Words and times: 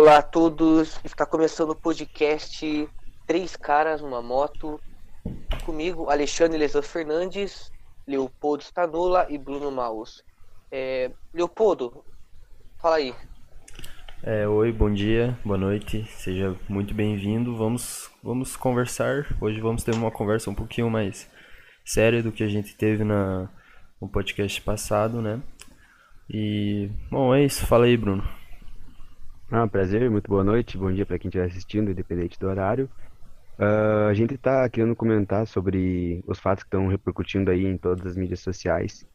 Olá 0.00 0.18
a 0.18 0.22
todos, 0.22 1.00
está 1.04 1.26
começando 1.26 1.70
o 1.70 1.74
podcast 1.74 2.88
Três 3.26 3.56
Caras 3.56 4.00
numa 4.00 4.22
Moto. 4.22 4.80
Comigo, 5.66 6.08
Alexandre 6.08 6.56
Lesão 6.56 6.80
Fernandes, 6.82 7.72
Leopoldo 8.06 8.62
Stanola 8.62 9.26
e 9.28 9.36
Bruno 9.36 9.72
Maus. 9.72 10.22
É, 10.70 11.10
Leopoldo, 11.34 12.04
fala 12.80 12.94
aí. 12.94 13.12
É, 14.22 14.46
oi, 14.46 14.70
bom 14.70 14.88
dia, 14.88 15.36
boa 15.44 15.58
noite, 15.58 16.04
seja 16.10 16.54
muito 16.68 16.94
bem-vindo. 16.94 17.56
Vamos, 17.56 18.08
vamos 18.22 18.54
conversar. 18.54 19.26
Hoje 19.40 19.60
vamos 19.60 19.82
ter 19.82 19.96
uma 19.96 20.12
conversa 20.12 20.48
um 20.48 20.54
pouquinho 20.54 20.88
mais 20.88 21.28
séria 21.84 22.22
do 22.22 22.30
que 22.30 22.44
a 22.44 22.48
gente 22.48 22.76
teve 22.76 23.02
na, 23.02 23.50
no 24.00 24.08
podcast 24.08 24.62
passado, 24.62 25.20
né? 25.20 25.42
E, 26.30 26.88
bom, 27.10 27.34
é 27.34 27.44
isso. 27.44 27.66
Fala 27.66 27.86
aí, 27.86 27.96
Bruno. 27.96 28.37
Ah, 29.50 29.66
prazer, 29.66 30.10
muito 30.10 30.28
boa 30.28 30.44
noite, 30.44 30.76
bom 30.76 30.92
dia 30.92 31.06
para 31.06 31.18
quem 31.18 31.30
estiver 31.30 31.46
assistindo, 31.46 31.90
independente 31.90 32.38
do 32.38 32.46
horário. 32.48 32.84
Uh, 33.58 34.06
a 34.10 34.12
gente 34.12 34.34
está 34.34 34.68
querendo 34.68 34.94
comentar 34.94 35.46
sobre 35.46 36.22
os 36.26 36.38
fatos 36.38 36.62
que 36.62 36.66
estão 36.66 36.86
repercutindo 36.86 37.50
aí 37.50 37.64
em 37.64 37.78
todas 37.78 38.04
as 38.04 38.14
mídias 38.14 38.40
sociais. 38.40 39.06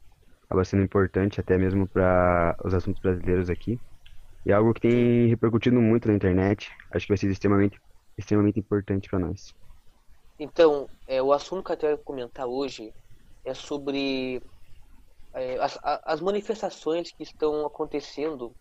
Acaba 0.46 0.66
sendo 0.66 0.82
importante 0.82 1.40
até 1.40 1.56
mesmo 1.56 1.88
para 1.88 2.58
os 2.66 2.74
assuntos 2.74 3.00
brasileiros 3.00 3.48
aqui. 3.48 3.80
E 4.44 4.52
é 4.52 4.56
algo 4.56 4.74
que 4.74 4.82
tem 4.82 5.28
repercutido 5.28 5.80
muito 5.80 6.08
na 6.08 6.16
internet. 6.16 6.72
Acho 6.92 7.06
que 7.06 7.12
vai 7.12 7.18
ser 7.18 7.30
extremamente, 7.30 7.80
extremamente 8.18 8.60
importante 8.60 9.08
para 9.08 9.20
nós. 9.20 9.54
Então, 10.40 10.90
é, 11.08 11.22
o 11.22 11.32
assunto 11.32 11.64
que 11.64 11.74
eu 11.74 11.78
quero 11.78 11.98
comentar 12.00 12.48
hoje 12.48 12.92
é 13.46 13.54
sobre 13.54 14.42
é, 15.36 15.60
as, 15.60 15.78
as 15.84 16.22
manifestações 16.22 17.12
que 17.12 17.22
estão 17.22 17.68
acontecendo 17.68 18.52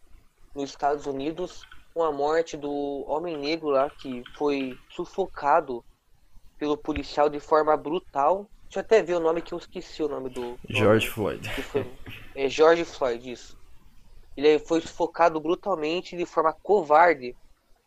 nos 0.55 0.71
Estados 0.71 1.07
Unidos 1.07 1.67
com 1.95 2.03
a 2.03 2.13
morte 2.13 2.57
do 2.57 3.05
homem 3.07 3.37
negro 3.37 3.69
lá 3.69 3.91
que 3.91 4.23
foi 4.37 4.79
sufocado 4.91 5.85
pelo 6.59 6.77
policial 6.77 7.29
de 7.29 7.41
forma 7.41 7.77
brutal. 7.77 8.49
Deixa 8.65 8.79
eu 8.79 8.81
até 8.81 9.03
ver 9.03 9.15
o 9.15 9.21
nome 9.21 9.43
que 9.43 9.53
eu 9.53 9.59
esqueci 9.59 10.03
o 10.03 10.09
nome 10.09 10.31
do. 10.31 10.59
George 10.69 11.09
Floyd. 11.09 11.49
Foi, 11.63 11.87
é 12.35 12.49
George 12.49 12.85
Floyd, 12.85 13.31
isso. 13.31 13.59
Ele 14.37 14.59
foi 14.59 14.81
sufocado 14.81 15.39
brutalmente 15.39 16.17
de 16.17 16.25
forma 16.25 16.53
covarde 16.55 17.37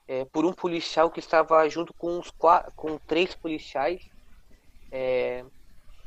é, 0.07 0.25
por 0.25 0.45
um 0.45 0.53
policial 0.53 1.09
que 1.09 1.19
estava 1.19 1.67
junto 1.67 1.93
com, 1.93 2.19
uns 2.19 2.29
quatro, 2.29 2.71
com 2.75 2.97
três 2.99 3.33
policiais. 3.33 4.07
É, 4.91 5.43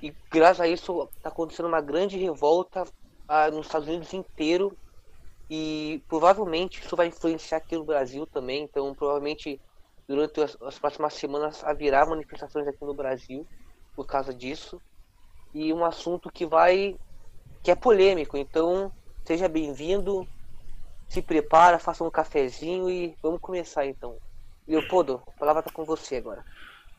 e 0.01 0.15
graças 0.31 0.61
a 0.61 0.69
isso 0.69 1.09
está 1.17 1.29
acontecendo 1.29 1.67
uma 1.67 1.81
grande 1.81 2.17
revolta 2.17 2.85
ah, 3.27 3.51
nos 3.51 3.67
Estados 3.67 3.89
Unidos 3.89 4.15
inteiro 4.15 4.77
e 5.51 6.03
provavelmente 6.09 6.85
isso 6.85 6.95
vai 6.95 7.07
influenciar 7.07 7.59
aqui 7.59 7.77
no 7.77 7.85
Brasil 7.85 8.27
também. 8.27 8.65
Então, 8.65 8.95
provavelmente 8.95 9.61
durante 10.07 10.41
as, 10.41 10.57
as 10.63 10.79
próximas 10.79 11.15
semanas 11.15 11.63
haverá 11.65 12.05
manifestações 12.07 12.67
aqui 12.67 12.85
no 12.85 12.95
Brasil 12.95 13.47
por 13.95 14.07
causa 14.07 14.33
disso. 14.33 14.81
E 15.55 15.73
um 15.73 15.85
assunto 15.85 16.31
que 16.31 16.47
vai. 16.47 16.97
que 17.63 17.71
é 17.71 17.75
polêmico. 17.75 18.37
Então, 18.37 18.93
seja 19.25 19.49
bem-vindo. 19.49 20.27
Se 21.09 21.23
prepara, 21.23 21.79
faça 21.79 22.05
um 22.05 22.11
cafezinho 22.11 22.91
e 22.91 23.17
vamos 23.23 23.41
começar 23.41 23.87
então. 23.87 24.19
Leopoldo, 24.67 25.23
a 25.27 25.31
palavra 25.39 25.61
está 25.61 25.73
com 25.73 25.83
você 25.83 26.17
agora. 26.17 26.45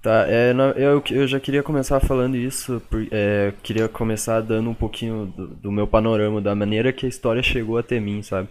Tá, 0.02 0.26
é, 0.30 0.54
eu, 0.78 1.04
eu 1.12 1.28
já 1.28 1.42
queria 1.42 1.62
começar 1.62 2.00
falando 2.00 2.38
isso, 2.38 2.82
é, 3.12 3.54
queria 3.62 3.90
começar 3.90 4.40
dando 4.40 4.70
um 4.70 4.74
pouquinho 4.74 5.26
do, 5.26 5.48
do, 5.48 5.72
meu 5.72 5.86
panorama, 5.86 6.40
da 6.40 6.56
maneira 6.56 6.94
que 6.94 7.06
a 7.06 7.10
história 7.10 7.44
chegou 7.44 7.78
até 7.78 8.00
mim, 8.00 8.22
sabe? 8.22 8.48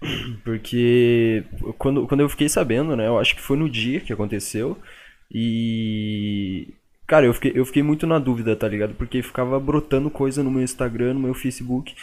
Porque 0.44 1.44
quando, 1.78 2.06
quando 2.08 2.20
eu 2.20 2.28
fiquei 2.28 2.48
sabendo, 2.48 2.96
né, 2.96 3.06
eu 3.06 3.16
acho 3.18 3.36
que 3.36 3.40
foi 3.40 3.56
no 3.56 3.70
dia 3.70 4.00
que 4.00 4.12
aconteceu, 4.12 4.76
e. 5.30 6.74
Cara, 7.06 7.26
eu 7.26 7.34
fiquei, 7.34 7.52
eu 7.54 7.64
fiquei 7.64 7.82
muito 7.82 8.06
na 8.06 8.18
dúvida, 8.18 8.56
tá 8.56 8.68
ligado? 8.68 8.94
Porque 8.94 9.22
ficava 9.22 9.58
brotando 9.60 10.10
coisa 10.10 10.42
no 10.42 10.50
meu 10.50 10.62
Instagram, 10.62 11.14
no 11.14 11.20
meu 11.20 11.34
Facebook, 11.34 11.94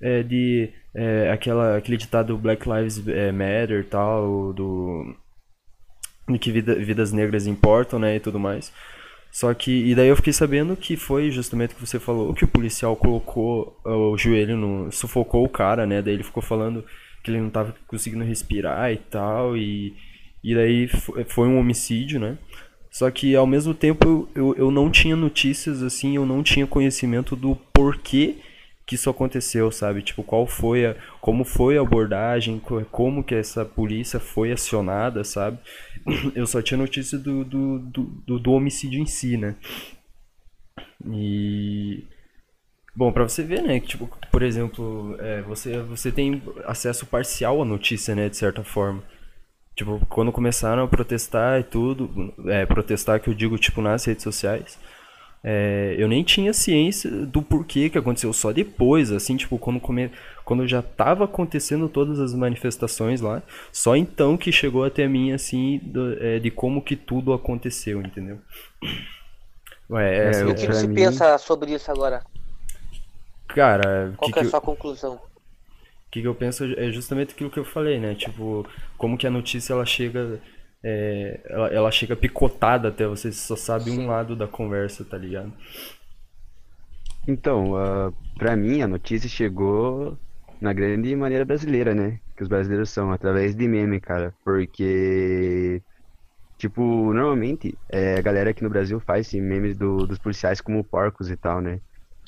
é, 0.00 0.22
de 0.22 0.70
é, 0.94 1.30
aquela, 1.30 1.76
aquele 1.76 1.96
ditado 1.96 2.36
Black 2.38 2.68
Lives 2.68 3.06
é, 3.08 3.32
Matter 3.32 3.80
e 3.80 3.84
tal, 3.84 4.52
do 4.52 5.14
de 6.28 6.38
que 6.38 6.50
vida, 6.50 6.74
vidas 6.74 7.12
negras 7.12 7.46
importam, 7.46 7.98
né, 7.98 8.16
e 8.16 8.20
tudo 8.20 8.38
mais. 8.38 8.72
Só 9.30 9.52
que, 9.52 9.70
e 9.70 9.94
daí 9.94 10.08
eu 10.08 10.16
fiquei 10.16 10.32
sabendo 10.32 10.76
que 10.76 10.96
foi 10.96 11.30
justamente 11.30 11.72
o 11.72 11.74
que 11.74 11.86
você 11.86 11.98
falou, 11.98 12.32
que 12.32 12.44
o 12.44 12.48
policial 12.48 12.96
colocou 12.96 13.78
o 13.84 14.16
joelho 14.16 14.56
no, 14.56 14.90
sufocou 14.90 15.44
o 15.44 15.48
cara, 15.48 15.86
né, 15.86 16.00
daí 16.00 16.14
ele 16.14 16.22
ficou 16.22 16.42
falando 16.42 16.84
que 17.22 17.30
ele 17.30 17.40
não 17.40 17.50
tava 17.50 17.74
conseguindo 17.86 18.24
respirar 18.24 18.92
e 18.92 18.96
tal, 18.96 19.56
e, 19.56 19.94
e 20.42 20.54
daí 20.54 20.88
foi 21.26 21.48
um 21.48 21.58
homicídio, 21.58 22.18
né. 22.18 22.38
Só 22.90 23.10
que 23.10 23.36
ao 23.36 23.46
mesmo 23.46 23.74
tempo 23.74 24.26
eu, 24.34 24.54
eu 24.56 24.70
não 24.70 24.90
tinha 24.90 25.14
notícias, 25.14 25.82
assim, 25.82 26.16
eu 26.16 26.24
não 26.24 26.42
tinha 26.42 26.66
conhecimento 26.66 27.36
do 27.36 27.54
porquê 27.74 28.36
que 28.86 28.94
isso 28.94 29.10
aconteceu, 29.10 29.70
sabe? 29.70 30.00
Tipo, 30.00 30.22
qual 30.22 30.46
foi 30.46 30.86
a, 30.86 30.96
como 31.20 31.44
foi 31.44 31.76
a 31.76 31.82
abordagem, 31.82 32.62
como 32.90 33.24
que 33.24 33.34
essa 33.34 33.64
polícia 33.64 34.20
foi 34.20 34.52
acionada, 34.52 35.24
sabe? 35.24 35.58
Eu 36.34 36.46
só 36.46 36.62
tinha 36.62 36.78
notícia 36.78 37.18
do, 37.18 37.44
do, 37.44 37.78
do, 37.78 38.38
do 38.38 38.52
homicídio 38.52 39.00
em 39.00 39.06
si, 39.06 39.36
né? 39.36 39.56
E 41.04 42.04
Bom, 42.96 43.12
para 43.12 43.24
você 43.24 43.42
ver, 43.42 43.62
né, 43.62 43.78
que, 43.78 43.88
tipo, 43.88 44.08
por 44.32 44.42
exemplo, 44.42 45.16
é, 45.20 45.42
você, 45.42 45.82
você 45.82 46.10
tem 46.10 46.42
acesso 46.64 47.04
parcial 47.04 47.60
à 47.60 47.64
notícia, 47.64 48.14
né, 48.14 48.30
de 48.30 48.38
certa 48.38 48.64
forma. 48.64 49.02
Tipo, 49.76 50.00
quando 50.08 50.32
começaram 50.32 50.82
a 50.82 50.88
protestar 50.88 51.60
e 51.60 51.62
tudo, 51.62 52.32
é, 52.46 52.64
protestar 52.64 53.20
que 53.20 53.28
eu 53.28 53.34
digo, 53.34 53.58
tipo, 53.58 53.82
nas 53.82 54.02
redes 54.06 54.22
sociais, 54.22 54.78
é, 55.44 55.94
eu 55.98 56.08
nem 56.08 56.24
tinha 56.24 56.54
ciência 56.54 57.10
do 57.10 57.42
porquê 57.42 57.90
que 57.90 57.98
aconteceu, 57.98 58.32
só 58.32 58.50
depois, 58.50 59.12
assim, 59.12 59.36
tipo, 59.36 59.58
quando, 59.58 59.78
come... 59.78 60.10
quando 60.46 60.64
já 60.64 60.80
tava 60.80 61.24
acontecendo 61.24 61.88
todas 61.88 62.20
as 62.20 62.32
manifestações 62.32 63.20
lá, 63.20 63.42
só 63.72 63.96
então 63.96 64.36
que 64.36 64.52
chegou 64.52 64.84
até 64.84 65.08
mim, 65.08 65.32
assim, 65.32 65.80
do, 65.82 66.16
é, 66.22 66.38
de 66.38 66.52
como 66.52 66.80
que 66.80 66.94
tudo 66.94 67.32
aconteceu, 67.32 68.00
entendeu? 68.00 68.38
Ué, 69.90 70.30
é, 70.30 70.44
o 70.44 70.54
que 70.54 70.68
você 70.68 70.86
mim... 70.86 70.94
pensa 70.94 71.36
sobre 71.36 71.74
isso 71.74 71.90
agora? 71.90 72.22
Cara, 73.48 74.14
qual 74.16 74.30
que, 74.30 74.34
que 74.34 74.38
é 74.38 74.42
a 74.42 74.50
sua 74.50 74.60
conclusão? 74.60 75.14
O 75.14 76.10
que, 76.12 76.22
que 76.22 76.28
eu 76.28 76.34
penso 76.34 76.62
é 76.78 76.92
justamente 76.92 77.34
aquilo 77.34 77.50
que 77.50 77.58
eu 77.58 77.64
falei, 77.64 77.98
né? 77.98 78.14
Tipo, 78.14 78.64
como 78.96 79.18
que 79.18 79.26
a 79.26 79.30
notícia 79.30 79.72
ela 79.72 79.84
chega 79.84 80.40
é, 80.84 81.40
ela, 81.46 81.68
ela, 81.68 81.90
chega 81.90 82.14
picotada 82.14 82.86
até 82.86 83.04
você, 83.04 83.32
só 83.32 83.56
sabe 83.56 83.90
Sim. 83.90 84.04
um 84.04 84.06
lado 84.06 84.36
da 84.36 84.46
conversa, 84.46 85.04
tá 85.04 85.18
ligado? 85.18 85.52
Então, 87.26 87.72
uh, 87.72 88.14
pra 88.38 88.54
mim 88.54 88.80
a 88.80 88.86
notícia 88.86 89.28
chegou 89.28 90.16
na 90.60 90.72
grande 90.72 91.14
maneira 91.16 91.44
brasileira, 91.44 91.94
né? 91.94 92.18
Que 92.36 92.42
os 92.42 92.48
brasileiros 92.48 92.90
são, 92.90 93.12
através 93.12 93.54
de 93.54 93.68
meme, 93.68 94.00
cara. 94.00 94.34
Porque, 94.44 95.82
tipo, 96.58 96.82
normalmente 97.12 97.78
é, 97.90 98.18
a 98.18 98.22
galera 98.22 98.50
aqui 98.50 98.62
no 98.62 98.70
Brasil 98.70 99.00
faz 99.00 99.26
esse 99.26 99.40
memes 99.40 99.76
do, 99.76 100.06
dos 100.06 100.18
policiais 100.18 100.60
como 100.60 100.84
porcos 100.84 101.30
e 101.30 101.36
tal, 101.36 101.60
né? 101.60 101.80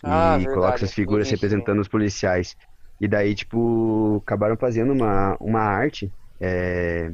Ah, 0.02 0.36
e 0.36 0.38
verdade, 0.38 0.54
coloca 0.54 0.74
essas 0.76 0.92
figuras 0.92 1.30
representando 1.30 1.80
os 1.80 1.88
policiais. 1.88 2.54
E 3.00 3.08
daí, 3.08 3.34
tipo, 3.34 4.18
acabaram 4.18 4.56
fazendo 4.56 4.92
uma, 4.92 5.36
uma 5.40 5.60
arte. 5.60 6.12
É, 6.40 7.12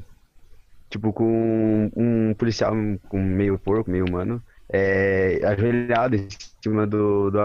tipo, 0.91 1.13
com 1.13 1.91
um 1.97 2.35
policial 2.35 2.73
com 3.09 3.21
meio 3.21 3.59
porco, 3.59 3.91
meio 3.91 4.05
humano, 4.07 4.43
é, 4.73 5.45
ajoelhado 5.45 6.17
em 6.17 6.29
cima 6.63 6.87
do, 6.87 7.31
do 7.31 7.39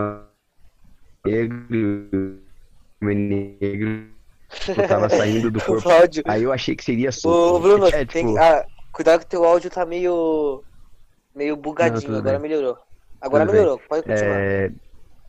negro, 1.25 2.48
negro, 3.01 4.07
tava 4.87 5.09
saindo 5.09 5.51
do 5.51 5.61
corpo. 5.61 5.89
Aí 6.25 6.43
eu 6.43 6.51
achei 6.51 6.75
que 6.75 6.83
seria 6.83 7.11
solto. 7.11 7.55
Ô, 7.55 7.59
Bruno, 7.59 7.87
é, 7.87 8.05
tipo... 8.05 8.13
tem, 8.13 8.37
ah, 8.37 8.65
cuidado 8.91 9.21
que 9.21 9.27
teu 9.27 9.43
áudio 9.43 9.69
tá 9.69 9.85
meio, 9.85 10.63
meio 11.35 11.55
bugadinho, 11.55 12.11
Não, 12.11 12.19
agora 12.19 12.39
bem. 12.39 12.49
melhorou. 12.49 12.77
Agora 13.21 13.45
tudo 13.45 13.53
melhorou, 13.53 13.77
bem. 13.77 13.87
pode 13.87 14.03
continuar. 14.03 14.39
É, 14.39 14.71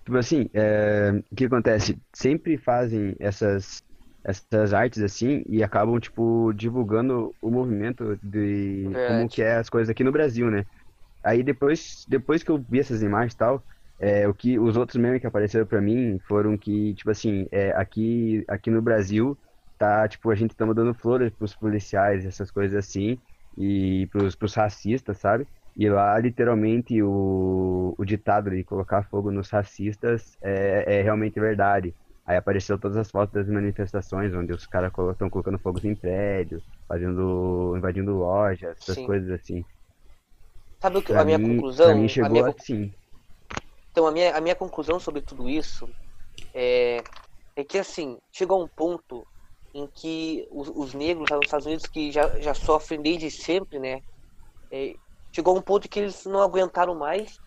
tipo 0.04 0.16
assim, 0.16 0.50
é, 0.54 1.22
o 1.30 1.36
que 1.36 1.44
acontece? 1.44 1.98
Sempre 2.12 2.56
fazem 2.56 3.16
essas 3.18 3.82
essas 4.22 4.74
artes 4.74 5.02
assim 5.02 5.42
e 5.48 5.62
acabam 5.62 5.98
tipo 5.98 6.52
divulgando 6.52 7.34
o 7.40 7.50
movimento 7.50 8.18
de 8.22 8.82
Verdade. 8.84 9.08
como 9.08 9.28
que 9.28 9.42
é 9.42 9.56
as 9.56 9.70
coisas 9.70 9.88
aqui 9.88 10.04
no 10.04 10.12
Brasil, 10.12 10.50
né? 10.50 10.66
Aí 11.24 11.42
depois 11.42 12.04
depois 12.06 12.42
que 12.42 12.50
eu 12.50 12.62
vi 12.68 12.80
essas 12.80 13.02
imagens 13.02 13.32
e 13.32 13.36
tal, 13.36 13.62
é, 14.00 14.28
o 14.28 14.34
que 14.34 14.58
os 14.58 14.76
outros 14.76 14.98
memes 15.00 15.20
que 15.20 15.26
apareceram 15.28 15.66
para 15.66 15.80
mim 15.80 16.18
foram 16.28 16.58
que 16.58 16.94
tipo 16.94 17.10
assim, 17.10 17.46
é, 17.52 17.70
aqui 17.72 18.44
aqui 18.48 18.70
no 18.70 18.82
Brasil 18.82 19.38
tá 19.78 20.08
tipo 20.08 20.30
a 20.30 20.34
gente 20.34 20.54
tá 20.56 20.64
dando 20.72 20.94
flores 20.94 21.32
pros 21.34 21.54
policiais, 21.56 22.24
essas 22.26 22.50
coisas 22.50 22.76
assim 22.78 23.20
e 23.56 24.08
pros, 24.10 24.36
pros 24.36 24.54
racistas, 24.54 25.18
sabe? 25.18 25.46
E 25.76 25.88
lá, 25.88 26.18
literalmente, 26.18 27.02
o, 27.02 27.94
o 27.98 28.04
ditado 28.04 28.50
de 28.50 28.64
colocar 28.64 29.04
fogo 29.08 29.30
nos 29.30 29.50
racistas 29.50 30.36
é, 30.42 30.98
é 31.00 31.02
realmente 31.02 31.38
verdade. 31.40 31.94
Aí 32.26 32.36
apareceu 32.36 32.78
todas 32.78 32.96
as 32.96 33.10
fotos 33.10 33.34
das 33.34 33.48
manifestações, 33.48 34.32
onde 34.34 34.52
os 34.52 34.66
caras 34.66 34.92
estão 35.12 35.30
colocando 35.30 35.58
fogos 35.58 35.84
em 35.84 35.94
prédio, 35.94 36.62
fazendo, 36.88 37.74
invadindo 37.76 38.12
lojas, 38.12 38.78
essas 38.78 39.00
Sim. 39.00 39.02
coisas 39.02 39.30
assim. 39.30 39.64
Sabe 40.82 40.98
o 40.98 41.02
que, 41.02 41.12
Pra 41.12 41.20
a 41.20 41.24
minha 41.24 41.38
mim, 41.38 41.40
conclusão? 41.40 41.80
pra 41.82 41.94
mim 41.94 42.08
a 42.18 42.28
chegou 42.28 42.28
minha, 42.28 42.44
assim. 42.44 42.94
Então, 44.00 44.08
a 44.08 44.12
minha, 44.12 44.34
a 44.34 44.40
minha 44.40 44.56
conclusão 44.56 44.98
sobre 44.98 45.20
tudo 45.20 45.46
isso 45.46 45.86
é, 46.54 47.04
é 47.54 47.62
que, 47.62 47.76
assim, 47.76 48.16
chegou 48.32 48.58
a 48.58 48.64
um 48.64 48.68
ponto 48.68 49.26
em 49.74 49.86
que 49.88 50.48
os, 50.50 50.70
os 50.70 50.94
negros 50.94 51.28
lá 51.28 51.36
nos 51.36 51.48
Estados 51.48 51.66
Unidos, 51.66 51.86
que 51.86 52.10
já, 52.10 52.40
já 52.40 52.54
sofrem 52.54 53.02
desde 53.02 53.30
sempre, 53.30 53.78
né? 53.78 54.00
é, 54.70 54.94
chegou 55.36 55.54
a 55.54 55.58
um 55.58 55.62
ponto 55.62 55.86
que 55.86 56.00
eles 56.00 56.24
não 56.24 56.40
aguentaram 56.40 56.94
mais. 56.94 57.38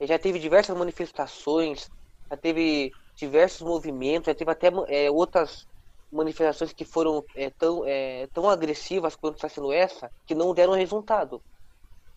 É, 0.00 0.06
já 0.06 0.18
teve 0.18 0.38
diversas 0.38 0.74
manifestações, 0.74 1.90
já 2.30 2.38
teve 2.38 2.90
diversos 3.14 3.60
movimentos, 3.60 4.28
já 4.28 4.34
teve 4.34 4.50
até 4.50 4.68
é, 4.88 5.10
outras 5.10 5.66
manifestações 6.10 6.72
que 6.72 6.86
foram 6.86 7.22
é, 7.36 7.50
tão, 7.50 7.84
é, 7.84 8.26
tão 8.28 8.48
agressivas 8.48 9.14
quanto 9.14 9.34
está 9.34 9.48
sendo 9.50 9.70
essa, 9.70 10.10
que 10.26 10.34
não 10.34 10.54
deram 10.54 10.72
resultado. 10.72 11.42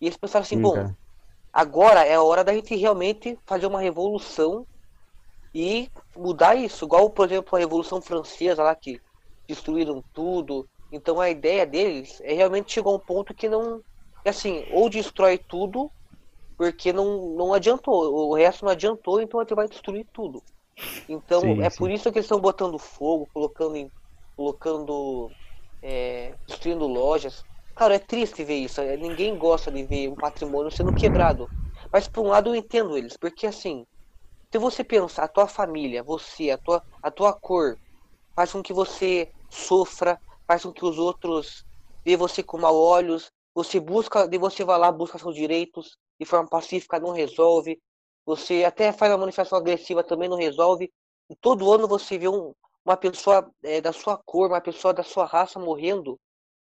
E 0.00 0.06
eles 0.06 0.16
pensaram 0.16 0.46
assim, 0.46 0.56
Sim, 0.56 0.62
bom. 0.62 0.94
Agora 1.52 2.04
é 2.04 2.14
a 2.14 2.22
hora 2.22 2.42
da 2.42 2.54
gente 2.54 2.74
realmente 2.74 3.38
fazer 3.44 3.66
uma 3.66 3.80
revolução 3.80 4.66
e 5.54 5.90
mudar 6.16 6.54
isso. 6.54 6.84
Igual, 6.84 7.10
por 7.10 7.26
exemplo, 7.26 7.56
a 7.56 7.58
Revolução 7.58 8.00
Francesa 8.00 8.62
lá 8.62 8.74
que 8.74 9.00
destruíram 9.46 10.02
tudo. 10.12 10.66
Então 10.90 11.20
a 11.20 11.28
ideia 11.28 11.66
deles 11.66 12.20
é 12.22 12.32
realmente 12.32 12.72
chegar 12.72 12.90
a 12.90 12.94
um 12.94 12.98
ponto 12.98 13.34
que 13.34 13.48
não. 13.48 13.82
é 14.24 14.30
Assim, 14.30 14.64
ou 14.72 14.88
destrói 14.88 15.36
tudo, 15.36 15.90
porque 16.56 16.92
não, 16.92 17.34
não 17.34 17.52
adiantou. 17.52 18.30
O 18.30 18.34
resto 18.34 18.64
não 18.64 18.72
adiantou, 18.72 19.20
então 19.20 19.40
a 19.40 19.42
gente 19.42 19.54
vai 19.54 19.68
destruir 19.68 20.06
tudo. 20.12 20.42
Então 21.08 21.40
Sim, 21.40 21.62
é 21.62 21.68
sim. 21.68 21.78
por 21.78 21.90
isso 21.90 22.10
que 22.10 22.18
eles 22.18 22.24
estão 22.24 22.40
botando 22.40 22.78
fogo, 22.78 23.28
colocando 23.32 23.76
em. 23.76 23.90
colocando. 24.36 25.30
é, 25.82 26.34
destruindo 26.46 26.86
lojas. 26.86 27.44
Cara, 27.74 27.94
é 27.94 27.98
triste 27.98 28.44
ver 28.44 28.56
isso. 28.58 28.80
é, 28.80 28.96
Ninguém 28.96 29.36
gosta 29.36 29.70
de 29.70 29.84
ver 29.84 30.08
um 30.08 30.16
patrimônio 30.16 30.70
sendo 30.70 30.92
quebrado. 30.92 31.50
Mas 31.92 32.08
por 32.08 32.24
um 32.24 32.28
lado 32.28 32.50
eu 32.50 32.54
entendo 32.54 32.96
eles, 32.96 33.16
porque 33.16 33.46
assim, 33.46 33.84
se 34.52 34.58
você 34.58 34.84
pensar, 34.84 35.24
a 35.24 35.28
tua 35.28 35.48
família, 35.48 36.02
você, 36.02 36.50
a 36.50 36.58
tua, 36.58 36.84
a 37.02 37.10
tua 37.10 37.32
cor, 37.34 37.78
faz 38.36 38.52
com 38.52 38.62
que 38.62 38.72
você 38.72 39.32
sofra, 39.50 40.20
faz 40.46 40.64
com 40.64 40.72
que 40.72 40.84
os 40.84 40.98
outros 40.98 41.64
vejam 42.04 42.20
você 42.20 42.42
com 42.42 42.58
maus 42.58 42.76
olhos, 42.76 43.32
você 43.54 43.80
busca, 43.80 44.28
de 44.28 44.38
você 44.38 44.64
vai 44.64 44.78
lá, 44.78 44.92
busca 44.92 45.18
seus 45.18 45.34
direitos, 45.36 45.96
de 46.20 46.26
forma 46.26 46.48
pacífica 46.48 47.00
não 47.00 47.12
resolve, 47.12 47.80
você 48.26 48.64
até 48.64 48.92
faz 48.92 49.12
uma 49.12 49.18
manifestação 49.18 49.58
agressiva 49.58 50.04
também 50.04 50.28
não 50.28 50.36
resolve, 50.36 50.92
e 51.30 51.36
todo 51.36 51.70
ano 51.72 51.88
você 51.88 52.18
vê 52.18 52.28
um, 52.28 52.52
uma 52.84 52.96
pessoa 52.96 53.50
eh, 53.64 53.80
da 53.80 53.92
sua 53.92 54.18
cor, 54.18 54.48
uma 54.50 54.60
pessoa 54.60 54.94
da 54.94 55.02
sua 55.02 55.26
raça 55.26 55.58
morrendo, 55.58 56.18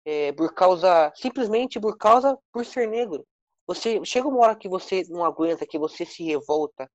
é, 0.07 0.33
por 0.33 0.55
causa, 0.55 1.13
simplesmente 1.17 1.81
por 1.81 1.99
causa, 1.99 2.39
por 2.53 2.65
ser 2.65 2.89
negro. 2.89 3.27
Você 3.67 4.03
chega 4.05 4.29
uma 4.29 4.39
hora 4.39 4.55
que 4.57 4.69
você 4.69 5.03
não 5.09 5.25
aguenta, 5.25 5.67
que 5.67 5.79
você 5.79 6.07
se 6.07 6.23
revolta 6.23 6.89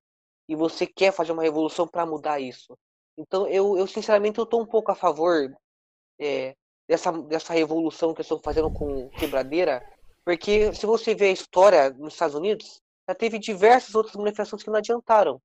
e 0.48 0.56
você 0.56 0.88
quer 0.88 1.12
fazer 1.12 1.34
uma 1.34 1.44
revolução 1.44 1.86
para 1.86 2.06
mudar 2.06 2.40
isso. 2.40 2.78
Então 3.18 3.46
eu, 3.48 3.78
eu 3.78 3.86
sinceramente 3.86 4.40
eu 4.40 4.46
tô 4.46 4.62
um 4.62 4.66
pouco 4.66 4.92
a 4.92 4.96
favor 4.96 5.54
é, 6.18 6.56
dessa, 6.88 7.12
dessa 7.12 7.54
revolução 7.54 8.14
que 8.14 8.22
eles 8.22 8.28
estão 8.28 8.40
fazendo 8.42 8.72
com 8.72 9.10
quebradeira, 9.10 9.84
porque 10.24 10.74
se 10.74 10.86
você 10.86 11.14
vê 11.14 11.26
a 11.26 11.34
história 11.34 11.90
nos 11.90 12.14
Estados 12.14 12.36
Unidos, 12.36 12.82
já 13.10 13.14
teve 13.14 13.38
diversas 13.38 13.94
outras 13.94 14.16
manifestações 14.16 14.64
que 14.64 14.70
não 14.70 14.78
adiantaram. 14.78 15.42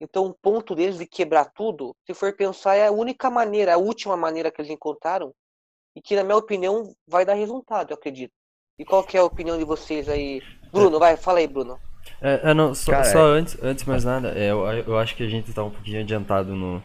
Então 0.00 0.26
o 0.26 0.34
ponto 0.34 0.76
deles 0.76 0.98
de 0.98 1.06
quebrar 1.06 1.50
tudo, 1.52 1.94
se 2.06 2.14
for 2.14 2.32
pensar, 2.36 2.76
é 2.76 2.86
a 2.86 2.92
única 2.92 3.28
maneira, 3.28 3.74
a 3.74 3.78
última 3.78 4.16
maneira 4.16 4.52
que 4.52 4.60
eles 4.60 4.70
encontraram 4.70 5.34
e 5.94 6.00
que, 6.00 6.16
na 6.16 6.24
minha 6.24 6.36
opinião, 6.36 6.94
vai 7.06 7.24
dar 7.24 7.34
resultado, 7.34 7.90
eu 7.90 7.96
acredito. 7.96 8.32
E 8.78 8.84
qual 8.84 9.04
que 9.04 9.16
é 9.16 9.20
a 9.20 9.24
opinião 9.24 9.58
de 9.58 9.64
vocês 9.64 10.08
aí? 10.08 10.42
Bruno, 10.72 10.98
vai, 10.98 11.16
fala 11.16 11.38
aí, 11.38 11.46
Bruno. 11.46 11.78
É, 12.20 12.50
é, 12.50 12.54
não, 12.54 12.74
só, 12.74 12.92
Cara, 12.92 13.04
só 13.04 13.34
é- 13.34 13.38
antes, 13.38 13.58
antes 13.62 13.84
mais 13.84 14.04
nada, 14.04 14.32
é, 14.36 14.50
eu, 14.50 14.66
eu 14.66 14.98
acho 14.98 15.14
que 15.16 15.22
a 15.22 15.28
gente 15.28 15.52
tá 15.52 15.62
um 15.62 15.70
pouquinho 15.70 16.00
adiantado 16.00 16.54
no, 16.54 16.82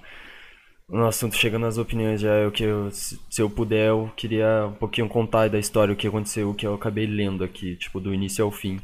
no 0.90 1.08
assunto, 1.08 1.36
chegando 1.36 1.64
nas 1.64 1.78
opiniões 1.78 2.22
já, 2.22 2.34
eu, 2.36 2.52
que 2.52 2.64
eu, 2.64 2.92
se 2.92 3.20
se 3.30 3.42
eu 3.42 3.50
puder, 3.50 3.90
eu 3.90 4.12
queria 4.16 4.68
um 4.68 4.74
pouquinho 4.74 5.08
contar 5.08 5.50
da 5.50 5.60
história, 5.60 5.94
o 5.94 5.98
que 5.98 6.08
aconteceu, 6.08 6.50
o 6.50 6.54
que 6.54 6.66
eu 6.66 6.74
acabei 6.74 7.06
lendo 7.06 7.44
aqui, 7.44 7.76
tipo, 7.76 8.00
do 8.00 8.14
início 8.14 8.44
ao 8.44 8.52
fim. 8.52 8.80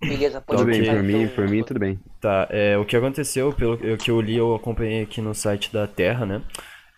Beleza, 0.00 0.40
pode 0.40 0.58
Tudo 0.58 0.70
bem, 0.70 0.84
por 0.84 1.02
mim, 1.02 1.22
então, 1.22 1.36
por 1.36 1.48
mim, 1.48 1.62
tudo 1.62 1.80
bem. 1.80 2.00
Tá, 2.20 2.48
é, 2.50 2.76
o 2.76 2.84
que 2.84 2.96
aconteceu, 2.96 3.52
pelo 3.52 3.78
que 3.96 4.10
eu 4.10 4.20
li, 4.20 4.36
eu 4.36 4.54
acompanhei 4.54 5.02
aqui 5.02 5.20
no 5.20 5.34
site 5.34 5.72
da 5.72 5.86
Terra, 5.86 6.26
né? 6.26 6.42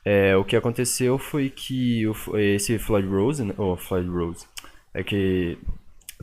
É, 0.05 0.37
o 0.37 0.45
que 0.45 0.57
aconteceu 0.57 1.19
foi 1.19 1.49
que 1.49 2.07
o, 2.07 2.15
esse 2.37 2.79
Floyd 2.79 3.09
Rose, 3.09 3.45
né? 3.45 3.55
Oh, 3.57 3.77
Floyd 3.77 4.09
Rose. 4.09 4.47
É 4.93 5.03
que 5.03 5.59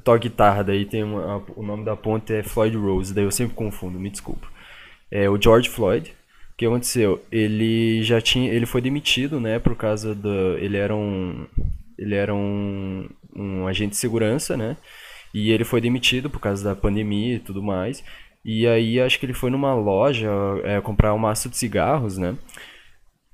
toca 0.04 0.20
guitarra, 0.20 0.64
daí 0.64 0.86
tem 0.86 1.04
uma, 1.04 1.44
o 1.56 1.64
nome 1.64 1.84
da 1.84 1.96
ponte 1.96 2.34
é 2.34 2.44
Floyd 2.44 2.76
Rose, 2.78 3.14
daí 3.14 3.24
eu 3.24 3.32
sempre 3.32 3.56
confundo, 3.56 4.00
me 4.00 4.10
desculpa. 4.10 4.48
É 5.10 5.30
o 5.30 5.42
George 5.42 5.70
Floyd. 5.70 6.14
O 6.54 6.58
que 6.58 6.66
aconteceu? 6.66 7.24
Ele 7.32 8.04
já 8.04 8.22
tinha, 8.22 8.52
ele 8.52 8.66
foi 8.66 8.82
demitido, 8.82 9.40
né, 9.40 9.58
por 9.60 9.76
causa 9.76 10.14
da, 10.14 10.30
ele 10.60 10.78
era 10.78 10.96
um, 10.96 11.48
ele 11.98 12.16
era 12.16 12.34
um, 12.34 13.10
um 13.36 13.68
agente 13.68 13.92
de 13.92 13.98
segurança, 13.98 14.56
né? 14.56 14.78
E 15.34 15.52
ele 15.52 15.64
foi 15.64 15.82
demitido 15.82 16.30
por 16.30 16.40
causa 16.40 16.64
da 16.64 16.76
pandemia 16.76 17.36
e 17.36 17.40
tudo 17.40 17.64
mais. 17.64 18.04
E 18.44 18.68
aí 18.68 19.00
acho 19.00 19.20
que 19.20 19.26
ele 19.26 19.34
foi 19.34 19.50
numa 19.50 19.74
loja 19.74 20.30
é, 20.64 20.82
comprar 20.82 21.14
um 21.14 21.18
maço 21.18 21.50
de 21.50 21.58
cigarros, 21.58 22.18
né? 22.18 22.36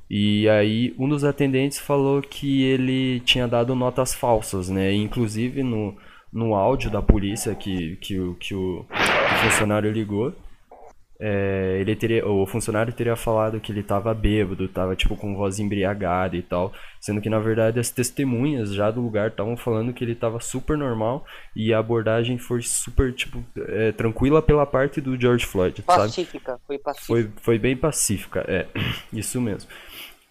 E 0.09 0.47
aí 0.47 0.95
um 0.97 1.07
dos 1.07 1.23
atendentes 1.23 1.79
falou 1.79 2.21
que 2.21 2.63
ele 2.63 3.19
tinha 3.21 3.47
dado 3.47 3.75
notas 3.75 4.13
falsas, 4.13 4.69
né? 4.69 4.93
Inclusive 4.93 5.63
no, 5.63 5.95
no 6.31 6.55
áudio 6.55 6.89
da 6.89 7.01
polícia 7.01 7.53
que, 7.55 7.97
que, 7.97 8.19
o, 8.19 8.35
que 8.35 8.55
o, 8.55 8.85
funcionário 9.43 9.91
ligou, 9.91 10.33
é, 11.19 11.79
ele 11.81 11.95
teria, 11.95 12.27
o 12.27 12.45
funcionário 12.45 12.93
teria 12.93 13.15
falado 13.15 13.59
que 13.59 13.71
ele 13.71 13.79
estava 13.79 14.13
bêbado, 14.13 14.65
estava 14.65 14.95
tipo 14.95 15.17
com 15.17 15.35
voz 15.35 15.59
embriagada 15.59 16.35
e 16.35 16.43
tal, 16.43 16.71
sendo 17.01 17.19
que 17.19 17.29
na 17.29 17.39
verdade 17.39 17.79
as 17.79 17.89
testemunhas 17.89 18.71
já 18.71 18.91
do 18.91 19.01
lugar 19.01 19.29
estavam 19.29 19.57
falando 19.57 19.91
que 19.93 20.03
ele 20.03 20.11
estava 20.11 20.39
super 20.39 20.77
normal 20.77 21.25
e 21.55 21.73
a 21.73 21.79
abordagem 21.79 22.37
foi 22.37 22.61
super 22.61 23.11
tipo 23.13 23.43
é, 23.57 23.91
tranquila 23.91 24.43
pela 24.43 24.65
parte 24.65 25.01
do 25.01 25.19
George 25.19 25.45
Floyd, 25.45 25.83
sabe? 25.87 26.03
Pacífica, 26.03 26.59
foi 26.67 26.77
pacífica. 26.77 27.07
Foi, 27.07 27.31
foi 27.41 27.59
bem 27.59 27.75
pacífica, 27.75 28.45
é, 28.47 28.67
isso 29.11 29.41
mesmo. 29.41 29.69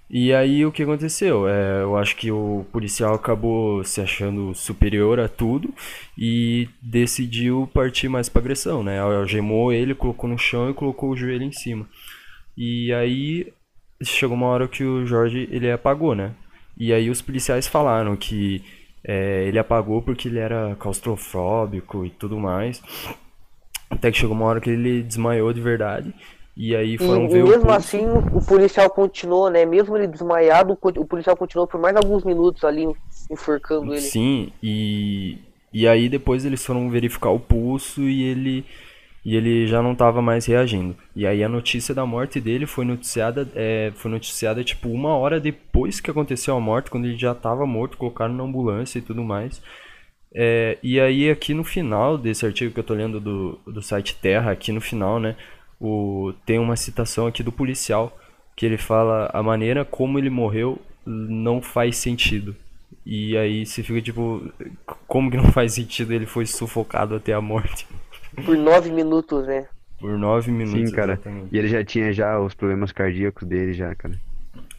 E 0.08 0.32
aí 0.32 0.64
o 0.64 0.70
que 0.70 0.85
aconteceu? 0.85 1.49
É, 1.49 1.82
eu 1.82 1.97
acho 1.97 2.14
que 2.17 2.31
o 2.31 2.64
policial 2.73 3.14
acabou 3.14 3.82
se 3.82 4.00
achando 4.00 4.55
superior 4.55 5.19
a 5.19 5.29
tudo 5.29 5.75
e 6.17 6.69
decidiu 6.81 7.69
partir 7.75 8.08
mais 8.08 8.29
pra 8.29 8.41
agressão, 8.41 8.84
né? 8.84 9.01
Algemou 9.01 9.72
ele, 9.72 9.94
colocou 9.94 10.31
no 10.31 10.39
chão 10.39 10.70
e 10.70 10.75
colocou 10.75 11.10
o 11.10 11.17
joelho 11.17 11.43
em 11.43 11.53
cima. 11.53 11.89
E 12.56 12.93
aí 12.93 13.53
chegou 14.03 14.36
uma 14.36 14.46
hora 14.46 14.69
que 14.69 14.84
o 14.84 15.05
Jorge 15.05 15.48
ele 15.51 15.70
apagou, 15.70 16.15
né? 16.15 16.34
E 16.79 16.93
aí 16.93 17.10
os 17.10 17.20
policiais 17.20 17.67
falaram 17.67 18.17
que 18.17 18.63
é, 19.05 19.44
ele 19.46 19.58
apagou 19.58 20.03
porque 20.03 20.29
ele 20.29 20.39
era 20.39 20.77
claustrofóbico 20.77 22.05
e 22.05 22.10
tudo 22.10 22.39
mais. 22.39 22.82
Até 23.91 24.10
que 24.10 24.19
chegou 24.19 24.36
uma 24.36 24.46
hora 24.46 24.60
que 24.60 24.70
ele 24.70 25.03
desmaiou 25.03 25.53
de 25.53 25.60
verdade. 25.60 26.15
E 26.56 26.75
aí 26.75 26.96
E, 26.98 26.98
foram 26.98 27.29
e 27.29 27.29
ver 27.29 27.44
o 27.44 27.48
mesmo 27.48 27.72
pulso. 27.72 27.72
assim, 27.72 28.06
o 28.32 28.43
policial 28.43 28.91
continuou, 28.91 29.51
né? 29.51 29.65
Mesmo 29.67 29.96
ele 29.96 30.06
desmaiado, 30.06 30.72
o 30.81 30.89
o 31.01 31.06
policial 31.06 31.36
continuou 31.36 31.67
por 31.69 31.81
mais 31.81 31.96
alguns 31.96 32.25
minutos 32.25 32.65
ali 32.65 32.86
enforcando 33.31 33.94
ele. 33.94 34.13
Sim, 34.13 34.53
e, 34.63 35.39
e 35.72 35.86
aí 35.89 36.08
depois 36.08 36.44
eles 36.44 36.65
foram 36.65 36.91
verificar 36.91 37.31
o 37.31 37.41
pulso 37.41 38.03
e 38.03 38.22
ele, 38.25 38.65
e 39.25 39.36
ele 39.36 39.67
já 39.67 39.82
não 39.82 39.93
estava 39.93 40.20
mais 40.22 40.46
reagindo. 40.46 40.96
E 41.15 41.27
aí 41.27 41.43
a 41.44 41.48
notícia 41.48 41.94
da 41.94 42.05
morte 42.06 42.41
dele 42.41 42.67
foi 42.67 42.84
noticiada, 42.84 43.48
é, 43.55 43.93
foi 43.96 44.10
noticiada 44.10 44.63
tipo 44.65 44.89
uma 44.91 45.17
hora 45.17 45.41
depois 45.41 46.01
que 46.01 46.10
aconteceu 46.10 46.56
a 46.56 46.60
morte, 46.60 46.91
quando 46.91 47.06
ele 47.06 47.19
já 47.19 47.32
estava 47.32 47.67
morto, 47.67 47.96
colocaram 47.96 48.34
na 48.34 48.44
ambulância 48.44 48.98
e 48.98 49.03
tudo 49.03 49.22
mais. 49.25 49.63
É, 50.34 50.79
e 50.82 51.01
aí 51.01 51.31
aqui 51.31 51.55
no 51.55 51.65
final 51.65 52.19
desse 52.19 52.44
artigo 52.44 52.72
que 52.72 52.81
eu 52.81 52.84
tô 52.84 52.94
lendo 52.94 53.20
do, 53.20 53.58
do 53.67 53.81
site 53.82 54.17
Terra, 54.20 54.53
aqui 54.53 54.72
no 54.72 54.81
final, 54.81 55.19
né, 55.19 55.36
o, 55.80 56.32
tem 56.44 56.58
uma 56.58 56.76
citação 56.76 57.26
aqui 57.26 57.42
do 57.42 57.52
policial, 57.52 58.16
que 58.54 58.64
ele 58.64 58.78
fala 58.78 59.30
a 59.32 59.42
maneira 59.42 59.84
como 59.84 60.18
ele 60.18 60.30
morreu 60.30 60.80
não 61.04 61.60
faz 61.62 61.96
sentido. 61.96 62.56
E 63.04 63.36
aí 63.36 63.64
você 63.64 63.82
fica 63.82 64.02
tipo, 64.02 64.42
como 65.06 65.30
que 65.30 65.36
não 65.36 65.52
faz 65.52 65.74
sentido? 65.74 66.12
Ele 66.12 66.26
foi 66.26 66.46
sufocado 66.46 67.14
até 67.14 67.32
a 67.32 67.40
morte 67.40 67.86
Por 68.44 68.56
nove 68.56 68.90
minutos, 68.90 69.46
né? 69.46 69.68
por 69.98 70.18
nove 70.18 70.50
minutos. 70.50 70.90
Sim, 70.90 70.94
cara. 70.94 71.14
exatamente. 71.14 71.48
E 71.54 71.58
ele 71.58 71.68
já 71.68 71.84
tinha 71.84 72.12
já 72.12 72.38
os 72.38 72.54
problemas 72.54 72.92
cardíacos 72.92 73.46
dele 73.46 73.72
já, 73.72 73.94
cara. 73.94 74.14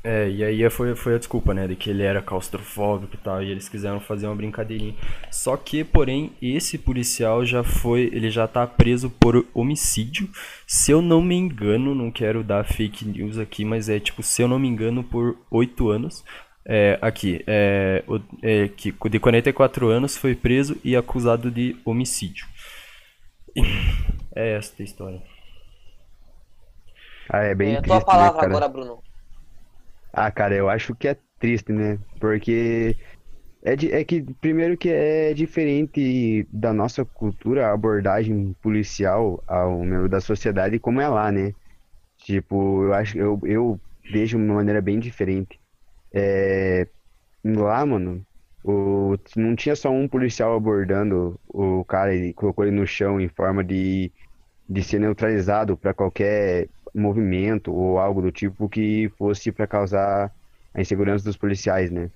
É, 0.09 0.29
e 0.29 0.41
aí 0.41 0.69
foi, 0.69 0.95
foi 0.95 1.15
a 1.15 1.17
desculpa, 1.17 1.53
né, 1.53 1.67
de 1.67 1.75
que 1.75 1.89
ele 1.89 2.01
era 2.01 2.21
claustrofóbico 2.21 3.15
e 3.15 3.17
tal, 3.17 3.43
e 3.43 3.51
eles 3.51 3.67
quiseram 3.67 3.99
fazer 3.99 4.25
uma 4.25 4.37
brincadeirinha. 4.37 4.95
Só 5.29 5.57
que, 5.57 5.83
porém, 5.83 6.31
esse 6.41 6.77
policial 6.77 7.45
já 7.45 7.61
foi, 7.61 8.03
ele 8.13 8.31
já 8.31 8.47
tá 8.47 8.65
preso 8.65 9.09
por 9.09 9.45
homicídio. 9.53 10.29
Se 10.65 10.91
eu 10.91 11.01
não 11.01 11.21
me 11.21 11.35
engano, 11.35 11.93
não 11.93 12.09
quero 12.09 12.41
dar 12.41 12.63
fake 12.63 13.03
news 13.05 13.37
aqui, 13.37 13.65
mas 13.65 13.89
é 13.89 13.99
tipo, 13.99 14.23
se 14.23 14.41
eu 14.41 14.47
não 14.47 14.57
me 14.57 14.69
engano, 14.69 15.03
por 15.03 15.37
oito 15.51 15.89
anos. 15.89 16.23
É, 16.65 16.97
aqui, 17.01 17.43
é, 17.45 18.01
é, 18.43 18.67
que 18.69 18.93
de 19.09 19.19
44 19.19 19.89
anos 19.89 20.15
foi 20.15 20.35
preso 20.35 20.77
e 20.85 20.95
acusado 20.95 21.51
de 21.51 21.75
homicídio. 21.83 22.45
É 24.35 24.53
esta 24.55 24.81
a 24.83 24.85
história. 24.85 25.21
Ah, 27.29 27.43
é 27.43 27.55
bem 27.55 27.75
É 27.75 27.77
a 27.77 27.81
triste, 27.81 28.05
tua 28.05 28.05
palavra 28.05 28.41
né, 28.41 28.47
cara? 28.47 28.47
agora, 28.47 28.69
Bruno. 28.69 29.06
Ah, 30.19 30.31
cara, 30.31 30.55
eu 30.55 30.69
acho 30.69 30.95
que 30.95 31.07
é 31.07 31.15
triste, 31.39 31.71
né? 31.71 31.99
Porque 32.19 32.97
é, 33.63 33.75
di- 33.75 33.91
é 33.93 34.05
que, 34.05 34.23
primeiro, 34.35 34.77
que 34.77 34.89
é 34.89 35.33
diferente 35.33 36.43
da 36.51 36.73
nossa 36.73 37.05
cultura, 37.05 37.67
a 37.67 37.73
abordagem 37.73 38.53
policial 38.61 39.43
ao 39.47 39.83
meio 39.83 40.09
da 40.09 40.21
sociedade 40.21 40.79
como 40.79 41.01
é 41.01 41.07
lá, 41.09 41.31
né? 41.31 41.55
Tipo, 42.19 42.83
eu 42.85 42.93
acho, 42.95 43.17
eu, 43.17 43.39
eu 43.45 43.81
vejo 44.09 44.37
de 44.37 44.43
uma 44.45 44.55
maneira 44.55 44.81
bem 44.81 44.99
diferente. 44.99 45.59
É, 46.13 46.87
lá, 47.43 47.85
mano, 47.85 48.25
o, 48.63 49.15
não 49.35 49.55
tinha 49.55 49.75
só 49.75 49.89
um 49.91 50.07
policial 50.07 50.55
abordando 50.55 51.39
o 51.47 51.83
cara 51.85 52.15
e 52.15 52.33
colocou 52.33 52.65
ele 52.65 52.75
no 52.75 52.85
chão 52.87 53.19
em 53.21 53.29
forma 53.29 53.63
de, 53.63 54.13
de 54.69 54.83
ser 54.83 54.99
neutralizado 54.99 55.77
para 55.77 55.93
qualquer 55.93 56.69
movimento 56.97 57.73
ou 57.73 57.99
algo 57.99 58.21
do 58.21 58.31
tipo 58.31 58.69
que 58.69 59.09
fosse 59.17 59.51
para 59.51 59.67
causar 59.67 60.31
a 60.73 60.81
insegurança 60.81 61.25
dos 61.25 61.37
policiais, 61.37 61.91
né? 61.91 62.09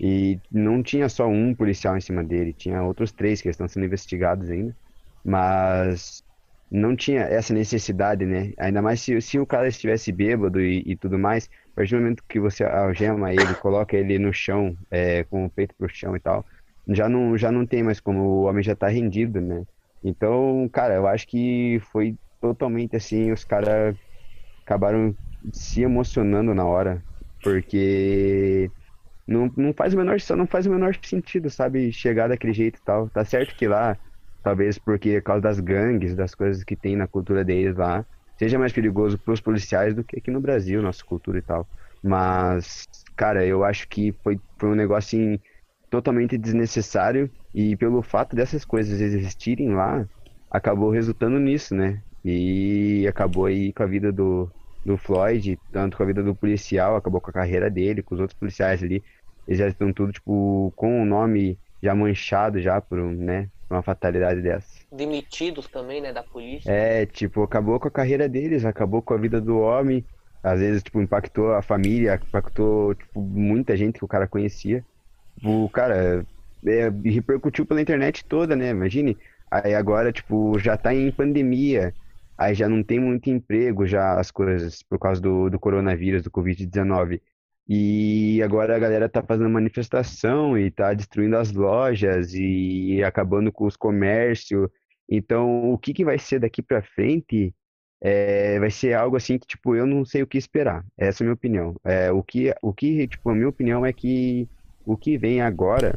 E 0.00 0.40
não 0.50 0.82
tinha 0.82 1.08
só 1.08 1.28
um 1.28 1.54
policial 1.54 1.96
em 1.96 2.00
cima 2.00 2.24
dele, 2.24 2.52
tinha 2.52 2.82
outros 2.82 3.12
três 3.12 3.40
que 3.40 3.48
estão 3.48 3.68
sendo 3.68 3.86
investigados 3.86 4.50
ainda, 4.50 4.76
mas 5.24 6.22
não 6.70 6.96
tinha 6.96 7.20
essa 7.22 7.52
necessidade, 7.54 8.24
né? 8.24 8.52
Ainda 8.58 8.80
mais 8.82 9.00
se, 9.02 9.20
se 9.20 9.38
o 9.38 9.46
cara 9.46 9.68
estivesse 9.68 10.10
bêbado 10.10 10.60
e, 10.60 10.82
e 10.86 10.96
tudo 10.96 11.18
mais, 11.18 11.48
a 11.72 11.76
partir 11.76 11.94
do 11.94 12.00
momento 12.00 12.24
que 12.28 12.40
você 12.40 12.64
algema 12.64 13.32
ele, 13.32 13.54
coloca 13.56 13.96
ele 13.96 14.18
no 14.18 14.32
chão, 14.32 14.76
é, 14.90 15.24
com 15.24 15.44
o 15.44 15.50
peito 15.50 15.74
pro 15.76 15.88
chão 15.88 16.16
e 16.16 16.20
tal, 16.20 16.44
já 16.88 17.08
não, 17.08 17.36
já 17.36 17.52
não 17.52 17.66
tem 17.66 17.82
mais 17.82 18.00
como, 18.00 18.20
o 18.22 18.42
homem 18.44 18.62
já 18.62 18.74
tá 18.74 18.88
rendido, 18.88 19.40
né? 19.40 19.64
Então, 20.02 20.68
cara, 20.72 20.94
eu 20.94 21.06
acho 21.06 21.26
que 21.28 21.80
foi 21.92 22.16
totalmente 22.40 22.96
assim, 22.96 23.30
os 23.32 23.44
caras 23.44 23.96
acabaram 24.72 25.16
se 25.52 25.82
emocionando 25.82 26.54
na 26.54 26.64
hora, 26.64 27.04
porque 27.42 28.72
não, 29.26 29.52
não 29.56 29.74
faz 29.74 29.94
o 29.94 29.96
menor, 29.96 30.16
não 30.36 30.46
faz 30.46 30.66
o 30.66 30.70
menor 30.70 30.96
sentido, 31.04 31.50
sabe, 31.50 31.92
chegar 31.92 32.28
daquele 32.28 32.52
jeito 32.52 32.78
e 32.78 32.82
tal. 32.82 33.10
Tá 33.10 33.24
certo 33.24 33.54
que 33.56 33.68
lá, 33.68 33.98
talvez 34.42 34.78
porque 34.78 35.16
por 35.20 35.24
causa 35.26 35.42
das 35.42 35.60
gangues, 35.60 36.14
das 36.16 36.34
coisas 36.34 36.64
que 36.64 36.76
tem 36.76 36.96
na 36.96 37.08
cultura 37.08 37.44
deles 37.44 37.76
lá, 37.76 38.06
seja 38.38 38.58
mais 38.58 38.72
perigoso 38.72 39.18
pros 39.18 39.40
policiais 39.40 39.94
do 39.94 40.04
que 40.04 40.18
aqui 40.18 40.30
no 40.30 40.40
Brasil, 40.40 40.82
nossa 40.82 41.04
cultura 41.04 41.38
e 41.38 41.42
tal. 41.42 41.68
Mas, 42.02 42.86
cara, 43.16 43.46
eu 43.46 43.64
acho 43.64 43.88
que 43.88 44.12
foi, 44.22 44.40
foi 44.58 44.70
um 44.70 44.74
negócio 44.74 45.18
assim, 45.18 45.40
totalmente 45.90 46.36
desnecessário 46.38 47.30
e 47.54 47.76
pelo 47.76 48.02
fato 48.02 48.34
dessas 48.34 48.64
coisas 48.64 49.00
existirem 49.00 49.74
lá, 49.74 50.06
acabou 50.50 50.90
resultando 50.90 51.38
nisso, 51.38 51.74
né? 51.74 52.02
E 52.24 53.06
acabou 53.08 53.46
aí 53.46 53.72
com 53.72 53.82
a 53.82 53.86
vida 53.86 54.12
do, 54.12 54.52
do 54.84 54.96
Floyd, 54.96 55.58
tanto 55.70 55.96
com 55.96 56.02
a 56.02 56.06
vida 56.06 56.22
do 56.22 56.34
policial, 56.34 56.96
acabou 56.96 57.20
com 57.20 57.30
a 57.30 57.34
carreira 57.34 57.70
dele, 57.70 58.02
com 58.02 58.14
os 58.14 58.20
outros 58.20 58.38
policiais 58.38 58.82
ali. 58.82 59.02
Eles 59.46 59.58
já 59.58 59.68
estão 59.68 59.92
tudo, 59.92 60.12
tipo, 60.12 60.72
com 60.76 61.02
o 61.02 61.04
nome 61.04 61.58
já 61.82 61.94
manchado 61.94 62.60
já 62.60 62.80
por, 62.80 62.98
um, 62.98 63.10
né, 63.10 63.48
uma 63.68 63.82
fatalidade 63.82 64.40
dessa. 64.40 64.80
Demitidos 64.92 65.66
também, 65.66 66.00
né, 66.00 66.12
da 66.12 66.22
polícia. 66.22 66.70
É, 66.70 67.04
tipo, 67.06 67.42
acabou 67.42 67.80
com 67.80 67.88
a 67.88 67.90
carreira 67.90 68.28
deles, 68.28 68.64
acabou 68.64 69.02
com 69.02 69.14
a 69.14 69.18
vida 69.18 69.40
do 69.40 69.58
homem. 69.58 70.04
Às 70.42 70.58
vezes, 70.60 70.82
tipo, 70.82 71.00
impactou 71.00 71.52
a 71.54 71.62
família, 71.62 72.20
impactou, 72.20 72.94
tipo, 72.94 73.20
muita 73.20 73.76
gente 73.76 73.98
que 73.98 74.04
o 74.04 74.08
cara 74.08 74.26
conhecia. 74.26 74.84
O 75.42 75.68
cara, 75.68 76.26
é, 76.66 76.88
repercutiu 77.04 77.64
pela 77.64 77.80
internet 77.80 78.24
toda, 78.24 78.56
né? 78.56 78.70
Imagine. 78.70 79.16
Aí 79.50 79.74
agora, 79.74 80.12
tipo, 80.12 80.58
já 80.58 80.76
tá 80.76 80.94
em 80.94 81.10
pandemia. 81.12 81.94
Aí 82.42 82.54
já 82.54 82.68
não 82.68 82.82
tem 82.82 82.98
muito 82.98 83.30
emprego, 83.30 83.86
já 83.86 84.18
as 84.18 84.30
coisas, 84.30 84.82
por 84.82 84.98
causa 84.98 85.20
do, 85.20 85.48
do 85.48 85.60
coronavírus, 85.60 86.22
do 86.22 86.30
Covid-19. 86.30 87.20
E 87.68 88.42
agora 88.42 88.74
a 88.74 88.78
galera 88.78 89.08
tá 89.08 89.22
fazendo 89.22 89.48
manifestação 89.48 90.58
e 90.58 90.70
tá 90.70 90.92
destruindo 90.92 91.36
as 91.36 91.52
lojas 91.52 92.34
e 92.34 93.02
acabando 93.04 93.52
com 93.52 93.64
os 93.64 93.76
comércios. 93.76 94.68
Então, 95.08 95.72
o 95.72 95.78
que 95.78 95.94
que 95.94 96.04
vai 96.04 96.18
ser 96.18 96.40
daqui 96.40 96.60
pra 96.60 96.82
frente? 96.82 97.54
É, 98.00 98.58
vai 98.58 98.70
ser 98.70 98.94
algo 98.94 99.16
assim 99.16 99.38
que, 99.38 99.46
tipo, 99.46 99.76
eu 99.76 99.86
não 99.86 100.04
sei 100.04 100.22
o 100.22 100.26
que 100.26 100.36
esperar. 100.36 100.84
Essa 100.98 101.22
é 101.22 101.24
a 101.24 101.26
minha 101.26 101.34
opinião. 101.34 101.76
É, 101.84 102.10
o 102.10 102.22
que, 102.24 102.52
o 102.60 102.72
que, 102.72 103.06
tipo, 103.06 103.30
a 103.30 103.34
minha 103.34 103.48
opinião 103.48 103.86
é 103.86 103.92
que 103.92 104.48
o 104.84 104.96
que 104.96 105.16
vem 105.16 105.40
agora 105.40 105.96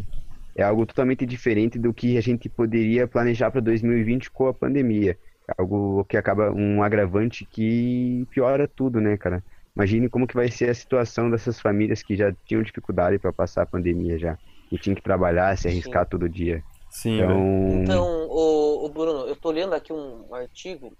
é 0.55 0.61
algo 0.61 0.85
totalmente 0.85 1.25
diferente 1.25 1.79
do 1.79 1.91
que 1.91 2.17
a 2.17 2.21
gente 2.21 2.47
poderia 2.47 3.07
planejar 3.07 3.49
para 3.49 3.61
2020 3.61 4.29
com 4.29 4.47
a 4.47 4.53
pandemia. 4.53 5.17
Algo 5.57 6.05
que 6.05 6.17
acaba 6.17 6.51
um 6.51 6.81
agravante 6.81 7.45
que 7.45 8.27
piora 8.31 8.67
tudo, 8.67 8.99
né, 8.99 9.15
cara? 9.17 9.43
Imagine 9.75 10.09
como 10.09 10.25
que 10.25 10.35
vai 10.35 10.49
ser 10.49 10.69
a 10.69 10.73
situação 10.73 11.29
dessas 11.29 11.59
famílias 11.59 12.01
que 12.01 12.15
já 12.15 12.33
tinham 12.45 12.63
dificuldade 12.63 13.19
para 13.19 13.33
passar 13.33 13.63
a 13.63 13.65
pandemia 13.65 14.17
já, 14.17 14.37
que 14.69 14.77
tinham 14.77 14.95
que 14.95 15.01
trabalhar, 15.01 15.57
se 15.57 15.67
arriscar 15.67 16.07
todo 16.07 16.29
dia. 16.29 16.63
Sim. 16.89 17.17
Então, 17.17 17.83
Então, 17.83 18.27
o, 18.29 18.89
Bruno, 18.89 19.27
eu 19.27 19.35
tô 19.35 19.51
lendo 19.51 19.73
aqui 19.73 19.91
um 19.91 20.33
artigo 20.33 20.93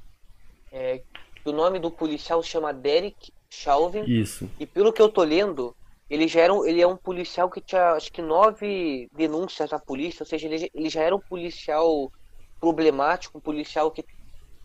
é, 0.71 1.01
que 1.41 1.49
o 1.49 1.53
nome 1.53 1.79
do 1.79 1.89
policial 1.89 2.43
chama 2.43 2.73
Derek 2.73 3.31
Chauvin 3.49 4.03
Isso. 4.05 4.49
e 4.59 4.65
pelo 4.65 4.91
que 4.91 5.01
eu 5.01 5.07
tô 5.07 5.23
lendo, 5.23 5.73
ele 6.09 6.27
já 6.27 6.41
era 6.41 6.53
um, 6.53 6.65
ele 6.65 6.81
é 6.81 6.87
um 6.87 6.97
policial 6.97 7.49
que 7.49 7.61
tinha 7.61 7.91
acho 7.91 8.11
que 8.11 8.21
nove 8.21 9.09
denúncias 9.15 9.71
na 9.71 9.79
polícia, 9.79 10.23
ou 10.23 10.27
seja, 10.27 10.47
ele, 10.47 10.69
ele 10.73 10.89
já 10.89 11.01
era 11.01 11.15
um 11.15 11.19
policial 11.19 12.11
problemático, 12.59 13.37
um 13.37 13.41
policial 13.41 13.89
que, 13.89 14.03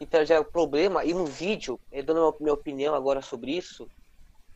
que 0.01 0.07
trazia 0.07 0.43
problema 0.43 1.05
e 1.05 1.13
no 1.13 1.27
vídeo, 1.27 1.79
é, 1.93 2.03
dando 2.03 2.35
minha 2.41 2.55
opinião 2.55 2.95
agora 2.95 3.21
sobre 3.21 3.55
isso, 3.55 3.87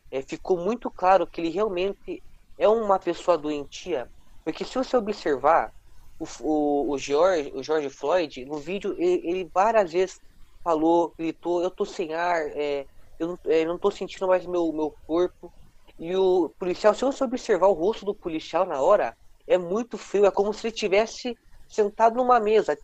é, 0.09 0.19
ficou 0.23 0.57
muito 0.57 0.89
claro 0.89 1.27
que 1.27 1.39
ele 1.39 1.49
realmente 1.49 2.23
é 2.57 2.67
uma 2.67 2.97
pessoa 2.97 3.37
doentia, 3.37 4.09
porque 4.43 4.65
se 4.65 4.73
você 4.73 4.97
observar 4.97 5.71
o, 6.17 6.25
o, 6.41 6.91
o, 6.93 6.97
George, 6.97 7.51
o 7.53 7.61
George 7.61 7.89
Floyd, 7.91 8.43
no 8.45 8.57
vídeo, 8.57 8.95
ele, 8.97 9.21
ele 9.29 9.51
várias 9.53 9.91
vezes 9.91 10.19
falou, 10.63 11.13
gritou, 11.15 11.61
eu 11.61 11.69
tô 11.69 11.85
sem 11.85 12.15
ar, 12.15 12.47
é, 12.57 12.87
eu 13.19 13.27
não, 13.27 13.39
é, 13.45 13.65
não 13.65 13.77
tô 13.77 13.91
sentindo 13.91 14.27
mais 14.27 14.47
meu, 14.47 14.73
meu 14.73 14.97
corpo. 15.05 15.53
E 15.99 16.15
o 16.15 16.49
policial, 16.57 16.95
se 16.95 17.01
você 17.01 17.23
observar 17.23 17.67
o 17.67 17.73
rosto 17.73 18.03
do 18.03 18.15
policial 18.15 18.65
na 18.65 18.81
hora, 18.81 19.15
é 19.45 19.59
muito 19.59 19.95
frio, 19.95 20.25
é 20.25 20.31
como 20.31 20.51
se 20.53 20.65
ele 20.67 20.75
tivesse 20.75 21.37
sentado 21.67 22.15
numa 22.15 22.39
mesa. 22.39 22.75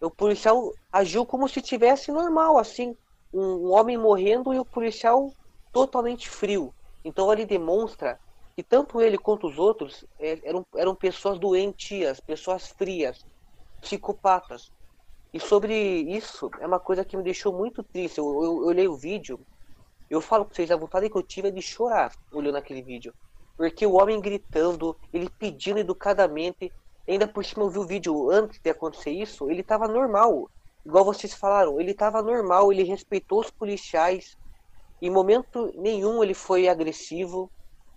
O 0.00 0.10
policial 0.10 0.72
agiu 0.92 1.26
como 1.26 1.48
se 1.48 1.60
tivesse 1.60 2.12
normal, 2.12 2.58
assim, 2.58 2.96
um, 3.32 3.70
homem 3.72 3.98
morrendo 3.98 4.54
e 4.54 4.58
o 4.58 4.64
policial 4.64 5.32
totalmente 5.72 6.28
frio. 6.28 6.72
Então 7.04 7.32
ele 7.32 7.44
demonstra 7.44 8.18
que 8.56 8.62
tanto 8.62 9.00
ele 9.00 9.18
quanto 9.18 9.46
os 9.46 9.58
outros 9.58 10.04
é, 10.18 10.40
eram, 10.48 10.64
eram 10.76 10.94
pessoas 10.94 11.38
doentias, 11.38 12.20
pessoas 12.20 12.68
frias, 12.68 13.24
psicopatas. 13.80 14.70
E 15.32 15.38
sobre 15.38 15.74
isso, 15.74 16.50
é 16.60 16.66
uma 16.66 16.80
coisa 16.80 17.04
que 17.04 17.16
me 17.16 17.22
deixou 17.22 17.52
muito 17.52 17.82
triste. 17.82 18.18
Eu, 18.18 18.26
eu, 18.26 18.42
eu 18.42 18.66
olhei 18.66 18.88
o 18.88 18.96
vídeo, 18.96 19.38
eu 20.08 20.20
falo 20.20 20.44
pra 20.44 20.54
vocês, 20.54 20.70
a 20.70 20.76
vontade 20.76 21.10
que 21.10 21.16
eu 21.16 21.22
tive 21.22 21.48
é 21.48 21.50
de 21.50 21.60
chorar 21.60 22.12
olhando 22.32 22.56
aquele 22.56 22.82
vídeo. 22.82 23.14
Porque 23.56 23.86
o 23.86 23.94
homem 23.94 24.20
gritando, 24.20 24.96
ele 25.12 25.28
pedindo 25.38 25.78
educadamente, 25.78 26.72
ainda 27.12 27.26
por 27.26 27.44
cima 27.44 27.64
eu 27.64 27.70
vi 27.70 27.78
o 27.78 27.86
vídeo 27.86 28.30
antes 28.30 28.60
de 28.62 28.70
acontecer 28.70 29.10
isso, 29.10 29.50
ele 29.50 29.62
tava 29.62 29.88
normal. 29.88 30.50
Igual 30.84 31.04
vocês 31.04 31.34
falaram, 31.34 31.80
ele 31.80 31.94
tava 31.94 32.22
normal, 32.22 32.72
ele 32.72 32.82
respeitou 32.82 33.40
os 33.40 33.50
policiais. 33.50 34.36
Em 35.00 35.10
momento 35.10 35.72
nenhum 35.76 36.22
ele 36.22 36.34
foi 36.34 36.68
agressivo. 36.68 37.50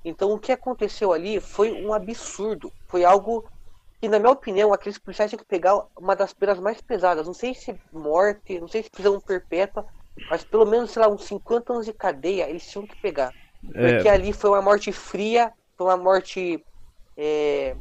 Então 0.04 0.32
o 0.32 0.40
que 0.40 0.52
aconteceu 0.52 1.12
ali 1.12 1.40
foi 1.40 1.72
um 1.72 1.94
absurdo. 1.94 2.72
Foi 2.88 3.04
algo 3.04 3.48
que, 4.02 4.10
na 4.10 4.18
minha 4.20 4.32
opinião, 4.32 4.74
aqueles 4.74 4.98
policiais 4.98 5.30
tinham 5.30 5.40
que 5.40 5.48
pegar 5.48 5.86
uma 5.98 6.16
das 6.16 6.34
penas 6.34 6.60
mais 6.60 6.82
pesadas. 6.82 7.28
Não 7.28 7.34
sei 7.34 7.54
se 7.54 7.80
morte, 7.92 8.60
não 8.60 8.68
sei 8.68 8.84
se 8.84 8.90
prisão 8.90 9.20
perpétua, 9.22 9.86
mas 10.30 10.44
pelo 10.44 10.66
menos, 10.66 10.92
sei 10.92 11.02
lá, 11.02 11.08
uns 11.08 11.26
50 11.26 11.74
anos 11.74 11.86
de 11.86 11.94
cadeia 11.94 12.50
eles 12.50 12.68
tinham 12.68 12.88
que 12.88 13.00
pegar. 13.02 13.32
É, 13.76 13.94
Porque 13.94 14.10
ali 14.10 14.34
foi 14.34 14.50
uma 14.50 14.62
morte 14.62 14.92
fria, 14.92 15.54
foi 15.78 15.88
uma 15.88 15.98
morte 15.98 16.66
é, 17.16 17.76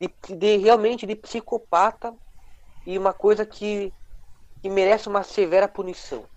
de, 0.00 0.08
de- 0.36 0.56
realmente 0.58 1.06
de 1.06 1.16
psicopata 1.16 2.16
e 2.86 2.98
uma 2.98 3.14
coisa 3.14 3.46
que, 3.46 3.94
que 4.62 4.70
merece 4.70 5.08
uma 5.08 5.22
severa 5.24 5.68
punição. 5.68 6.28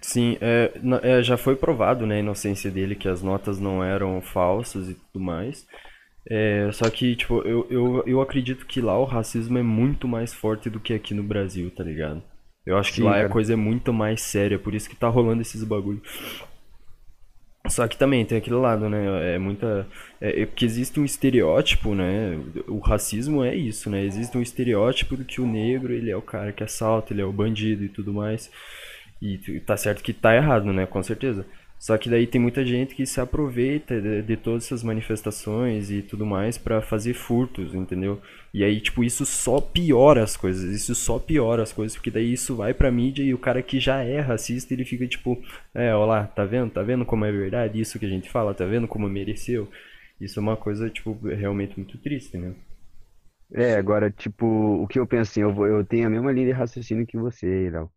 Sim, 0.00 0.38
é, 0.40 0.72
é, 1.02 1.22
já 1.22 1.36
foi 1.36 1.56
provado, 1.56 2.06
né, 2.06 2.16
a 2.16 2.18
inocência 2.20 2.70
dele, 2.70 2.94
que 2.94 3.08
as 3.08 3.20
notas 3.22 3.58
não 3.58 3.82
eram 3.82 4.22
falsas 4.22 4.88
e 4.88 4.94
tudo 4.94 5.20
mais. 5.24 5.66
É, 6.30 6.70
só 6.72 6.90
que, 6.90 7.16
tipo, 7.16 7.42
eu, 7.42 7.66
eu, 7.70 8.04
eu 8.06 8.20
acredito 8.20 8.66
que 8.66 8.80
lá 8.80 8.98
o 8.98 9.04
racismo 9.04 9.58
é 9.58 9.62
muito 9.62 10.08
mais 10.08 10.34
forte 10.34 10.70
do 10.70 10.80
que 10.80 10.94
aqui 10.94 11.14
no 11.14 11.22
Brasil, 11.22 11.70
tá 11.70 11.84
ligado? 11.84 12.22
Eu 12.66 12.78
acho 12.78 12.92
que 12.94 13.00
Sim, 13.00 13.02
lá 13.02 13.20
a 13.20 13.26
cara. 13.28 13.28
coisa 13.28 13.54
é 13.54 13.56
muito 13.56 13.92
mais 13.92 14.22
séria, 14.22 14.58
por 14.58 14.74
isso 14.74 14.90
que 14.90 14.96
tá 14.96 15.08
rolando 15.08 15.42
esses 15.42 15.64
bagulho. 15.64 16.02
Só 17.68 17.86
que 17.86 17.96
também 17.96 18.24
tem 18.24 18.38
aquele 18.38 18.56
lado, 18.56 18.88
né? 18.88 19.34
É 19.34 19.38
muita. 19.38 19.86
É, 20.20 20.42
é 20.42 20.46
porque 20.46 20.64
existe 20.64 20.98
um 20.98 21.04
estereótipo, 21.04 21.94
né? 21.94 22.38
O 22.66 22.78
racismo 22.78 23.44
é 23.44 23.54
isso, 23.54 23.90
né? 23.90 24.04
Existe 24.04 24.36
um 24.36 24.42
estereótipo 24.42 25.16
do 25.16 25.24
que 25.24 25.40
o 25.40 25.46
negro, 25.46 25.92
ele 25.92 26.10
é 26.10 26.16
o 26.16 26.22
cara 26.22 26.52
que 26.52 26.64
assalta, 26.64 27.12
ele 27.12 27.22
é 27.22 27.24
o 27.24 27.32
bandido 27.32 27.84
e 27.84 27.88
tudo 27.88 28.12
mais. 28.12 28.50
E 29.20 29.60
tá 29.60 29.76
certo 29.76 30.02
que 30.02 30.12
tá 30.12 30.34
errado, 30.34 30.72
né? 30.72 30.86
Com 30.86 31.02
certeza. 31.02 31.44
Só 31.78 31.96
que 31.96 32.10
daí 32.10 32.26
tem 32.26 32.40
muita 32.40 32.64
gente 32.64 32.94
que 32.94 33.06
se 33.06 33.20
aproveita 33.20 34.00
de, 34.00 34.22
de 34.22 34.36
todas 34.36 34.64
essas 34.64 34.82
manifestações 34.82 35.90
e 35.90 36.02
tudo 36.02 36.26
mais 36.26 36.58
pra 36.58 36.82
fazer 36.82 37.14
furtos, 37.14 37.72
entendeu? 37.74 38.20
E 38.52 38.64
aí, 38.64 38.80
tipo, 38.80 39.04
isso 39.04 39.24
só 39.24 39.60
piora 39.60 40.24
as 40.24 40.36
coisas. 40.36 40.64
Isso 40.74 40.94
só 40.94 41.18
piora 41.18 41.62
as 41.62 41.72
coisas, 41.72 41.96
porque 41.96 42.10
daí 42.10 42.32
isso 42.32 42.56
vai 42.56 42.74
pra 42.74 42.90
mídia 42.90 43.22
e 43.22 43.32
o 43.32 43.38
cara 43.38 43.62
que 43.62 43.78
já 43.78 44.02
é 44.02 44.20
racista, 44.20 44.74
ele 44.74 44.84
fica 44.84 45.06
tipo, 45.06 45.40
é, 45.74 45.94
ó 45.94 46.04
lá, 46.04 46.26
tá 46.26 46.44
vendo? 46.44 46.70
Tá 46.72 46.82
vendo 46.82 47.04
como 47.04 47.24
é 47.24 47.30
verdade 47.32 47.80
isso 47.80 47.98
que 47.98 48.06
a 48.06 48.08
gente 48.08 48.28
fala? 48.28 48.54
Tá 48.54 48.64
vendo 48.64 48.88
como 48.88 49.08
mereceu? 49.08 49.68
Isso 50.20 50.38
é 50.40 50.42
uma 50.42 50.56
coisa, 50.56 50.90
tipo, 50.90 51.12
realmente 51.28 51.76
muito 51.78 51.96
triste, 51.98 52.36
né? 52.36 52.54
É, 53.52 53.74
agora, 53.76 54.10
tipo, 54.10 54.46
o 54.46 54.86
que 54.86 54.98
eu 54.98 55.06
penso 55.06 55.30
assim, 55.30 55.40
eu 55.40 55.52
vou, 55.54 55.66
eu 55.66 55.84
tenho 55.84 56.06
a 56.06 56.10
mesma 56.10 56.30
linha 56.32 56.46
de 56.48 56.52
raciocínio 56.52 57.06
que 57.06 57.16
você, 57.16 57.70
Léo. 57.70 57.90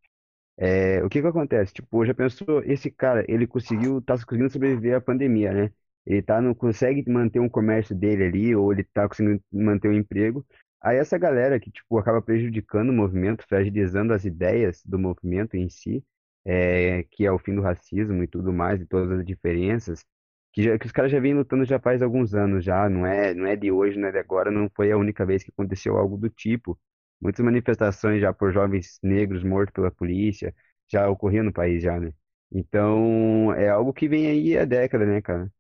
É, 0.64 1.04
o 1.04 1.10
que 1.10 1.22
que 1.22 1.28
acontece? 1.28 1.74
Tipo, 1.74 2.06
já 2.06 2.14
pensou, 2.14 2.62
esse 2.64 2.92
cara, 2.92 3.26
ele 3.28 3.48
conseguiu, 3.48 4.00
tá 4.02 4.14
conseguindo 4.14 4.50
sobreviver 4.52 4.96
à 4.96 5.02
pandemia, 5.02 5.52
né? 5.54 5.72
Ele 6.06 6.22
tá, 6.22 6.40
não 6.42 6.54
consegue 6.54 7.08
manter 7.10 7.40
um 7.40 7.50
comércio 7.50 7.96
dele 7.96 8.24
ali, 8.26 8.56
ou 8.56 8.72
ele 8.72 8.84
tá 8.84 9.08
conseguindo 9.08 9.44
manter 9.52 9.90
um 9.90 9.94
emprego. 9.94 10.46
Aí 10.82 10.98
essa 10.98 11.18
galera 11.18 11.60
que, 11.60 11.72
tipo, 11.72 11.98
acaba 11.98 12.22
prejudicando 12.22 12.90
o 12.90 12.94
movimento, 12.94 13.44
fragilizando 13.48 14.14
as 14.14 14.24
ideias 14.26 14.84
do 14.86 15.00
movimento 15.00 15.56
em 15.58 15.68
si, 15.70 16.04
é, 16.46 17.04
que 17.12 17.26
é 17.26 17.32
o 17.32 17.40
fim 17.40 17.56
do 17.56 17.62
racismo 17.62 18.24
e 18.24 18.28
tudo 18.28 18.54
mais, 18.54 18.82
e 18.82 18.86
todas 18.86 19.20
as 19.20 19.26
diferenças, 19.26 20.06
que, 20.54 20.64
já, 20.64 20.78
que 20.78 20.86
os 20.86 20.92
caras 20.92 21.12
já 21.12 21.20
vêm 21.20 21.34
lutando 21.34 21.66
já 21.66 21.80
faz 21.80 22.02
alguns 22.04 22.34
anos 22.36 22.64
já, 22.64 22.88
não 22.90 23.06
é, 23.06 23.34
não 23.34 23.46
é 23.48 23.56
de 23.56 23.72
hoje, 23.72 23.98
não 24.00 24.08
é 24.10 24.12
de 24.12 24.18
agora, 24.20 24.52
não 24.52 24.70
foi 24.76 24.92
a 24.92 24.98
única 24.98 25.26
vez 25.26 25.44
que 25.44 25.52
aconteceu 25.52 25.98
algo 25.98 26.18
do 26.18 26.30
tipo. 26.30 26.78
Muitas 27.22 27.44
manifestações 27.46 28.22
já 28.22 28.34
por 28.34 28.52
jovens 28.54 29.00
negros 29.04 29.44
mortos 29.44 29.74
pela 29.74 29.92
polícia 29.92 30.54
já 30.92 31.10
ocorriam 31.10 31.44
no 31.46 31.54
país 31.54 31.84
já, 31.84 32.00
né? 32.00 32.14
Então, 32.52 33.54
é 33.54 33.70
algo 33.70 33.94
que 33.94 34.08
vem 34.10 34.28
aí 34.28 34.58
há 34.58 34.66
décadas, 34.66 35.08
né, 35.08 35.22
cara? 35.22 35.52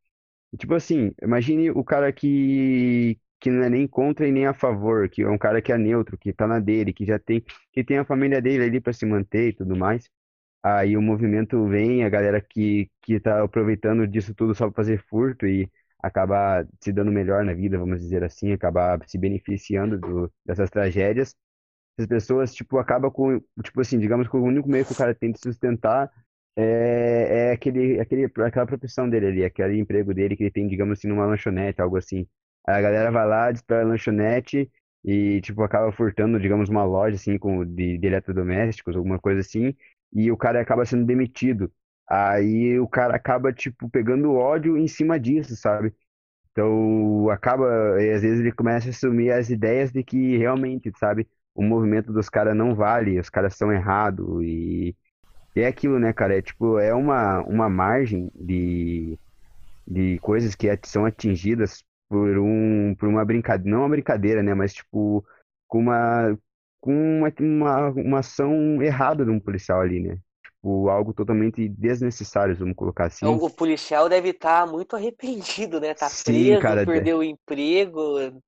E, 0.53 0.57
tipo 0.57 0.73
assim, 0.75 1.13
imagine 1.21 1.71
o 1.71 1.83
cara 1.83 2.11
que 2.11 3.19
que 3.39 3.49
não 3.49 3.63
é 3.63 3.69
nem 3.71 3.87
contra 3.87 4.27
e 4.27 4.31
nem 4.31 4.45
a 4.45 4.53
favor, 4.53 5.09
que 5.09 5.23
é 5.23 5.27
um 5.29 5.37
cara 5.37 5.63
que 5.63 5.71
é 5.71 5.77
neutro, 5.77 6.15
que 6.17 6.31
tá 6.31 6.45
na 6.47 6.59
dele, 6.59 6.93
que 6.93 7.03
já 7.05 7.17
tem 7.17 7.43
que 7.73 7.83
tem 7.83 7.97
a 7.97 8.05
família 8.05 8.39
dele 8.41 8.63
ali 8.65 8.79
para 8.81 8.93
se 8.93 9.03
manter 9.05 9.49
e 9.49 9.53
tudo 9.53 9.75
mais. 9.75 10.07
Aí 10.63 10.97
o 10.97 11.01
movimento 11.01 11.65
vem, 11.67 12.03
a 12.03 12.09
galera 12.09 12.41
que 12.41 12.89
que 13.01 13.19
tá 13.19 13.43
aproveitando 13.43 14.07
disso 14.07 14.33
tudo 14.35 14.55
só 14.55 14.67
para 14.67 14.75
fazer 14.83 14.99
furto 15.09 15.47
e 15.47 15.69
acabar 16.01 16.67
se 16.81 16.91
dando 16.93 17.11
melhor 17.11 17.43
na 17.45 17.53
vida, 17.53 17.77
vamos 17.79 18.01
dizer 18.01 18.23
assim, 18.23 18.51
acabar 18.53 18.99
se 19.07 19.17
beneficiando 19.17 19.99
do, 19.99 20.31
dessas 20.45 20.69
tragédias 20.69 21.35
as 22.01 22.07
pessoas, 22.07 22.53
tipo, 22.53 22.77
acaba 22.77 23.09
com, 23.11 23.39
tipo 23.63 23.81
assim, 23.81 23.99
digamos 23.99 24.27
que 24.27 24.35
o 24.35 24.43
único 24.43 24.69
meio 24.69 24.85
que 24.85 24.93
o 24.93 24.95
cara 24.95 25.13
tem 25.15 25.31
de 25.31 25.39
sustentar 25.39 26.11
é, 26.55 27.49
é 27.49 27.51
aquele, 27.53 27.99
aquele, 27.99 28.25
aquela 28.25 28.65
profissão 28.65 29.09
dele 29.09 29.27
ali, 29.27 29.43
aquele 29.45 29.79
emprego 29.79 30.13
dele 30.13 30.35
que 30.35 30.43
ele 30.43 30.51
tem, 30.51 30.67
digamos 30.67 30.97
assim, 30.99 31.07
numa 31.07 31.25
lanchonete, 31.25 31.81
algo 31.81 31.97
assim. 31.97 32.27
Aí 32.67 32.75
a 32.75 32.81
galera 32.81 33.11
vai 33.11 33.25
lá, 33.27 33.51
destrói 33.51 33.81
a 33.81 33.85
lanchonete 33.85 34.69
e, 35.03 35.41
tipo, 35.41 35.63
acaba 35.63 35.91
furtando, 35.91 36.39
digamos, 36.39 36.69
uma 36.69 36.83
loja, 36.83 37.15
assim, 37.15 37.37
com, 37.37 37.65
de, 37.65 37.97
de 37.97 38.07
eletrodomésticos, 38.07 38.95
alguma 38.95 39.19
coisa 39.19 39.39
assim, 39.41 39.75
e 40.13 40.31
o 40.31 40.37
cara 40.37 40.61
acaba 40.61 40.85
sendo 40.85 41.05
demitido. 41.05 41.71
Aí 42.09 42.79
o 42.79 42.87
cara 42.87 43.15
acaba, 43.15 43.53
tipo, 43.53 43.89
pegando 43.89 44.33
ódio 44.33 44.77
em 44.77 44.87
cima 44.87 45.19
disso, 45.19 45.55
sabe? 45.55 45.93
Então, 46.51 47.29
acaba, 47.29 47.65
e 48.01 48.11
às 48.11 48.21
vezes 48.21 48.39
ele 48.41 48.51
começa 48.51 48.87
a 48.87 48.89
assumir 48.91 49.31
as 49.31 49.49
ideias 49.49 49.91
de 49.91 50.03
que 50.03 50.37
realmente, 50.37 50.91
sabe, 50.99 51.27
o 51.55 51.63
movimento 51.63 52.11
dos 52.13 52.29
caras 52.29 52.55
não 52.55 52.75
vale, 52.75 53.19
os 53.19 53.29
caras 53.29 53.55
são 53.55 53.71
errados 53.71 54.43
e, 54.43 54.95
e 55.55 55.61
é 55.61 55.67
aquilo, 55.67 55.99
né, 55.99 56.13
cara? 56.13 56.37
É 56.37 56.41
tipo, 56.41 56.79
é 56.79 56.93
uma, 56.93 57.41
uma 57.43 57.69
margem 57.69 58.31
de, 58.35 59.17
de 59.87 60.19
coisas 60.19 60.55
que 60.55 60.67
são 60.85 61.05
atingidas 61.05 61.83
por 62.09 62.37
um, 62.39 62.95
por 62.95 63.09
uma 63.09 63.25
brincadeira, 63.25 63.71
não 63.71 63.83
uma 63.83 63.89
brincadeira, 63.89 64.43
né, 64.43 64.53
mas 64.53 64.73
tipo, 64.73 65.25
com 65.67 65.79
uma, 65.79 66.37
com 66.81 66.93
uma, 67.19 67.33
uma, 67.39 67.89
uma 67.91 68.19
ação 68.19 68.81
errada 68.81 69.25
de 69.25 69.31
um 69.31 69.39
policial 69.39 69.81
ali, 69.81 70.01
né? 70.01 70.17
Tipo, 70.43 70.89
algo 70.89 71.13
totalmente 71.13 71.67
desnecessário, 71.69 72.55
vamos 72.55 72.75
colocar 72.75 73.05
Então, 73.17 73.35
assim. 73.35 73.41
o 73.41 73.49
policial 73.49 74.09
deve 74.09 74.29
estar 74.29 74.65
muito 74.67 74.95
arrependido, 74.95 75.79
né? 75.79 75.93
Tá 75.93 76.09
Sim, 76.09 76.23
preso, 76.23 76.57
cara. 76.57 76.83
perdeu 76.83 77.19
o 77.19 77.23
emprego. 77.23 78.41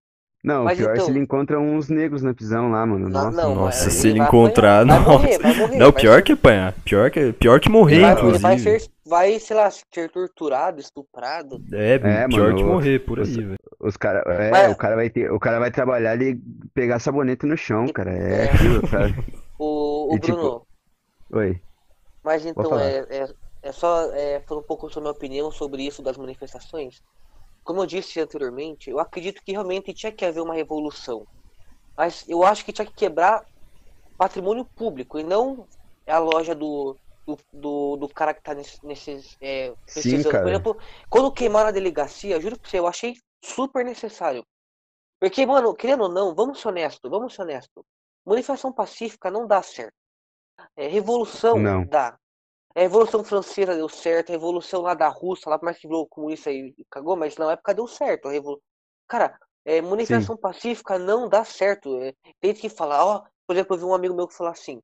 Não, 0.43 0.67
o 0.67 0.69
Mas 0.69 0.77
pior 0.77 0.95
é 0.95 0.99
se 0.99 1.09
ele 1.09 1.19
então, 1.19 1.21
encontra 1.21 1.59
uns 1.59 1.89
negros 1.89 2.21
na 2.21 2.33
prisão 2.33 2.69
lá, 2.71 2.85
mano. 2.85 3.09
Nossa, 3.09 3.31
não, 3.31 3.55
Nossa, 3.55 3.85
mas 3.85 3.93
se 3.93 4.07
ele 4.07 4.11
ele 4.11 4.19
vai 4.19 4.27
apanhar. 4.27 4.61
encontrar, 4.61 4.85
Vai 4.85 4.99
morrer, 4.99 5.37
nossa. 5.37 5.39
vai 5.39 5.53
morrer, 5.53 5.79
Não, 5.79 5.91
vai 5.91 5.93
pior 5.93 6.21
que 6.23 6.33
apanhar. 6.33 6.73
Pior 6.83 7.09
que, 7.11 7.33
pior 7.33 7.59
que 7.61 7.69
morrer, 7.69 7.95
Ele 7.95 7.99
vai, 7.99 8.13
ele 8.27 8.37
vai 8.39 8.55
inclusive. 8.55 8.79
ser, 8.79 8.89
vai, 9.05 9.39
sei 9.39 9.55
lá, 9.55 9.69
ser 9.71 10.09
torturado, 10.11 10.79
estuprado. 10.81 11.63
É, 11.71 11.99
É, 12.01 12.27
pior 12.27 12.55
que 12.55 12.63
mano, 12.63 12.65
morrer 12.65 12.99
por 12.99 13.19
aí, 13.19 13.23
os, 13.23 13.35
velho. 13.43 13.59
os 13.79 13.97
cara, 13.97 14.19
é, 14.27 14.51
Mas 14.51 14.67
o 14.67 14.75
cara 14.75 14.95
vai 14.95 15.09
ter, 15.09 15.31
o 15.31 15.39
cara 15.39 15.59
vai 15.59 15.71
trabalhar 15.71 16.21
e 16.21 16.35
pegar 16.73 16.99
sabonete 16.99 17.45
no 17.45 17.57
chão, 17.57 17.91
cara. 17.91 18.11
É 18.13 18.45
é, 18.45 18.45
aquilo, 18.45 18.83
cara. 18.83 19.13
o, 19.57 20.13
o 20.15 20.17
E 20.17 20.19
tipo, 20.19 20.37
Bruno, 20.37 20.67
oi, 21.31 21.61
mas 22.23 22.45
então 22.45 22.77
é, 22.79 22.99
é, 23.09 23.33
é 23.61 23.71
só 23.71 24.11
é, 24.13 24.41
falar 24.41 24.61
um 24.61 24.63
pouco 24.63 24.89
sobre 24.89 25.01
a 25.09 25.11
minha 25.11 25.17
opinião 25.17 25.51
sobre 25.51 25.83
isso 25.85 26.01
das 26.01 26.17
manifestações. 26.17 27.01
Como 27.63 27.81
eu 27.81 27.85
disse 27.85 28.19
anteriormente, 28.19 28.89
eu 28.89 28.99
acredito 28.99 29.41
que 29.43 29.51
realmente 29.51 29.93
tinha 29.93 30.11
que 30.11 30.25
haver 30.25 30.41
uma 30.41 30.53
revolução. 30.53 31.25
Mas 31.97 32.27
eu 32.27 32.43
acho 32.43 32.65
que 32.65 32.73
tinha 32.73 32.85
que 32.85 32.93
quebrar 32.93 33.45
patrimônio 34.17 34.65
público 34.75 35.19
e 35.19 35.23
não 35.23 35.67
a 36.07 36.17
loja 36.17 36.53
do, 36.53 36.97
do, 37.25 37.37
do, 37.51 37.97
do 37.97 38.09
cara 38.09 38.33
que 38.33 38.41
tá 38.41 38.53
nesse, 38.53 38.77
nesses, 38.85 39.37
é, 39.41 39.69
Sim, 39.87 39.93
precisando. 39.93 40.23
Por 40.23 40.31
cara. 40.31 40.49
exemplo, 40.49 40.77
quando 41.09 41.31
queimaram 41.31 41.69
a 41.69 41.71
delegacia, 41.71 42.41
juro 42.41 42.59
pra 42.59 42.69
você, 42.69 42.79
eu 42.79 42.87
achei 42.87 43.15
super 43.43 43.85
necessário. 43.85 44.43
Porque, 45.19 45.45
mano, 45.45 45.73
querendo 45.73 46.03
ou 46.03 46.09
não, 46.09 46.35
vamos 46.35 46.59
ser 46.59 46.67
honestos, 46.67 47.09
vamos 47.09 47.33
ser 47.33 47.43
honestos. 47.43 47.83
Manifestação 48.25 48.73
pacífica 48.73 49.31
não 49.31 49.47
dá 49.47 49.61
certo. 49.61 49.93
É, 50.75 50.87
revolução 50.87 51.57
Não. 51.59 51.85
dá. 51.85 52.17
A 52.75 52.81
Revolução 52.81 53.23
Francesa 53.23 53.75
deu 53.75 53.87
certo, 53.87 54.29
a 54.29 54.33
Revolução 54.33 54.81
lá 54.81 54.93
da 54.93 55.07
Rússia, 55.07 55.49
lá 55.49 55.59
por 55.59 55.65
mais 55.65 55.77
que 55.77 55.87
virou 55.87 56.07
comunista 56.07 56.51
e 56.51 56.73
cagou, 56.89 57.15
mas 57.15 57.37
na 57.37 57.51
época 57.51 57.73
deu 57.73 57.87
certo. 57.87 58.27
A 58.27 58.31
revolu... 58.31 58.61
Cara, 59.07 59.37
é, 59.63 59.81
Sim. 59.81 59.89
manifestação 59.89 60.35
pacífica 60.35 60.97
não 60.97 61.29
dá 61.29 61.43
certo. 61.45 62.01
É, 62.01 62.13
tem 62.39 62.53
que 62.53 62.69
fala, 62.69 63.05
ó, 63.05 63.23
por 63.45 63.55
exemplo, 63.55 63.75
eu 63.75 63.79
vi 63.79 63.85
um 63.85 63.93
amigo 63.93 64.15
meu 64.15 64.27
que 64.27 64.35
falou 64.35 64.51
assim, 64.51 64.81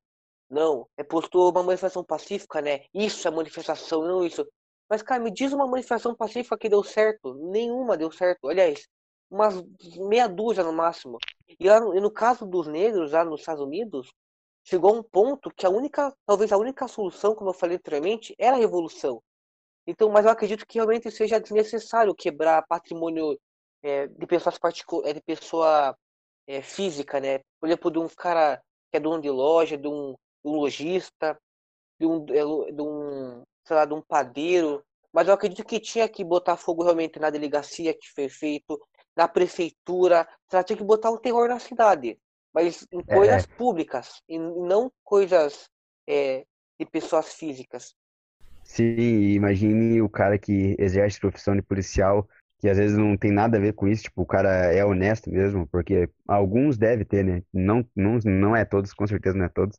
não, 0.48 0.86
é 0.96 1.02
postou 1.04 1.50
uma 1.50 1.62
manifestação 1.62 2.04
pacífica, 2.04 2.60
né? 2.60 2.84
Isso 2.92 3.26
é 3.26 3.30
manifestação, 3.30 4.02
não 4.02 4.24
isso. 4.24 4.46
Mas, 4.88 5.02
cara, 5.02 5.22
me 5.22 5.30
diz 5.30 5.52
uma 5.52 5.66
manifestação 5.66 6.14
pacífica 6.14 6.58
que 6.58 6.68
deu 6.68 6.82
certo. 6.82 7.34
Nenhuma 7.34 7.96
deu 7.96 8.10
certo. 8.10 8.48
Aliás, 8.48 8.88
umas 9.30 9.62
meia 9.96 10.28
dúzia 10.28 10.64
no 10.64 10.72
máximo. 10.72 11.18
E, 11.58 11.68
lá 11.68 11.78
no, 11.80 11.96
e 11.96 12.00
no 12.00 12.10
caso 12.10 12.44
dos 12.44 12.66
negros, 12.66 13.12
lá 13.12 13.24
nos 13.24 13.40
Estados 13.40 13.62
Unidos, 13.62 14.12
chegou 14.70 14.94
a 14.94 14.98
um 15.00 15.02
ponto 15.02 15.50
que 15.50 15.66
a 15.66 15.68
única, 15.68 16.14
talvez 16.24 16.52
a 16.52 16.56
única 16.56 16.86
solução, 16.86 17.34
como 17.34 17.50
eu 17.50 17.54
falei 17.54 17.76
anteriormente, 17.76 18.34
era 18.38 18.56
a 18.56 18.58
revolução. 18.60 19.20
Então, 19.84 20.08
mas 20.10 20.24
eu 20.24 20.30
acredito 20.30 20.64
que 20.64 20.78
realmente 20.78 21.10
seja 21.10 21.40
desnecessário 21.40 22.14
quebrar 22.14 22.64
patrimônio 22.68 23.36
é, 23.82 24.06
de 24.06 24.26
pessoas 24.28 24.58
particu 24.58 25.02
é, 25.04 25.12
de 25.12 25.20
pessoa 25.22 25.96
é, 26.46 26.62
física, 26.62 27.18
né? 27.18 27.40
Por 27.60 27.66
exemplo, 27.66 27.90
de 27.90 27.98
um 27.98 28.08
cara 28.08 28.62
que 28.92 28.96
é 28.96 29.00
dono 29.00 29.20
de 29.20 29.28
loja, 29.28 29.76
de 29.76 29.88
um, 29.88 30.12
de 30.44 30.50
um 30.50 30.52
lojista, 30.52 31.36
de 31.98 32.06
um, 32.06 32.24
de 32.24 32.82
um, 32.82 33.42
sei 33.64 33.76
lá, 33.76 33.84
de 33.84 33.94
um 33.94 34.02
padeiro. 34.02 34.84
Mas 35.12 35.26
eu 35.26 35.34
acredito 35.34 35.64
que 35.64 35.80
tinha 35.80 36.08
que 36.08 36.22
botar 36.22 36.56
fogo 36.56 36.84
realmente 36.84 37.18
na 37.18 37.30
delegacia 37.30 37.92
que 37.92 38.08
foi 38.14 38.28
feito, 38.28 38.80
na 39.16 39.26
prefeitura, 39.26 40.28
tinha 40.64 40.76
que 40.76 40.84
botar 40.84 41.10
o 41.10 41.18
terror 41.18 41.48
na 41.48 41.58
cidade, 41.58 42.16
mas 42.54 42.86
em 42.92 43.02
É, 43.06 43.16
coisas 43.16 43.46
é. 43.46 43.46
públicas, 43.46 44.22
e 44.28 44.38
não 44.38 44.92
coisas 45.04 45.68
é, 46.08 46.46
de 46.78 46.86
pessoas 46.86 47.34
físicas. 47.34 47.94
Sim, 48.62 48.84
imagine 49.34 50.00
o 50.00 50.08
cara 50.08 50.38
que 50.38 50.76
exerce 50.78 51.18
profissão 51.18 51.56
de 51.56 51.62
policial, 51.62 52.28
que 52.60 52.68
às 52.68 52.78
vezes 52.78 52.96
não 52.96 53.16
tem 53.16 53.32
nada 53.32 53.56
a 53.56 53.60
ver 53.60 53.72
com 53.72 53.88
isso, 53.88 54.04
tipo, 54.04 54.22
o 54.22 54.26
cara 54.26 54.48
é 54.72 54.84
honesto 54.84 55.30
mesmo, 55.30 55.66
porque 55.68 56.08
alguns 56.28 56.78
devem 56.78 57.04
ter, 57.04 57.24
né? 57.24 57.42
Não, 57.52 57.84
não, 57.96 58.18
não 58.24 58.54
é 58.56 58.64
todos, 58.64 58.92
com 58.92 59.06
certeza 59.06 59.36
não 59.36 59.46
é 59.46 59.48
todos, 59.48 59.76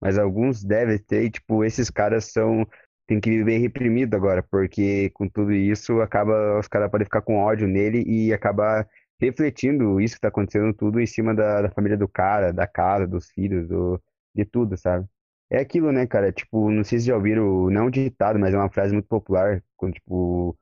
mas 0.00 0.18
alguns 0.18 0.64
devem 0.64 0.98
ter, 0.98 1.24
e, 1.24 1.30
tipo, 1.30 1.64
esses 1.64 1.90
caras 1.90 2.26
são, 2.32 2.66
tem 3.06 3.20
que 3.20 3.30
viver 3.30 3.58
reprimido 3.58 4.14
agora, 4.16 4.42
porque 4.42 5.10
com 5.10 5.28
tudo 5.28 5.52
isso, 5.52 6.00
acaba, 6.00 6.58
os 6.58 6.68
caras 6.68 6.90
podem 6.90 7.04
ficar 7.04 7.22
com 7.22 7.36
ódio 7.38 7.68
nele 7.68 8.02
e 8.06 8.32
acabar 8.32 8.88
refletindo 9.20 10.00
isso 10.00 10.14
que 10.16 10.20
tá 10.20 10.28
acontecendo 10.28 10.72
tudo 10.74 11.00
em 11.00 11.06
cima 11.06 11.34
da, 11.34 11.62
da 11.62 11.70
família 11.70 11.96
do 11.96 12.08
cara, 12.08 12.52
da 12.52 12.66
casa, 12.66 13.06
dos 13.06 13.30
filhos, 13.30 13.68
do, 13.68 14.02
de 14.34 14.44
tudo, 14.44 14.76
sabe? 14.76 15.06
É 15.50 15.58
aquilo, 15.60 15.92
né, 15.92 16.06
cara? 16.06 16.32
Tipo, 16.32 16.70
não 16.70 16.84
sei 16.84 17.00
se 17.00 17.06
já 17.06 17.16
ouviram, 17.16 17.68
não 17.70 17.82
é 17.82 17.84
um 17.86 17.90
ditado, 17.90 18.38
mas 18.38 18.54
é 18.54 18.56
uma 18.56 18.70
frase 18.70 18.92
muito 18.92 19.08
popular, 19.08 19.62
quando, 19.76 19.94
tipo, 19.94 20.56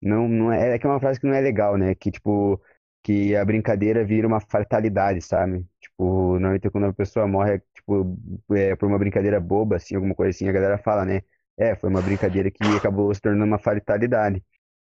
não, 0.00 0.28
não 0.28 0.52
é, 0.52 0.74
é 0.74 0.78
que 0.78 0.86
é 0.86 0.90
uma 0.90 1.00
frase 1.00 1.20
que 1.20 1.26
não 1.26 1.34
é 1.34 1.40
legal, 1.40 1.76
né? 1.76 1.94
Que, 1.94 2.10
tipo, 2.10 2.60
que 3.02 3.34
a 3.36 3.44
brincadeira 3.44 4.04
vira 4.04 4.26
uma 4.26 4.40
fatalidade, 4.40 5.20
sabe? 5.22 5.66
Tipo, 5.80 6.38
normalmente 6.38 6.70
quando 6.70 6.84
a 6.86 6.92
pessoa 6.92 7.26
morre, 7.26 7.60
tipo, 7.74 8.16
é, 8.54 8.76
por 8.76 8.86
uma 8.88 8.98
brincadeira 8.98 9.40
boba, 9.40 9.76
assim, 9.76 9.94
alguma 9.94 10.14
coisa 10.14 10.30
assim, 10.30 10.48
a 10.48 10.52
galera 10.52 10.78
fala, 10.78 11.04
né? 11.04 11.22
É, 11.56 11.74
foi 11.74 11.90
uma 11.90 12.02
brincadeira 12.02 12.50
que 12.50 12.76
acabou 12.76 13.12
se 13.14 13.20
tornando 13.20 13.44
uma 13.44 13.58
fatalidade. 13.58 14.42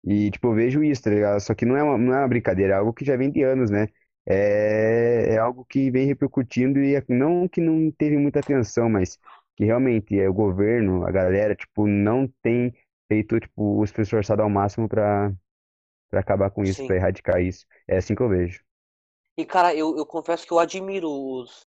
E, 0.04 0.32
tipo, 0.32 0.48
eu 0.48 0.54
vejo 0.56 0.84
isso, 0.84 1.04
tá 1.04 1.10
ligado? 1.10 1.40
Só 1.42 1.54
que 1.54 1.66
não 1.66 1.76
é 1.78 1.84
uma, 1.84 1.98
não 1.98 2.14
é 2.14 2.20
uma 2.20 2.28
brincadeira, 2.28 2.74
é 2.74 2.78
algo 2.78 2.94
que 2.94 3.06
já 3.06 3.16
vem 3.18 3.32
de 3.32 3.44
anos, 3.44 3.70
né? 3.70 3.88
É, 4.26 5.34
é 5.36 5.38
algo 5.38 5.66
que 5.66 5.90
vem 5.92 6.06
repercutindo 6.08 6.80
e 6.80 6.96
é, 6.96 7.04
não 7.10 7.48
que 7.48 7.60
não 7.62 7.92
teve 7.92 8.18
muita 8.18 8.40
atenção, 8.40 8.90
mas 8.90 9.18
que 9.56 9.66
realmente 9.66 10.18
é 10.20 10.30
o 10.30 10.34
governo, 10.34 11.06
a 11.06 11.12
galera, 11.12 11.56
tipo, 11.56 11.88
não 11.88 12.28
tem 12.42 12.74
feito, 13.08 13.40
tipo, 13.40 13.86
se 13.88 14.02
esforçado 14.02 14.42
ao 14.42 14.50
máximo 14.50 14.88
pra, 14.88 15.34
pra 16.10 16.22
acabar 16.22 16.52
com 16.52 16.66
isso, 16.66 16.84
Sim. 16.84 16.88
pra 16.88 16.98
erradicar 16.98 17.42
isso. 17.42 17.66
É 17.88 17.98
assim 17.98 18.16
que 18.16 18.22
eu 18.24 18.30
vejo. 18.30 18.62
E, 19.36 19.44
cara, 19.46 19.74
eu, 19.74 19.98
eu 19.98 20.06
confesso 20.06 20.46
que 20.46 20.54
eu 20.54 20.60
admiro 20.60 21.10
os, 21.10 21.66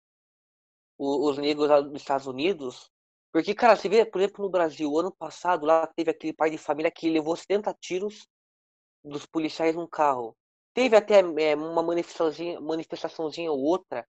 o- 0.98 1.30
os 1.30 1.38
negros 1.38 1.70
lá 1.70 1.82
dos 1.82 1.94
Estados 2.02 2.28
Unidos. 2.28 2.92
Porque, 3.32 3.56
cara, 3.56 3.76
você 3.76 3.90
vê, 3.90 4.06
por 4.06 4.20
exemplo, 4.22 4.44
no 4.44 4.50
Brasil, 4.52 4.98
ano 4.98 5.12
passado, 5.12 5.66
lá 5.66 5.88
teve 5.88 6.12
aquele 6.12 6.34
pai 6.34 6.50
de 6.50 6.58
família 6.58 6.92
que 6.92 7.10
levou 7.10 7.36
70 7.36 7.74
tiros 7.80 8.28
dos 9.04 9.26
policiais 9.26 9.76
num 9.76 9.88
carro. 9.88 10.36
Teve 10.74 10.96
até 10.96 11.20
é, 11.40 11.56
uma 11.56 11.84
manifestaçãozinha, 11.84 12.60
manifestaçãozinha 12.62 13.52
ou 13.52 13.60
outra, 13.60 14.08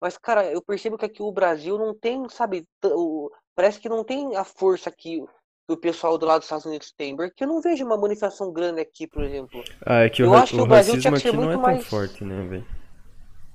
mas, 0.00 0.18
cara, 0.18 0.50
eu 0.52 0.62
percebo 0.62 0.98
que 0.98 1.06
aqui 1.06 1.22
o 1.22 1.32
Brasil 1.32 1.78
não 1.78 1.94
tem, 1.98 2.28
sabe, 2.28 2.64
o- 2.84 3.30
parece 3.54 3.80
que 3.80 3.88
não 3.88 4.04
tem 4.04 4.36
a 4.36 4.44
força 4.44 4.90
que, 4.92 5.22
o 5.68 5.76
pessoal 5.76 6.18
do 6.18 6.26
lado 6.26 6.40
dos 6.40 6.46
Estados 6.46 6.66
Unidos 6.66 6.92
tem, 6.96 7.16
porque 7.16 7.44
eu 7.44 7.48
não 7.48 7.60
vejo 7.62 7.84
uma 7.84 7.96
manifestação 7.98 8.52
grande 8.52 8.80
aqui, 8.80 9.06
por 9.08 9.24
exemplo. 9.24 9.62
Ah, 9.84 10.02
é 10.04 10.08
que 10.08 10.22
o, 10.22 10.26
Eu 10.26 10.32
ra- 10.32 10.40
acho 10.42 10.54
que 10.54 10.60
o 10.60 10.62
o 10.62 10.66
Brasil 10.66 10.96
racismo 10.96 10.98
tinha 10.98 11.12
que 11.12 11.20
ser 11.20 11.28
aqui 11.28 11.36
não 11.36 11.50
é 11.50 11.56
muito 11.56 11.58
tão 11.58 11.64
mais. 11.64 11.84
forte, 11.90 12.24
né, 12.24 12.42
velho? 12.48 12.64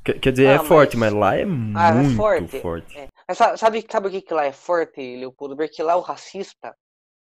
Quer, 0.03 0.31
dizer, 0.31 0.45
é 0.47 0.59
Ah, 0.59 0.59
forte, 0.59 0.97
mas. 0.97 0.99
mas 0.99 1.13
lá 1.13 1.35
é 1.35 1.45
Ah, 1.75 1.89
é 1.89 1.93
muito 1.93 2.09
forte. 2.15 2.57
forte. 2.61 2.97
É. 2.97 3.07
Mas 3.27 3.37
sa- 3.37 3.57
sabe, 3.57 3.85
sabe 3.91 4.07
o 4.07 4.11
que 4.11 4.21
que 4.21 4.33
lá 4.33 4.45
é 4.45 4.51
forte, 4.53 5.01
Leopoldo? 5.17 5.55
Porque 5.55 5.81
lá 5.83 5.95
o 5.95 6.01
racista, 6.01 6.75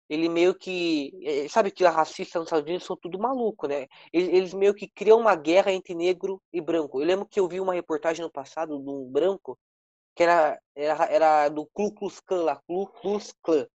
ele 0.09 0.29
meio 0.29 0.55
que. 0.55 1.13
eh, 1.25 1.49
Sabe 1.49 1.71
que 1.73 1.85
os 1.85 1.95
racistas 1.95 2.41
nos 2.41 2.47
Estados 2.49 2.67
Unidos 2.69 2.87
são 2.87 2.97
tudo 2.97 3.19
maluco, 3.19 3.67
né? 3.69 3.87
Eles, 4.13 4.29
eles 4.31 4.55
meio 4.55 4.75
que 4.75 4.89
criam 4.91 5.21
uma 5.21 5.37
guerra 5.37 5.73
entre 5.73 5.95
negro 5.95 6.43
e 6.53 6.61
branco. 6.61 7.01
Eu 7.01 7.07
lembro 7.07 7.27
que 7.27 7.41
eu 7.41 7.49
vi 7.49 7.61
uma 7.61 7.75
reportagem 7.75 8.25
no 8.25 8.33
passado 8.33 8.79
de 8.83 8.91
um 8.91 9.11
branco 9.11 9.59
que 10.17 10.23
era, 10.25 10.61
era, 10.77 11.05
era 11.07 11.49
do 11.51 11.67
Ku 11.75 11.93
Klux 11.95 12.21
Klan 12.21 12.45
lá, 12.45 12.57
Ku 12.69 12.87
Klux 12.89 13.35
Klan. 13.43 13.67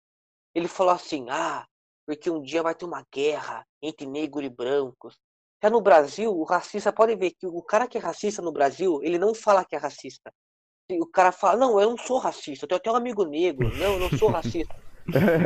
Ele 0.56 0.67
falou 0.67 0.93
assim: 0.93 1.25
ah, 1.30 1.65
porque 2.06 2.30
um 2.30 2.41
dia 2.41 2.63
vai 2.63 2.75
ter 2.75 2.86
uma 2.86 3.06
guerra 3.13 3.65
entre 3.82 4.06
negros 4.08 4.45
e 4.45 4.49
brancos. 4.49 5.17
Já 5.63 5.69
no 5.69 5.82
Brasil, 5.82 6.32
o 6.32 6.43
racista 6.43 6.93
pode 6.93 7.15
ver 7.15 7.32
que 7.32 7.47
o 7.47 7.62
cara 7.63 7.88
que 7.88 7.97
é 7.97 8.01
racista 8.01 8.41
no 8.41 8.51
Brasil, 8.51 8.99
ele 9.03 9.17
não 9.19 9.34
fala 9.34 9.65
que 9.65 9.75
é 9.75 9.80
racista. 9.80 10.32
O 10.89 11.06
cara 11.06 11.32
fala, 11.34 11.58
não, 11.58 11.80
eu 11.82 11.89
não 11.91 11.97
sou 11.97 12.17
racista, 12.17 12.63
eu 12.65 12.69
tenho 12.69 12.80
até 12.80 12.91
um 12.91 12.95
amigo 12.95 13.26
negro, 13.26 13.71
não, 13.76 13.93
eu 13.93 14.00
não 14.00 14.10
sou 14.10 14.30
racista. 14.30 14.73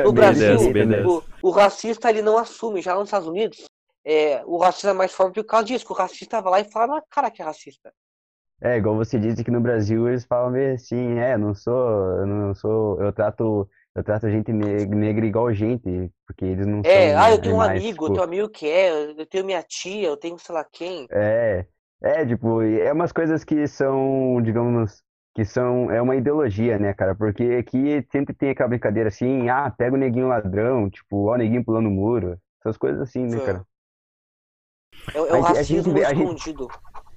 No 0.02 0.12
Bem 0.12 0.12
Brasil, 0.12 0.74
o, 1.02 1.24
o 1.42 1.50
racista 1.50 2.10
ele 2.10 2.22
não 2.22 2.38
assume, 2.38 2.82
já 2.82 2.94
nos 2.94 3.04
Estados 3.06 3.28
Unidos, 3.28 3.64
é, 4.04 4.44
o 4.46 4.58
racista 4.58 4.90
é 4.90 4.92
mais 4.94 5.12
forte 5.12 5.36
por 5.36 5.44
causa 5.46 5.66
disso, 5.66 5.86
que 5.86 5.92
o 5.92 5.96
racista 5.96 6.40
vai 6.42 6.52
lá 6.52 6.60
e 6.60 6.70
fala 6.72 6.96
na 6.96 7.02
cara 7.10 7.30
que 7.30 7.42
é 7.42 7.44
racista. 7.44 7.92
É, 8.60 8.76
igual 8.76 8.94
você 8.96 9.18
disse 9.18 9.42
que 9.42 9.50
no 9.50 9.60
Brasil 9.60 10.08
eles 10.08 10.24
falam 10.24 10.50
meio 10.52 10.74
assim, 10.74 11.14
é, 11.18 11.36
não 11.36 11.52
sou, 11.54 11.72
eu 12.20 12.26
não 12.26 12.54
sou, 12.54 13.02
eu 13.02 13.12
trato, 13.12 13.68
eu 13.94 14.04
trato 14.04 14.30
gente 14.30 14.52
ne- 14.52 14.86
negra 14.86 15.26
igual 15.26 15.52
gente, 15.52 16.12
porque 16.26 16.44
eles 16.44 16.66
não 16.66 16.84
É, 16.84 17.14
são 17.14 17.16
ah, 17.16 17.30
eu 17.30 17.38
tenho 17.40 17.56
um 17.56 17.60
animais, 17.60 17.60
amigo, 17.60 18.06
eu 18.06 18.10
tipo, 18.10 18.12
tenho 18.12 18.24
um 18.24 18.28
amigo 18.28 18.48
que 18.50 18.66
é, 18.68 18.90
eu 19.12 19.26
tenho 19.26 19.44
minha 19.44 19.62
tia, 19.62 20.08
eu 20.08 20.16
tenho 20.16 20.38
sei 20.38 20.54
lá 20.54 20.64
quem. 20.64 21.08
é, 21.10 21.66
é, 22.02 22.26
tipo, 22.26 22.62
é 22.62 22.92
umas 22.92 23.12
coisas 23.12 23.44
que 23.44 23.66
são, 23.68 24.40
digamos, 24.42 25.02
que 25.34 25.44
são, 25.44 25.90
é 25.90 26.00
uma 26.00 26.16
ideologia, 26.16 26.78
né, 26.78 26.92
cara, 26.92 27.14
porque 27.14 27.42
aqui 27.42 28.06
sempre 28.10 28.34
tem 28.34 28.50
aquela 28.50 28.68
brincadeira 28.68 29.08
assim, 29.08 29.48
ah, 29.48 29.70
pega 29.70 29.94
o 29.94 29.98
neguinho 29.98 30.28
ladrão, 30.28 30.90
tipo, 30.90 31.28
ó, 31.28 31.34
o 31.34 31.36
neguinho 31.36 31.64
pulando 31.64 31.88
o 31.88 31.90
muro, 31.90 32.38
essas 32.60 32.76
coisas 32.76 33.00
assim, 33.00 33.24
né, 33.24 33.38
cara. 33.40 33.64
É, 35.14 35.18
é 35.18 35.22
o 35.22 35.24
gente, 35.24 35.36
a 35.36 35.62
gente 35.62 35.90
racismo 35.90 35.96
a 36.06 36.14
gente, 36.14 36.22
escondido. 36.22 36.68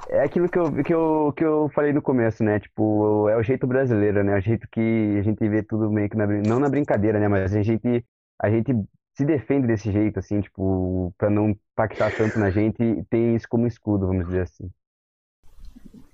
É 0.07 0.21
aquilo 0.21 0.47
que 0.47 0.59
eu, 0.59 0.83
que 0.83 0.93
eu, 0.93 1.33
que 1.35 1.43
eu 1.43 1.69
falei 1.73 1.91
no 1.91 2.01
começo, 2.01 2.43
né? 2.43 2.59
Tipo, 2.59 3.27
é 3.27 3.37
o 3.37 3.43
jeito 3.43 3.65
brasileiro, 3.65 4.23
né? 4.23 4.37
O 4.37 4.41
jeito 4.41 4.67
que 4.71 5.17
a 5.19 5.21
gente 5.23 5.47
vê 5.49 5.63
tudo 5.63 5.89
meio 5.89 6.07
que 6.09 6.15
na, 6.15 6.27
não 6.27 6.59
na 6.59 6.69
brincadeira, 6.69 7.19
né? 7.19 7.27
Mas 7.27 7.55
a 7.55 7.63
gente, 7.63 8.05
a 8.39 8.49
gente 8.49 8.71
se 9.15 9.25
defende 9.25 9.65
desse 9.65 9.91
jeito, 9.91 10.19
assim, 10.19 10.41
tipo, 10.41 11.13
pra 11.17 11.29
não 11.29 11.49
impactar 11.49 12.11
tanto 12.11 12.37
na 12.37 12.51
gente, 12.51 12.83
e 12.83 13.03
tem 13.05 13.35
isso 13.35 13.47
como 13.49 13.65
escudo, 13.65 14.05
vamos 14.07 14.25
dizer 14.25 14.41
assim. 14.41 14.69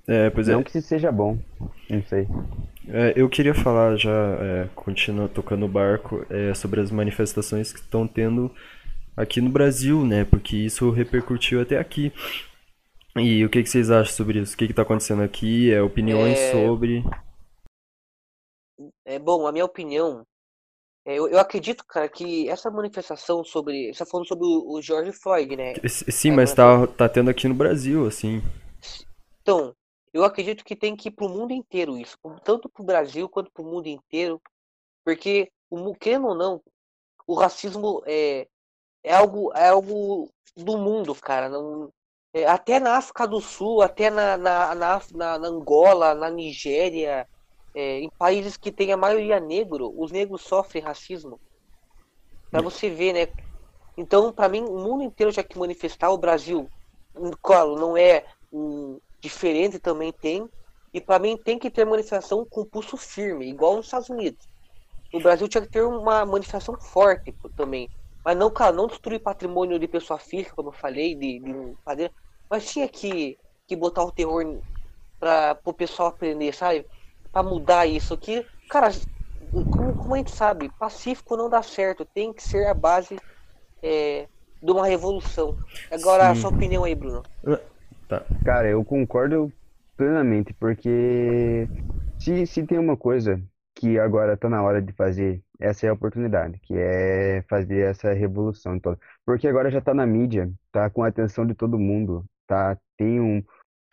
É, 0.08 0.30
pois 0.30 0.48
Não 0.48 0.62
é. 0.62 0.64
que 0.64 0.78
isso 0.78 0.88
seja 0.88 1.12
bom, 1.12 1.40
não 1.90 2.04
sei. 2.04 2.32
É, 2.88 3.14
eu 3.16 3.30
queria 3.30 3.54
falar 3.54 3.96
já, 3.96 4.10
é, 4.10 4.68
continua 4.76 5.28
tocando 5.28 5.66
o 5.66 5.70
barco, 5.70 6.26
é, 6.30 6.54
sobre 6.54 6.82
as 6.82 6.92
manifestações 6.92 7.72
que 7.72 7.80
estão 7.80 8.08
tendo 8.08 8.52
aqui 9.16 9.42
no 9.42 9.50
Brasil, 9.50 10.06
né? 10.06 10.26
Porque 10.26 10.58
isso 10.58 10.90
repercutiu 10.92 11.62
até 11.62 11.78
aqui. 11.80 12.12
E 13.16 13.46
o 13.46 13.50
que 13.50 13.64
que 13.64 13.70
vocês 13.70 13.90
acham 13.90 14.14
sobre 14.14 14.40
isso? 14.40 14.54
O 14.54 14.58
que 14.58 14.68
que 14.68 14.74
tá 14.74 14.82
acontecendo 14.82 15.22
aqui? 15.24 15.72
É, 15.72 15.82
opiniões 15.82 16.40
É, 16.40 16.42
sobre. 16.42 17.02
é 19.06 19.20
bom, 19.20 19.46
a 19.48 19.52
minha 19.52 19.66
opinião, 19.66 20.26
é, 21.06 21.16
eu, 21.20 21.28
eu 21.30 21.40
acredito, 21.40 21.86
cara, 21.88 22.10
que 22.10 22.50
essa 22.50 22.72
manifestação 22.72 23.44
sobre, 23.46 23.94
você 23.94 24.00
tá 24.00 24.08
falando 24.12 24.28
sobre 24.28 24.46
o, 24.48 24.74
o 24.78 24.82
George 24.82 25.14
Floyd, 25.14 25.56
né? 25.58 25.80
S- 25.84 26.06
Sim, 26.12 26.32
A 26.32 26.32
mas 26.32 26.54
manifestação. 26.54 26.86
tá, 26.88 26.88
tá 26.88 27.10
tendo 27.10 27.30
aqui 27.30 27.48
no 27.48 27.54
Brasil, 27.54 28.06
assim. 28.08 28.42
Então, 29.42 29.76
eu 30.14 30.24
acredito 30.24 30.64
que 30.66 30.76
tem 30.76 30.96
que 30.96 31.10
ir 31.10 31.12
pro 31.12 31.30
mundo 31.30 31.54
inteiro 31.54 31.98
isso, 31.98 32.18
tanto 32.44 32.70
pro 32.70 32.84
Brasil 32.84 33.30
quanto 33.30 33.52
pro 33.52 33.64
mundo 33.64 33.88
inteiro, 33.88 34.42
porque, 35.06 35.52
o, 35.70 35.94
querendo 35.96 36.28
ou 36.28 36.36
não, 36.36 36.64
o 37.28 37.36
racismo 37.36 38.04
é, 38.06 38.48
é 39.04 39.14
algo, 39.16 39.52
é 39.56 39.70
algo 39.70 40.30
do 40.58 40.78
mundo, 40.78 41.16
cara. 41.16 41.50
Não, 41.50 41.92
é, 42.34 42.46
até 42.48 42.80
na 42.80 42.98
África 42.98 43.28
do 43.28 43.42
Sul, 43.42 43.82
até 43.82 44.10
na, 44.10 44.38
na, 44.38 44.76
na, 44.76 45.02
na- 45.14 45.36
Angola, 45.48 46.16
na 46.16 46.30
Nigéria, 46.30 47.28
é, 47.76 48.00
em 48.02 48.10
países 48.18 48.58
que 48.58 48.72
tem 48.72 48.92
a 48.94 48.98
maioria 48.98 49.40
negro, 49.40 49.94
os 49.98 50.12
negros 50.12 50.42
sofrem 50.44 50.84
racismo. 50.84 51.40
Pra 52.50 52.62
você 52.62 52.90
ver, 52.90 53.14
né? 53.14 53.34
Então, 53.98 54.34
pra 54.34 54.50
mim, 54.50 54.62
o 54.64 54.80
mundo 54.80 55.04
inteiro 55.04 55.32
já 55.32 55.44
que 55.44 55.58
manifestar, 55.60 56.12
o 56.12 56.18
Brasil, 56.20 56.72
hum, 57.16 57.32
claro, 57.42 57.76
não 57.78 57.98
é 57.98 58.26
hum, 58.52 59.00
diferente, 59.22 59.80
também 59.80 60.12
tem. 60.12 60.48
E 60.94 61.00
pra 61.00 61.20
mim 61.20 61.38
tem 61.38 61.58
que 61.58 61.70
ter 61.70 61.86
manifestação 61.86 62.46
com 62.50 62.66
pulso 62.66 62.98
firme, 62.98 63.48
igual 63.50 63.78
nos 63.78 63.86
Estados 63.86 64.10
Unidos. 64.10 64.46
No 65.14 65.22
Brasil 65.22 65.48
tinha 65.48 65.62
que 65.62 65.70
ter 65.70 65.84
uma 65.84 66.26
manifestação 66.26 66.78
forte 66.80 67.34
também. 67.56 67.90
Mas 68.24 68.38
não, 68.38 68.52
cara, 68.52 68.72
não 68.72 68.88
destruir 68.88 69.20
patrimônio 69.20 69.80
de 69.80 69.88
pessoa 69.88 70.20
física, 70.20 70.56
como 70.56 70.70
eu 70.70 70.74
falei, 70.74 71.16
de, 71.16 71.40
de 71.40 71.52
um 71.52 71.76
padeiro. 71.84 72.14
Mas 72.50 72.70
tinha 72.70 72.88
que, 72.88 73.38
que 73.68 73.76
botar 73.76 74.04
o 74.04 74.12
terror 74.12 74.62
para 75.20 75.58
o 75.66 75.74
pessoal 75.74 76.10
aprender, 76.10 76.54
sabe? 76.54 76.86
Pra 77.32 77.42
mudar 77.42 77.86
isso 77.86 78.14
aqui. 78.14 78.46
Cara, 78.70 78.90
como, 79.52 79.96
como 79.96 80.14
a 80.14 80.18
gente 80.18 80.32
sabe, 80.32 80.70
pacífico 80.78 81.36
não 81.36 81.50
dá 81.50 81.64
certo. 81.64 82.06
Tem 82.06 82.32
que 82.32 82.44
ser 82.44 82.68
a 82.68 82.74
base 82.74 83.18
é, 83.82 84.28
de 84.62 84.72
uma 84.72 84.86
revolução. 84.86 85.56
Agora, 85.90 86.30
a 86.30 86.36
Sim. 86.36 86.42
sua 86.42 86.50
opinião 86.52 86.84
aí, 86.84 86.96
Bruno. 86.96 87.24
Tá. 88.12 88.26
Cara, 88.44 88.68
eu 88.70 88.84
concordo 88.84 89.54
plenamente, 89.96 90.54
porque 90.56 91.70
se, 92.20 92.46
se 92.46 92.66
tem 92.68 92.78
uma 92.78 92.98
coisa 92.98 93.42
que 93.76 93.98
agora 93.98 94.36
tá 94.36 94.50
na 94.50 94.62
hora 94.62 94.82
de 94.82 94.92
fazer, 94.94 95.42
essa 95.60 95.86
é 95.86 95.90
a 95.90 95.94
oportunidade, 95.94 96.60
que 96.64 96.74
é 96.78 97.42
fazer 97.50 97.80
essa 97.90 98.12
revolução 98.14 98.78
toda. 98.80 99.00
Porque 99.26 99.48
agora 99.48 99.72
já 99.72 99.80
tá 99.80 99.94
na 99.94 100.06
mídia, 100.06 100.52
tá 100.74 100.90
com 100.90 101.04
a 101.04 101.08
atenção 101.08 101.46
de 101.48 101.56
todo 101.56 101.80
mundo, 101.80 102.26
tá? 102.48 102.78
Tem 102.98 103.22
um, 103.22 103.42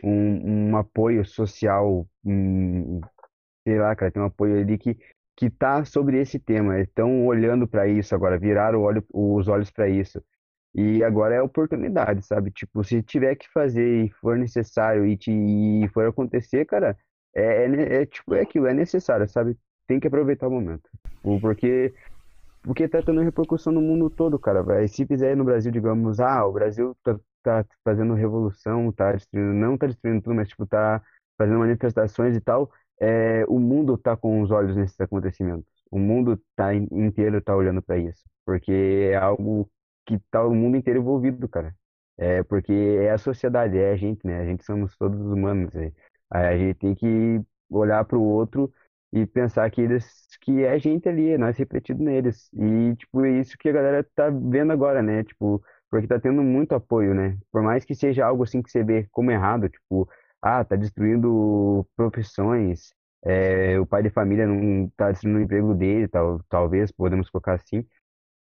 um, 0.02 0.70
um 0.72 0.76
apoio 0.76 1.24
social, 1.24 2.08
um, 2.24 3.00
sei 3.66 3.78
lá, 3.78 3.96
cara, 3.96 4.12
tem 4.12 4.22
um 4.22 4.26
apoio 4.26 4.60
ali 4.60 4.78
que, 4.78 4.96
que 5.36 5.50
tá 5.50 5.84
sobre 5.84 6.20
esse 6.20 6.40
tema. 6.40 6.80
Estão 6.80 7.26
olhando 7.26 7.68
para 7.68 7.88
isso 7.88 8.14
agora, 8.14 8.38
viraram 8.38 8.82
olho- 8.82 9.06
os 9.14 9.48
olhos 9.48 9.70
para 9.70 9.88
isso. 9.88 10.22
E 10.78 11.02
agora 11.04 11.34
é 11.34 11.42
oportunidade, 11.42 12.22
sabe? 12.24 12.50
Tipo, 12.50 12.84
se 12.84 13.02
tiver 13.02 13.34
que 13.36 13.48
fazer 13.52 14.04
e 14.06 14.10
for 14.20 14.36
necessário 14.38 15.06
e, 15.06 15.16
te, 15.16 15.30
e 15.32 15.88
for 15.88 16.06
acontecer, 16.06 16.64
cara, 16.66 16.96
é, 17.34 17.64
é, 17.64 17.68
ne- 17.68 17.82
é 17.84 18.06
tipo, 18.06 18.34
é 18.34 18.40
aquilo, 18.42 18.66
é 18.66 18.74
necessário, 18.74 19.28
sabe? 19.28 19.56
tem 19.88 19.98
que 19.98 20.06
aproveitar 20.06 20.46
o 20.46 20.50
momento. 20.50 20.88
Porque 21.40 21.92
porque 22.62 22.88
tá 22.88 23.02
tendo 23.02 23.20
repercussão 23.22 23.72
no 23.72 23.80
mundo 23.80 24.10
todo, 24.10 24.38
cara. 24.38 24.62
Se 24.88 25.06
fizer 25.06 25.36
no 25.36 25.44
Brasil, 25.44 25.72
digamos, 25.72 26.20
ah, 26.20 26.44
o 26.44 26.52
Brasil 26.52 26.96
tá, 27.02 27.18
tá 27.42 27.64
fazendo 27.84 28.14
revolução, 28.14 28.92
tá 28.92 29.12
destruindo, 29.12 29.54
não 29.54 29.78
tá 29.78 29.86
destruindo 29.86 30.22
tudo, 30.22 30.34
mas 30.36 30.48
tipo, 30.48 30.66
tá 30.66 31.02
fazendo 31.38 31.58
manifestações 31.60 32.36
e 32.36 32.40
tal, 32.40 32.70
é, 33.00 33.44
o 33.48 33.58
mundo 33.58 33.96
tá 33.96 34.16
com 34.16 34.42
os 34.42 34.50
olhos 34.50 34.76
nesses 34.76 35.00
acontecimentos. 35.00 35.72
O 35.90 35.98
mundo 35.98 36.38
tá 36.56 36.74
inteiro 36.74 37.40
tá 37.40 37.56
olhando 37.56 37.80
para 37.80 37.96
isso, 37.96 38.22
porque 38.44 39.10
é 39.12 39.16
algo 39.16 39.70
que 40.08 40.18
tá 40.30 40.44
o 40.46 40.54
mundo 40.54 40.76
inteiro 40.76 41.00
envolvido, 41.00 41.48
cara. 41.48 41.74
É 42.18 42.42
porque 42.44 42.72
é 42.72 43.10
a 43.12 43.18
sociedade, 43.18 43.78
é 43.78 43.92
a 43.92 43.96
gente, 43.96 44.26
né? 44.26 44.40
A 44.40 44.44
gente 44.46 44.64
somos 44.64 44.96
todos 44.96 45.18
humanos. 45.20 45.72
Né? 45.74 45.92
A 46.30 46.56
gente 46.56 46.74
tem 46.78 46.94
que 46.94 47.40
olhar 47.70 48.04
para 48.04 48.18
o 48.18 48.22
outro 48.22 48.72
e 49.12 49.26
pensar 49.26 49.70
que 49.70 49.80
eles 49.80 50.26
que 50.42 50.62
é 50.64 50.70
a 50.72 50.78
gente 50.78 51.08
ali, 51.08 51.30
é 51.30 51.38
nós 51.38 51.56
refletido 51.58 52.02
neles. 52.02 52.50
E 52.54 52.96
tipo, 52.96 53.24
é 53.24 53.30
isso 53.40 53.56
que 53.58 53.68
a 53.68 53.72
galera 53.72 54.04
tá 54.14 54.30
vendo 54.30 54.72
agora, 54.72 55.02
né? 55.02 55.24
Tipo, 55.24 55.62
porque 55.90 56.06
tá 56.08 56.18
tendo 56.20 56.42
muito 56.42 56.74
apoio, 56.74 57.14
né? 57.14 57.38
Por 57.52 57.62
mais 57.62 57.84
que 57.84 57.94
seja 57.94 58.26
algo 58.26 58.42
assim 58.44 58.62
que 58.62 58.70
você 58.70 58.82
vê 58.84 59.06
como 59.12 59.30
errado, 59.30 59.68
tipo, 59.68 60.08
ah, 60.42 60.64
tá 60.64 60.76
destruindo 60.76 61.86
profissões, 61.96 62.92
é, 63.24 63.78
o 63.80 63.86
pai 63.86 64.02
de 64.02 64.10
família 64.10 64.46
não 64.46 64.88
tá 64.96 65.10
destruindo 65.10 65.38
o 65.38 65.42
emprego 65.42 65.74
dele, 65.74 66.08
tal, 66.08 66.40
talvez, 66.48 66.92
podemos 66.92 67.28
colocar 67.30 67.54
assim. 67.54 67.84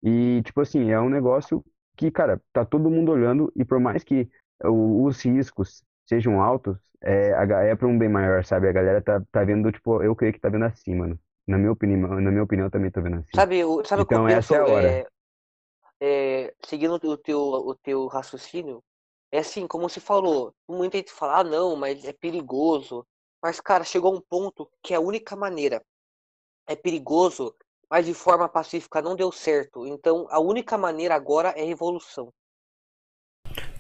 E 0.06 0.44
tipo 0.44 0.62
assim, 0.62 0.92
é 0.92 1.02
um 1.02 1.10
negócio 1.10 1.66
que, 1.98 2.12
cara, 2.12 2.40
tá 2.54 2.64
todo 2.64 2.92
mundo 2.92 3.12
olhando 3.12 3.52
e 3.56 3.66
por 3.66 3.80
mais 3.80 4.04
que 4.04 4.30
os 4.64 5.20
riscos 5.24 5.84
sejam 6.08 6.40
altos, 6.42 6.78
é, 7.02 7.32
é 7.72 7.76
para 7.76 7.88
um 7.88 7.98
bem 7.98 8.08
maior, 8.08 8.46
sabe? 8.46 8.70
A 8.70 8.72
galera 8.72 9.02
tá, 9.02 9.22
tá 9.32 9.44
vendo, 9.44 9.72
tipo, 9.72 10.04
eu 10.04 10.16
creio 10.16 10.32
que 10.32 10.40
tá 10.40 10.50
vendo 10.50 10.66
assim, 10.66 10.94
mano. 10.96 11.20
Na 11.48 11.58
minha 11.58 11.72
opinião, 11.72 12.22
na 12.22 12.32
minha 12.32 12.44
opinião 12.44 12.70
também 12.70 12.92
tô 12.92 13.02
vendo 13.02 13.18
assim. 13.18 13.30
Sabe, 13.36 13.62
sabe 13.84 14.04
então 14.04 14.28
essa 14.28 14.56
é 14.56 14.60
a 14.60 14.66
hora. 14.66 14.88
É, 14.88 15.08
é, 16.02 16.54
seguindo 16.66 16.94
o 16.94 17.18
teu, 17.18 17.40
o 17.40 17.76
teu 17.76 18.08
raciocínio, 18.08 18.84
é 19.32 19.40
assim, 19.40 19.68
como 19.68 19.90
você 19.90 20.00
falou, 20.00 20.54
muita 20.68 20.98
gente 20.98 21.12
fala, 21.12 21.40
ah, 21.40 21.44
não, 21.44 21.76
mas 21.76 22.06
é 22.06 22.14
perigoso. 22.14 23.06
Mas, 23.42 23.60
cara, 23.60 23.84
chegou 23.84 24.16
um 24.16 24.22
ponto 24.22 24.70
que 24.82 24.94
é 24.94 24.98
a 24.98 25.02
única 25.02 25.36
maneira. 25.36 25.84
É 26.68 26.76
perigoso, 26.76 27.56
mas 27.96 28.06
de 28.06 28.14
forma 28.14 28.50
pacífica 28.50 29.02
não 29.02 29.16
deu 29.16 29.32
certo. 29.32 29.88
Então, 29.88 30.28
a 30.30 30.38
única 30.38 30.78
maneira 30.78 31.16
agora 31.16 31.54
é 31.56 31.64
revolução. 31.64 32.28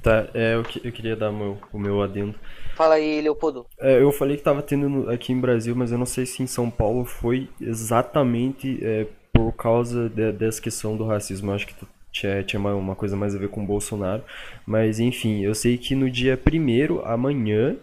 Tá, 0.01 0.29
é, 0.33 0.55
eu, 0.55 0.63
eu 0.85 0.91
queria 0.93 1.17
dar 1.17 1.33
meu, 1.33 1.57
o 1.73 1.77
meu 1.77 2.01
adendo. 2.01 2.33
Fala 2.77 2.95
aí, 2.95 3.19
Leopoldo. 3.19 3.65
É, 3.77 4.01
eu 4.01 4.09
falei 4.13 4.37
que 4.37 4.43
tava 4.43 4.63
tendo 4.63 5.09
aqui 5.09 5.33
em 5.33 5.41
Brasil, 5.41 5.75
mas 5.75 5.91
eu 5.91 5.97
não 5.97 6.05
sei 6.05 6.25
se 6.25 6.41
em 6.41 6.47
São 6.47 6.71
Paulo 6.71 7.03
foi 7.03 7.49
exatamente 7.59 8.79
é, 8.81 9.05
por 9.33 9.51
causa 9.51 10.07
de, 10.07 10.31
dessa 10.31 10.61
questão 10.61 10.95
do 10.95 11.05
racismo. 11.05 11.51
Eu 11.51 11.55
acho 11.55 11.67
que 11.67 11.75
tinha, 12.09 12.41
tinha 12.41 12.57
uma, 12.57 12.73
uma 12.73 12.95
coisa 12.95 13.17
mais 13.17 13.35
a 13.35 13.37
ver 13.37 13.49
com 13.49 13.63
o 13.63 13.67
Bolsonaro. 13.67 14.23
Mas 14.65 14.97
enfim, 14.97 15.43
eu 15.43 15.53
sei 15.53 15.77
que 15.77 15.93
no 15.93 16.09
dia 16.09 16.37
primeiro, 16.37 17.03
amanhã, 17.03 17.75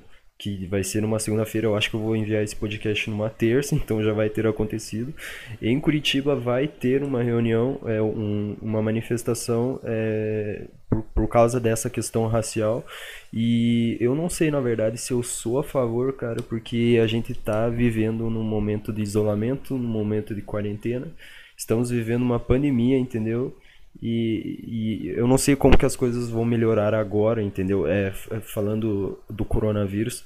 que 0.42 0.66
vai 0.66 0.82
ser 0.82 1.00
numa 1.00 1.20
segunda-feira. 1.20 1.68
Eu 1.68 1.76
acho 1.76 1.88
que 1.88 1.94
eu 1.94 2.00
vou 2.00 2.16
enviar 2.16 2.42
esse 2.42 2.56
podcast 2.56 3.08
numa 3.08 3.30
terça, 3.30 3.76
então 3.76 4.02
já 4.02 4.12
vai 4.12 4.28
ter 4.28 4.44
acontecido. 4.44 5.14
Em 5.60 5.78
Curitiba 5.78 6.34
vai 6.34 6.66
ter 6.66 7.04
uma 7.04 7.22
reunião, 7.22 7.78
é, 7.86 8.02
um, 8.02 8.56
uma 8.60 8.82
manifestação 8.82 9.78
é, 9.84 10.64
por, 10.90 11.02
por 11.14 11.28
causa 11.28 11.60
dessa 11.60 11.88
questão 11.88 12.26
racial. 12.26 12.84
E 13.32 13.96
eu 14.00 14.16
não 14.16 14.28
sei, 14.28 14.50
na 14.50 14.60
verdade, 14.60 14.98
se 14.98 15.12
eu 15.12 15.22
sou 15.22 15.60
a 15.60 15.62
favor, 15.62 16.12
cara, 16.14 16.42
porque 16.42 16.98
a 17.00 17.06
gente 17.06 17.30
está 17.30 17.68
vivendo 17.68 18.28
num 18.28 18.42
momento 18.42 18.92
de 18.92 19.00
isolamento, 19.00 19.78
num 19.78 19.88
momento 19.88 20.34
de 20.34 20.42
quarentena. 20.42 21.06
Estamos 21.56 21.90
vivendo 21.90 22.22
uma 22.22 22.40
pandemia, 22.40 22.98
entendeu? 22.98 23.56
E, 24.00 25.04
e, 25.06 25.08
eu 25.10 25.26
não 25.26 25.38
sei 25.38 25.54
como 25.54 25.76
que 25.76 25.86
as 25.86 25.96
coisas 25.96 26.30
vão 26.30 26.44
melhorar 26.44 26.94
agora, 26.94 27.42
entendeu? 27.42 27.86
É, 27.86 28.12
é, 28.30 28.40
falando 28.40 29.18
do 29.28 29.44
coronavírus, 29.44 30.24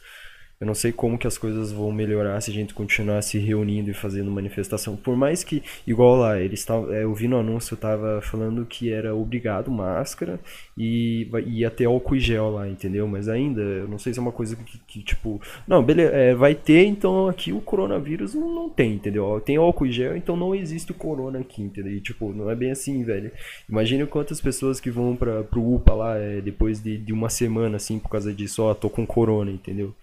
eu 0.60 0.66
não 0.66 0.74
sei 0.74 0.92
como 0.92 1.18
que 1.18 1.26
as 1.26 1.36
coisas 1.36 1.70
vão 1.70 1.92
melhorar 1.92 2.40
se 2.40 2.50
a 2.50 2.54
gente 2.54 2.72
continuar 2.72 3.22
se 3.22 3.38
reunindo 3.38 3.90
e 3.90 3.94
fazendo 3.94 4.30
manifestação. 4.30 4.96
Por 4.96 5.16
mais 5.16 5.44
que, 5.44 5.62
igual 5.86 6.16
lá, 6.16 6.40
eles 6.40 6.60
estavam, 6.60 6.92
é, 6.92 7.04
eu 7.04 7.14
vi 7.14 7.28
no 7.28 7.38
anúncio, 7.38 7.76
tava 7.76 8.20
falando 8.22 8.64
que 8.64 8.90
era 8.90 9.14
obrigado 9.14 9.70
máscara 9.70 10.40
e 10.76 11.28
ia 11.46 11.70
ter 11.70 11.84
álcool 11.84 12.16
e 12.16 12.20
gel 12.20 12.50
lá, 12.50 12.68
entendeu? 12.68 13.06
Mas 13.06 13.28
ainda, 13.28 13.60
eu 13.60 13.88
não 13.88 13.98
sei 13.98 14.12
se 14.12 14.18
é 14.18 14.22
uma 14.22 14.32
coisa 14.32 14.56
que, 14.56 14.78
que 14.86 15.02
tipo, 15.02 15.40
não, 15.66 15.82
beleza, 15.82 16.12
é, 16.12 16.34
vai 16.34 16.54
ter, 16.54 16.84
então 16.86 17.28
aqui 17.28 17.52
o 17.52 17.60
coronavírus 17.60 18.34
não, 18.34 18.54
não 18.54 18.68
tem, 18.70 18.94
entendeu? 18.94 19.40
Tem 19.44 19.56
álcool 19.56 19.86
e 19.86 19.92
gel, 19.92 20.16
então 20.16 20.36
não 20.36 20.54
existe 20.54 20.90
o 20.90 20.94
corona 20.94 21.40
aqui, 21.40 21.62
entendeu? 21.62 21.92
E, 21.92 22.00
tipo, 22.00 22.32
não 22.32 22.50
é 22.50 22.54
bem 22.54 22.70
assim, 22.70 23.02
velho. 23.04 23.30
Imagina 23.68 24.06
quantas 24.06 24.40
pessoas 24.40 24.80
que 24.80 24.90
vão 24.90 25.16
para 25.16 25.42
pro 25.44 25.74
UPA 25.74 25.94
lá 25.94 26.18
é, 26.18 26.40
depois 26.40 26.82
de, 26.82 26.96
de 26.98 27.12
uma 27.12 27.28
semana, 27.28 27.76
assim, 27.76 27.98
por 27.98 28.08
causa 28.08 28.32
disso, 28.32 28.62
ó, 28.62 28.74
tô 28.74 28.88
com 28.88 29.06
corona, 29.06 29.50
entendeu? 29.50 29.94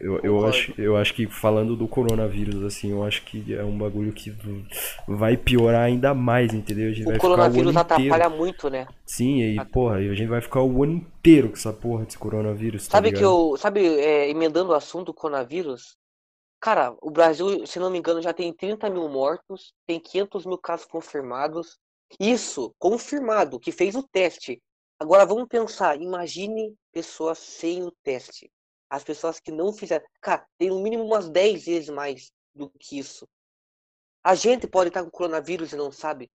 Eu, 0.00 0.20
eu, 0.20 0.46
acho, 0.46 0.74
eu 0.78 0.96
acho 0.96 1.14
que 1.14 1.26
falando 1.26 1.74
do 1.74 1.88
coronavírus, 1.88 2.62
assim, 2.62 2.90
eu 2.90 3.02
acho 3.02 3.24
que 3.24 3.54
é 3.54 3.64
um 3.64 3.78
bagulho 3.78 4.12
que 4.12 4.34
vai 5.06 5.34
piorar 5.36 5.82
ainda 5.82 6.12
mais, 6.12 6.52
entendeu? 6.52 6.90
A 6.90 6.92
gente 6.92 7.06
o 7.06 7.10
vai 7.10 7.18
coronavírus 7.18 7.56
ficar 7.56 7.66
o 7.66 7.70
ano 7.70 7.78
atrapalha 7.78 8.24
inteiro. 8.24 8.36
muito, 8.36 8.68
né? 8.68 8.86
Sim, 9.06 9.40
e 9.40 9.64
porra, 9.66 9.96
a 9.96 10.14
gente 10.14 10.28
vai 10.28 10.42
ficar 10.42 10.62
o 10.62 10.82
ano 10.82 10.92
inteiro 10.92 11.48
com 11.48 11.54
essa 11.54 11.72
porra 11.72 12.04
desse 12.04 12.18
coronavírus. 12.18 12.86
Tá 12.86 12.92
sabe 12.92 13.08
ligado? 13.08 13.20
que 13.20 13.24
eu. 13.24 13.56
Sabe, 13.56 13.86
é, 13.86 14.28
emendando 14.28 14.72
o 14.72 14.74
assunto 14.74 15.06
do 15.06 15.14
coronavírus, 15.14 15.96
cara, 16.60 16.94
o 17.00 17.10
Brasil, 17.10 17.66
se 17.66 17.78
não 17.78 17.90
me 17.90 17.98
engano, 17.98 18.20
já 18.20 18.34
tem 18.34 18.52
30 18.52 18.90
mil 18.90 19.08
mortos, 19.08 19.72
tem 19.86 19.98
500 19.98 20.44
mil 20.44 20.58
casos 20.58 20.84
confirmados. 20.84 21.78
Isso, 22.20 22.74
confirmado, 22.78 23.58
que 23.58 23.72
fez 23.72 23.94
o 23.94 24.02
teste. 24.02 24.60
Agora 25.00 25.24
vamos 25.24 25.46
pensar, 25.46 26.00
imagine 26.00 26.74
pessoas 26.92 27.38
sem 27.38 27.84
o 27.84 27.92
teste. 28.02 28.50
As 28.90 29.04
pessoas 29.04 29.38
que 29.40 29.52
não 29.52 29.72
fizeram. 29.72 30.04
Cara, 30.20 30.46
tem 30.58 30.70
no 30.70 30.82
mínimo 30.82 31.04
umas 31.04 31.28
10 31.28 31.66
vezes 31.66 31.88
mais 31.90 32.32
do 32.54 32.70
que 32.70 32.98
isso. 32.98 33.28
A 34.24 34.34
gente 34.34 34.66
pode 34.66 34.88
estar 34.88 35.04
com 35.04 35.10
coronavírus 35.10 35.72
e 35.72 35.76
não 35.76 35.92
sabe. 35.92 36.30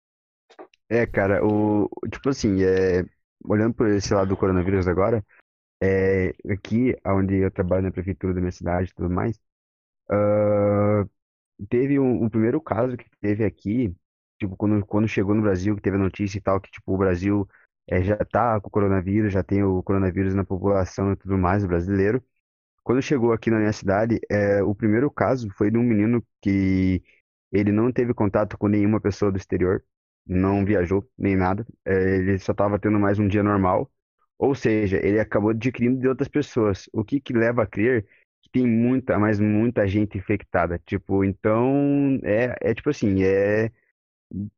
É, 0.89 1.07
cara, 1.07 1.45
o 1.45 1.89
tipo 2.11 2.29
assim, 2.29 2.63
é, 2.63 3.05
olhando 3.45 3.75
por 3.75 3.89
esse 3.89 4.13
lado 4.13 4.29
do 4.29 4.37
coronavírus 4.37 4.87
agora, 4.87 5.25
é, 5.83 6.35
aqui 6.51 6.97
onde 7.07 7.37
eu 7.37 7.51
trabalho 7.51 7.83
na 7.85 7.93
prefeitura 7.93 8.35
da 8.35 8.41
minha 8.41 8.53
cidade 8.53 8.91
e 8.91 8.95
tudo 8.95 9.11
mais, 9.11 9.37
uh, 10.11 11.09
teve 11.69 11.99
um, 11.99 12.25
um, 12.25 12.29
primeiro 12.31 12.61
caso 12.61 12.97
que 12.97 13.07
teve 13.21 13.45
aqui, 13.45 13.95
tipo, 14.39 14.57
quando, 14.57 14.85
quando 14.87 15.09
chegou 15.09 15.35
no 15.35 15.43
Brasil, 15.43 15.77
que 15.77 15.83
teve 15.83 15.97
a 15.97 16.01
notícia 16.01 16.39
e 16.39 16.41
tal, 16.43 16.61
que 16.61 16.71
tipo, 16.71 16.95
o 16.95 16.99
Brasil 16.99 17.49
é, 17.89 18.03
já 18.03 18.17
tá 18.25 18.61
com 18.61 18.69
o 18.69 18.71
coronavírus, 18.71 19.33
já 19.33 19.43
tem 19.43 19.63
o 19.65 19.83
coronavírus 19.83 20.35
na 20.35 20.45
população 20.45 21.13
e 21.13 21.17
tudo 21.17 21.39
mais, 21.39 21.65
brasileiro. 21.65 22.23
Quando 22.85 23.03
chegou 23.03 23.33
aqui 23.33 23.51
na 23.51 23.59
minha 23.59 23.73
cidade, 23.73 24.21
é, 24.31 24.63
o 24.63 24.75
primeiro 24.75 25.11
caso 25.11 25.49
foi 25.57 25.71
de 25.71 25.79
um 25.79 25.83
menino 25.83 26.25
que 26.41 27.03
ele 27.53 27.71
não 27.73 27.93
teve 27.93 28.15
contato 28.15 28.59
com 28.59 28.69
nenhuma 28.69 29.01
pessoa 29.01 29.31
do 29.31 29.39
exterior, 29.39 29.85
não 30.27 30.65
viajou 30.65 31.09
nem 31.19 31.37
nada, 31.37 31.67
é, 31.85 32.17
ele 32.17 32.39
só 32.39 32.53
estava 32.53 32.79
tendo 32.79 32.99
mais 32.99 33.19
um 33.19 33.29
dia 33.29 33.43
normal, 33.43 33.91
ou 34.39 34.55
seja, 34.55 34.99
ele 35.05 35.21
acabou 35.21 35.51
adquirindo 35.51 36.01
de 36.01 36.09
outras 36.09 36.29
pessoas, 36.29 36.89
o 36.93 37.05
que, 37.05 37.21
que 37.21 37.33
leva 37.33 37.63
a 37.63 37.67
crer 37.67 38.07
que 38.43 38.51
tem 38.51 38.67
muita, 38.67 39.19
mas 39.19 39.39
muita 39.39 39.87
gente 39.87 40.19
infectada, 40.19 40.79
tipo, 40.87 41.25
então, 41.25 42.19
é, 42.25 42.57
é 42.61 42.75
tipo 42.75 42.91
assim, 42.91 43.23
é 43.23 43.71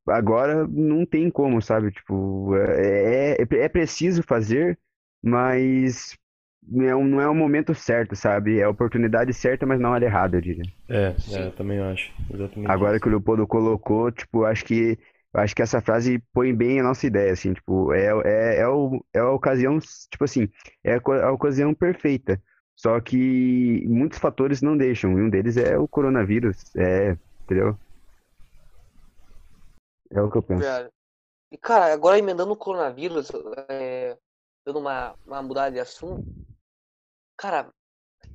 agora 0.06 0.66
não 0.68 1.04
tem 1.04 1.30
como, 1.30 1.60
sabe? 1.60 1.90
Tipo, 1.92 2.56
é, 2.56 3.36
é, 3.42 3.56
é 3.56 3.68
preciso 3.68 4.22
fazer, 4.22 4.78
mas 5.22 6.16
não 6.66 6.84
é, 6.84 6.96
um, 6.96 7.04
não 7.04 7.20
é 7.20 7.28
o 7.28 7.34
momento 7.34 7.74
certo, 7.74 8.16
sabe? 8.16 8.58
É 8.58 8.64
a 8.64 8.70
oportunidade 8.70 9.32
certa, 9.32 9.66
mas 9.66 9.78
não 9.78 9.90
a 9.90 9.92
hora 9.94 10.04
errada, 10.04 10.36
eu 10.36 10.40
diria. 10.40 10.64
É, 10.88 11.14
é, 11.32 11.50
também 11.50 11.80
acho. 11.80 12.12
Exatamente 12.32 12.70
Agora 12.70 12.92
isso. 12.92 13.02
que 13.02 13.08
o 13.08 13.10
Leopoldo 13.10 13.46
colocou, 13.46 14.10
tipo, 14.10 14.44
acho 14.44 14.64
que 14.64 14.98
acho 15.34 15.54
que 15.54 15.62
essa 15.62 15.80
frase 15.80 16.22
põe 16.32 16.54
bem 16.54 16.78
a 16.78 16.84
nossa 16.84 17.06
ideia, 17.06 17.32
assim, 17.32 17.52
tipo, 17.52 17.92
é, 17.92 18.06
é, 18.24 18.60
é, 18.60 18.68
o, 18.68 19.04
é 19.12 19.18
a 19.18 19.30
ocasião, 19.30 19.78
tipo 19.80 20.22
assim, 20.22 20.48
é 20.82 20.94
a, 20.94 21.26
a 21.26 21.32
ocasião 21.32 21.74
perfeita. 21.74 22.40
Só 22.76 23.00
que 23.00 23.84
muitos 23.86 24.18
fatores 24.18 24.62
não 24.62 24.76
deixam, 24.76 25.18
e 25.18 25.22
um 25.22 25.28
deles 25.28 25.56
é 25.56 25.76
o 25.78 25.88
coronavírus, 25.88 26.56
é, 26.76 27.16
entendeu? 27.44 27.76
É 30.10 30.20
o 30.20 30.30
que 30.30 30.38
eu 30.38 30.42
penso. 30.42 30.64
E, 31.50 31.58
cara, 31.58 31.92
agora 31.92 32.18
emendando 32.18 32.52
o 32.52 32.56
coronavírus, 32.56 33.30
é, 33.68 34.16
dando 34.64 34.78
uma, 34.80 35.14
uma 35.26 35.42
mudada 35.42 35.72
de 35.72 35.80
assunto, 35.80 36.24
Cara, 37.36 37.72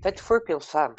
se 0.02 0.08
a 0.08 0.10
gente 0.10 0.22
for 0.22 0.42
pensar, 0.44 0.96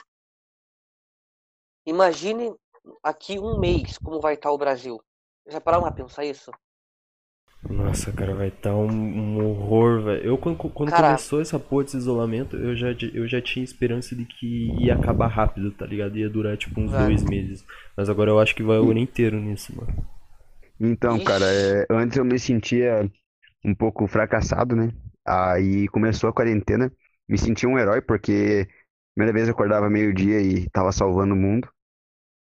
imagine 1.85 2.55
aqui 3.03 3.39
um 3.39 3.59
mês 3.61 3.99
como 3.99 4.19
vai 4.21 4.33
estar 4.35 4.51
o 4.51 4.57
Brasil. 4.59 4.99
Já 5.47 5.61
pararam 5.61 5.85
a 5.85 5.91
pensar 5.93 6.25
isso? 6.25 6.51
Nossa, 7.69 8.11
cara, 8.13 8.35
vai 8.35 8.49
estar 8.49 8.75
um, 8.75 8.89
um 8.91 9.45
horror, 9.47 10.03
velho. 10.03 10.25
Eu, 10.25 10.39
quando, 10.39 10.57
quando 10.57 10.91
Cara, 10.91 11.09
começou 11.09 11.41
essa 11.43 11.59
porra 11.59 11.85
desse 11.85 11.97
isolamento, 11.99 12.57
eu 12.57 12.75
já, 12.75 12.89
eu 13.13 13.29
já 13.29 13.41
tinha 13.41 13.63
esperança 13.63 14.17
de 14.17 14.25
que 14.25 14.47
ia 14.83 14.95
acabar 14.95 15.29
rápido, 15.29 15.71
tá 15.71 15.87
ligado? 15.87 16.17
Ia 16.19 16.29
durar, 16.31 16.57
tipo, 16.57 16.81
uns 16.81 16.91
vai. 16.91 16.97
dois 16.97 17.23
meses. 17.23 17.65
Mas 17.97 18.09
agora 18.09 18.31
eu 18.31 18.39
acho 18.41 18.55
que 18.55 18.63
vai 18.63 18.79
o 18.79 18.91
ano 18.91 18.99
inteiro 18.99 19.39
nisso, 19.39 19.75
mano. 19.77 19.93
Então, 20.81 21.21
cara, 21.21 21.47
Ixi, 21.47 21.55
é, 21.55 21.87
antes 21.91 22.17
eu 22.17 22.25
me 22.25 22.39
sentia 22.39 23.11
um 23.65 23.75
pouco 23.75 24.07
fracassado, 24.07 24.77
né? 24.77 24.93
Aí 25.27 25.89
começou 25.89 26.31
a 26.31 26.33
quarentena, 26.33 26.93
me 27.31 27.39
senti 27.39 27.65
um 27.65 27.79
herói 27.79 28.01
porque 28.03 28.69
primeira 29.15 29.33
vez 29.33 29.47
eu 29.47 29.55
acordava 29.55 29.89
meio-dia 29.89 30.41
e 30.41 30.69
tava 30.71 30.91
salvando 30.91 31.33
o 31.35 31.37
mundo. 31.37 31.69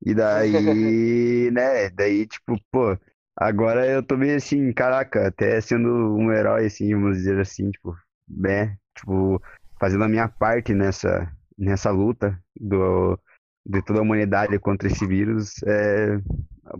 E 0.03 0.15
daí, 0.15 1.51
né, 1.53 1.91
daí 1.91 2.25
tipo, 2.25 2.59
pô, 2.71 2.97
agora 3.35 3.85
eu 3.85 4.01
tô 4.01 4.17
meio 4.17 4.35
assim, 4.35 4.73
caraca, 4.73 5.27
até 5.27 5.61
sendo 5.61 6.15
um 6.15 6.31
herói 6.31 6.65
assim, 6.65 6.91
vamos 6.95 7.17
dizer 7.17 7.39
assim, 7.39 7.69
tipo, 7.69 7.95
né, 8.27 8.77
tipo, 8.97 9.39
fazendo 9.79 10.05
a 10.05 10.09
minha 10.09 10.27
parte 10.27 10.73
nessa 10.73 11.31
nessa 11.55 11.91
luta 11.91 12.41
do 12.59 13.19
de 13.65 13.83
toda 13.83 13.99
a 13.99 14.01
humanidade 14.01 14.57
contra 14.57 14.87
esse 14.87 15.05
vírus, 15.05 15.61
é, 15.63 16.17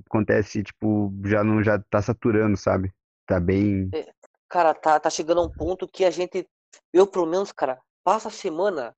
acontece, 0.07 0.63
tipo, 0.63 1.13
já 1.25 1.43
não 1.43 1.63
já 1.63 1.77
tá 1.77 2.01
saturando, 2.01 2.57
sabe? 2.57 2.91
Tá 3.27 3.39
bem 3.39 3.89
é, 3.93 4.07
cara, 4.47 4.73
tá, 4.73 4.99
tá 4.99 5.11
chegando 5.11 5.41
a 5.41 5.43
um 5.43 5.49
ponto 5.49 5.87
que 5.87 6.03
a 6.03 6.09
gente, 6.09 6.47
eu 6.91 7.05
pelo 7.05 7.27
menos, 7.27 7.51
cara, 7.51 7.79
passa 8.03 8.27
a 8.29 8.31
semana, 8.31 8.95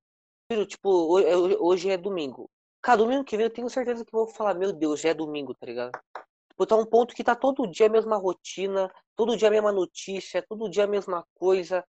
tipo, 0.67 1.19
é- 1.19 1.35
hoje 1.35 1.89
é 1.89 1.97
domingo. 1.97 2.49
Cara, 2.81 2.97
domingo 2.97 3.23
que 3.23 3.37
vem 3.37 3.45
eu 3.45 3.53
tenho 3.53 3.69
certeza 3.69 4.03
que 4.03 4.13
eu 4.13 4.25
vou 4.25 4.27
falar, 4.27 4.53
meu 4.55 4.73
Deus, 4.73 4.99
já 5.01 5.09
é 5.09 5.13
domingo, 5.13 5.53
tá 5.53 5.65
ligado? 5.65 5.91
Tipo, 6.49 6.65
tá 6.65 6.75
um 6.75 6.85
ponto 6.85 7.13
que 7.15 7.23
tá 7.23 7.35
todo 7.35 7.67
dia 7.67 7.87
a 7.87 7.89
mesma 7.89 8.17
rotina, 8.17 8.91
todo 9.15 9.37
dia 9.37 9.47
a 9.47 9.51
mesma 9.51 9.71
notícia, 9.71 10.43
todo 10.47 10.69
dia 10.69 10.83
a 10.83 10.87
mesma 10.87 11.25
coisa. 11.35 11.83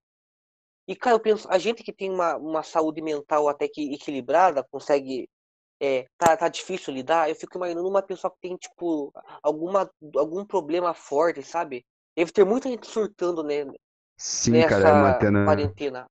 E, 0.87 0.96
cara, 0.96 1.16
eu 1.16 1.20
penso, 1.20 1.48
a 1.51 1.59
gente 1.59 1.83
que 1.83 1.92
tem 1.92 2.11
uma, 2.11 2.37
uma 2.37 2.62
saúde 2.62 3.01
mental 3.01 3.48
até 3.48 3.68
que 3.68 3.94
equilibrada, 3.94 4.66
consegue, 4.70 5.29
é, 5.81 6.07
tá, 6.18 6.37
tá 6.37 6.48
difícil 6.48 6.92
lidar, 6.92 7.29
eu 7.29 7.35
fico 7.35 7.57
imaginando 7.57 7.88
uma 7.88 8.03
pessoa 8.03 8.31
que 8.31 8.40
tem, 8.40 8.57
tipo, 8.57 9.12
alguma, 9.42 9.90
algum 10.16 10.44
problema 10.44 10.92
forte, 10.92 11.42
sabe? 11.42 11.85
Deve 12.16 12.33
ter 12.33 12.44
muita 12.44 12.68
gente 12.68 12.87
surtando, 12.87 13.42
né, 13.42 13.64
Sim, 14.16 14.53
cara, 14.53 14.88
é 14.88 14.92
nessa 14.92 14.92
mantendo. 14.92 15.44
quarentena. 15.44 16.07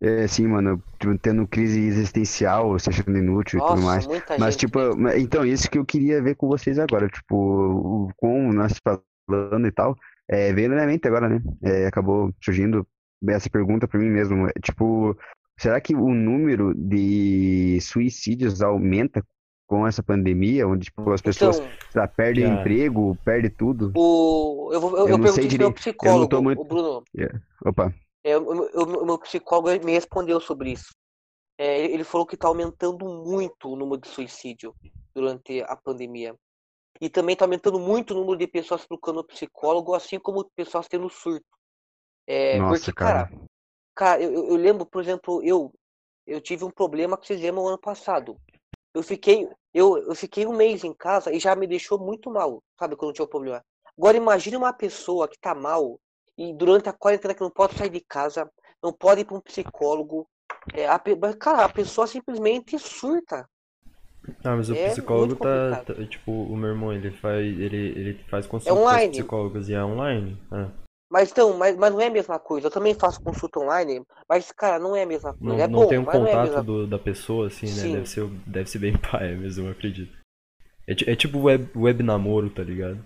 É, 0.00 0.26
sim, 0.28 0.46
mano, 0.46 0.82
tipo, 1.00 1.16
tendo 1.18 1.46
crise 1.48 1.80
existencial, 1.80 2.78
se 2.78 2.90
achando 2.90 3.16
inútil 3.16 3.58
e 3.58 3.62
tudo 3.62 3.80
Nossa, 3.80 3.82
mais. 3.82 4.06
muita 4.06 4.38
Mas, 4.38 4.54
gente 4.54 4.56
tipo, 4.56 4.78
então, 5.16 5.44
isso 5.44 5.70
que 5.70 5.78
eu 5.78 5.86
queria 5.86 6.22
ver 6.22 6.34
com 6.36 6.46
vocês 6.48 6.78
agora, 6.78 7.08
tipo, 7.08 7.34
o, 7.34 8.10
como 8.16 8.52
nós 8.52 8.74
falando 9.26 9.66
e 9.66 9.72
tal, 9.72 9.96
é, 10.28 10.52
veio 10.52 10.68
na 10.68 10.74
minha 10.76 10.86
mente 10.86 11.08
agora, 11.08 11.28
né? 11.28 11.40
É, 11.62 11.86
acabou 11.86 12.30
surgindo 12.42 12.86
essa 13.28 13.48
pergunta 13.48 13.88
pra 13.88 13.98
mim 13.98 14.10
mesmo. 14.10 14.46
é, 14.48 14.52
Tipo, 14.62 15.16
será 15.58 15.80
que 15.80 15.94
o 15.94 16.14
número 16.14 16.74
de 16.74 17.78
suicídios 17.80 18.60
aumenta 18.62 19.24
com 19.66 19.86
essa 19.86 20.02
pandemia, 20.02 20.68
onde, 20.68 20.84
tipo, 20.86 21.10
as 21.10 21.22
pessoas, 21.22 21.58
Então, 21.58 21.78
lá, 21.94 22.06
perdem 22.06 22.44
o 22.44 22.48
Cara, 22.48 22.54
emprego, 22.54 23.18
perdem 23.24 23.50
tudo? 23.50 23.94
o, 23.94 24.70
eu, 24.72 24.80
vou- 24.80 24.98
eu, 24.98 25.08
Eu 25.08 25.16
eu 25.16 25.18
não 25.18 25.26
sei 25.28 25.46
direito, 25.46 25.82
eu 26.02 26.14
não 26.14 26.26
tô 26.26 26.40
psicólogo, 26.40 26.42
muito. 26.42 26.60
o 26.60 26.64
Bruno. 26.64 27.04
é, 27.18 27.28
Opa, 27.64 27.92
É, 28.26 28.36
o, 28.36 29.04
meu- 29.06 29.18
psicólogo 29.20 29.68
me 29.84 29.92
respondeu 29.92 30.40
sobre 30.40 30.72
isso. 30.72 30.90
É, 31.56 31.84
ele 31.84 32.02
falou 32.02 32.26
que 32.26 32.34
está 32.34 32.48
aumentando 32.48 33.06
muito 33.06 33.70
o 33.70 33.76
número 33.76 34.00
de 34.00 34.08
suicídio 34.08 34.74
durante 35.14 35.62
a 35.62 35.76
pandemia. 35.76 36.34
E 37.00 37.08
também 37.08 37.34
está 37.34 37.44
aumentando 37.44 37.78
muito 37.78 38.12
o 38.12 38.16
número 38.16 38.36
de 38.36 38.48
pessoas 38.48 38.84
procurando 38.84 39.22
psicólogo, 39.22 39.94
assim 39.94 40.18
como 40.18 40.44
pessoas 40.56 40.88
tendo 40.88 41.08
surto. 41.08 41.46
É, 42.26 42.56
porque, 42.58 42.72
nossa, 42.72 42.92
cara, 42.92 43.28
cara. 43.28 43.40
cara, 43.94 44.22
eu, 44.24 44.48
eu 44.48 44.56
lembro, 44.56 44.84
por 44.84 45.00
exemplo, 45.00 45.40
eu 45.44 45.72
eu 46.26 46.40
tive 46.40 46.64
um 46.64 46.70
problema 46.72 47.16
que 47.16 47.28
fizemos 47.28 47.62
no 47.62 47.68
ano 47.68 47.78
passado. 47.78 48.36
Eu 48.92 49.04
fiquei 49.04 49.48
eu, 49.72 49.98
eu 49.98 50.16
fiquei 50.16 50.44
um 50.44 50.56
mês 50.56 50.82
em 50.82 50.92
casa 50.92 51.32
e 51.32 51.38
já 51.38 51.54
me 51.54 51.68
deixou 51.68 51.96
muito 51.96 52.28
mal, 52.28 52.60
sabe, 52.76 52.96
quando 52.96 53.12
tinha 53.14 53.24
o 53.24 53.28
problema. 53.28 53.64
Agora 53.96 54.16
imagine 54.16 54.56
uma 54.56 54.72
pessoa 54.72 55.28
que 55.28 55.38
tá 55.38 55.54
mal 55.54 56.00
e 56.38 56.52
durante 56.54 56.88
a 56.88 56.92
quarentena 56.92 57.34
que 57.34 57.40
não 57.42 57.50
pode 57.50 57.74
sair 57.76 57.90
de 57.90 58.00
casa, 58.00 58.50
não 58.82 58.92
pode 58.92 59.22
ir 59.22 59.24
para 59.24 59.36
um 59.36 59.40
psicólogo. 59.40 60.28
É, 60.74 60.86
a, 60.88 60.98
cara, 61.38 61.64
a 61.64 61.68
pessoa 61.68 62.06
simplesmente 62.06 62.78
surta. 62.78 63.48
ah, 64.44 64.56
mas 64.56 64.70
o 64.70 64.76
É 64.76 64.76
psicólogo 64.76 65.36
tá, 65.36 65.76
tá- 65.76 65.94
tipo, 66.06 66.30
o 66.32 66.56
meu 66.56 66.70
irmão, 66.70 66.92
ele 66.92 67.10
faz, 67.10 67.44
ele, 67.44 67.76
ele 67.76 68.14
faz 68.30 68.46
É 68.64 68.72
consulta 68.72 68.82
com 68.88 68.94
as 68.94 69.04
online. 69.04 69.06
psicólogas 69.06 69.68
e 69.68 69.74
é 69.74 69.84
online. 69.84 70.38
Ah, 70.50 70.70
Mas 71.10 71.30
então, 71.32 71.56
mas, 71.56 71.76
mas 71.76 71.92
não 71.92 72.00
é 72.00 72.06
a 72.06 72.10
mesma 72.10 72.38
coisa. 72.38 72.66
Eu 72.68 72.70
também 72.70 72.94
faço 72.94 73.20
consulta 73.20 73.58
online, 73.60 74.04
mas, 74.28 74.50
cara, 74.52 74.78
não 74.78 74.94
é 74.96 75.02
a 75.02 75.06
mesma 75.06 75.34
coisa. 75.34 75.62
não, 75.62 75.62
É 75.62 75.68
não 75.68 75.84
tem 75.86 75.96
bom, 75.96 75.98
um 75.98 76.04
mas 76.04 76.20
não 76.20 76.28
é 76.28 76.36
contato 76.36 76.38
mesma 76.38 76.62
do, 76.62 76.86
da 76.86 76.98
pessoa, 76.98 77.46
assim, 77.46 77.72
né? 77.72 77.88
Deve 77.88 78.06
ser, 78.06 78.26
deve 78.46 78.68
ser 78.70 78.78
bem 78.78 78.96
paia 78.98 79.36
mesmo, 79.36 79.66
eu 79.66 79.72
acredito. 79.72 80.12
É, 80.86 81.12
é 81.12 81.16
tipo 81.16 81.40
web, 81.40 81.68
web 81.76 82.02
namoro, 82.02 82.50
tá 82.50 82.62
ligado? 82.62 83.04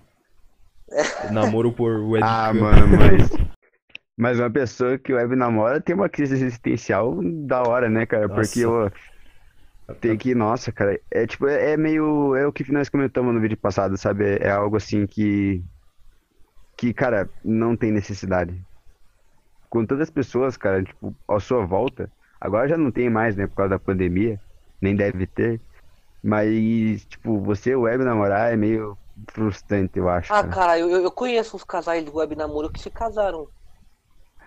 Namoro 1.31 1.71
por 1.73 1.99
Ah, 2.21 2.51
webcam. 2.51 2.61
mano, 2.61 2.87
mas. 2.97 3.29
Mas 4.17 4.39
uma 4.39 4.51
pessoa 4.51 4.99
que 4.99 5.13
web 5.13 5.35
namora 5.35 5.81
tem 5.81 5.95
uma 5.95 6.07
crise 6.07 6.35
existencial 6.35 7.19
da 7.47 7.63
hora, 7.63 7.89
né, 7.89 8.05
cara? 8.05 8.29
Porque 8.29 8.59
Nossa, 8.59 8.59
eu 8.59 8.91
tem 9.99 10.17
que, 10.17 10.33
nossa, 10.35 10.71
cara, 10.71 10.99
é 11.11 11.25
tipo, 11.27 11.47
é, 11.47 11.71
é 11.73 11.77
meio, 11.77 12.35
é 12.35 12.45
o 12.47 12.53
que 12.53 12.71
nós 12.71 12.89
comentamos 12.89 13.33
no 13.33 13.41
vídeo 13.41 13.57
passado, 13.57 13.97
sabe? 13.97 14.25
É, 14.25 14.47
é 14.47 14.51
algo 14.51 14.77
assim 14.77 15.05
que, 15.05 15.63
que, 16.77 16.93
cara, 16.93 17.29
não 17.43 17.75
tem 17.75 17.91
necessidade. 17.91 18.65
Com 19.69 19.85
todas 19.85 20.03
as 20.03 20.09
pessoas, 20.09 20.57
cara, 20.57 20.83
tipo, 20.83 21.15
à 21.27 21.39
sua 21.39 21.65
volta, 21.65 22.11
agora 22.39 22.67
já 22.67 22.77
não 22.77 22.91
tem 22.91 23.09
mais, 23.09 23.35
né, 23.35 23.47
por 23.47 23.55
causa 23.55 23.71
da 23.71 23.79
pandemia, 23.79 24.39
nem 24.81 24.95
deve 24.95 25.25
ter, 25.27 25.61
mas, 26.23 27.05
tipo, 27.05 27.41
você 27.41 27.75
web 27.75 28.03
namorar 28.03 28.53
é 28.53 28.57
meio 28.57 28.97
frustrante, 29.31 29.97
eu 29.99 30.09
acho, 30.09 30.33
Ah, 30.33 30.43
cara. 30.43 30.57
cara, 30.57 30.79
eu, 30.79 30.89
eu 30.89 31.11
conheço 31.11 31.55
uns 31.55 31.63
casais 31.63 32.03
de 32.03 32.09
web 32.09 32.35
namoro 32.35 32.71
que 32.71 32.79
se 32.79 32.89
casaram. 32.89 33.51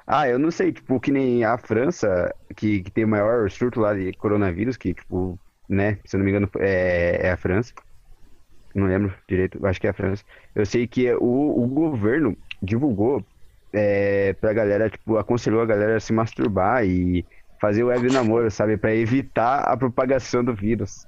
Ah, 0.06 0.28
eu 0.28 0.38
não 0.38 0.50
sei, 0.50 0.72
tipo, 0.72 1.00
que 1.00 1.10
nem 1.10 1.44
a 1.44 1.56
França, 1.58 2.34
que, 2.56 2.82
que 2.82 2.90
tem 2.90 3.04
o 3.04 3.08
maior 3.08 3.50
surto 3.50 3.80
lá 3.80 3.94
de 3.94 4.12
coronavírus, 4.14 4.76
que, 4.76 4.92
tipo, 4.94 5.40
né, 5.68 5.94
se 6.04 6.16
eu 6.16 6.18
não 6.18 6.24
me 6.24 6.30
engano, 6.30 6.50
é, 6.60 7.26
é 7.28 7.30
a 7.32 7.36
França. 7.36 7.72
Não 8.74 8.86
lembro 8.86 9.16
direito, 9.28 9.64
acho 9.66 9.80
que 9.80 9.86
é 9.86 9.90
a 9.90 9.94
França. 9.94 10.24
Eu 10.54 10.66
sei 10.66 10.86
que 10.88 11.12
o, 11.14 11.62
o 11.64 11.66
governo 11.68 12.36
divulgou 12.60 13.24
é, 13.72 14.32
pra 14.34 14.52
galera, 14.52 14.90
tipo, 14.90 15.16
aconselhou 15.16 15.60
a 15.62 15.66
galera 15.66 15.96
a 15.96 16.00
se 16.00 16.12
masturbar 16.12 16.84
e 16.84 17.26
fazer 17.60 17.84
web 17.84 18.10
namoro, 18.10 18.50
sabe? 18.50 18.76
Pra 18.76 18.94
evitar 18.94 19.60
a 19.62 19.76
propagação 19.76 20.42
do 20.44 20.54
vírus. 20.54 21.06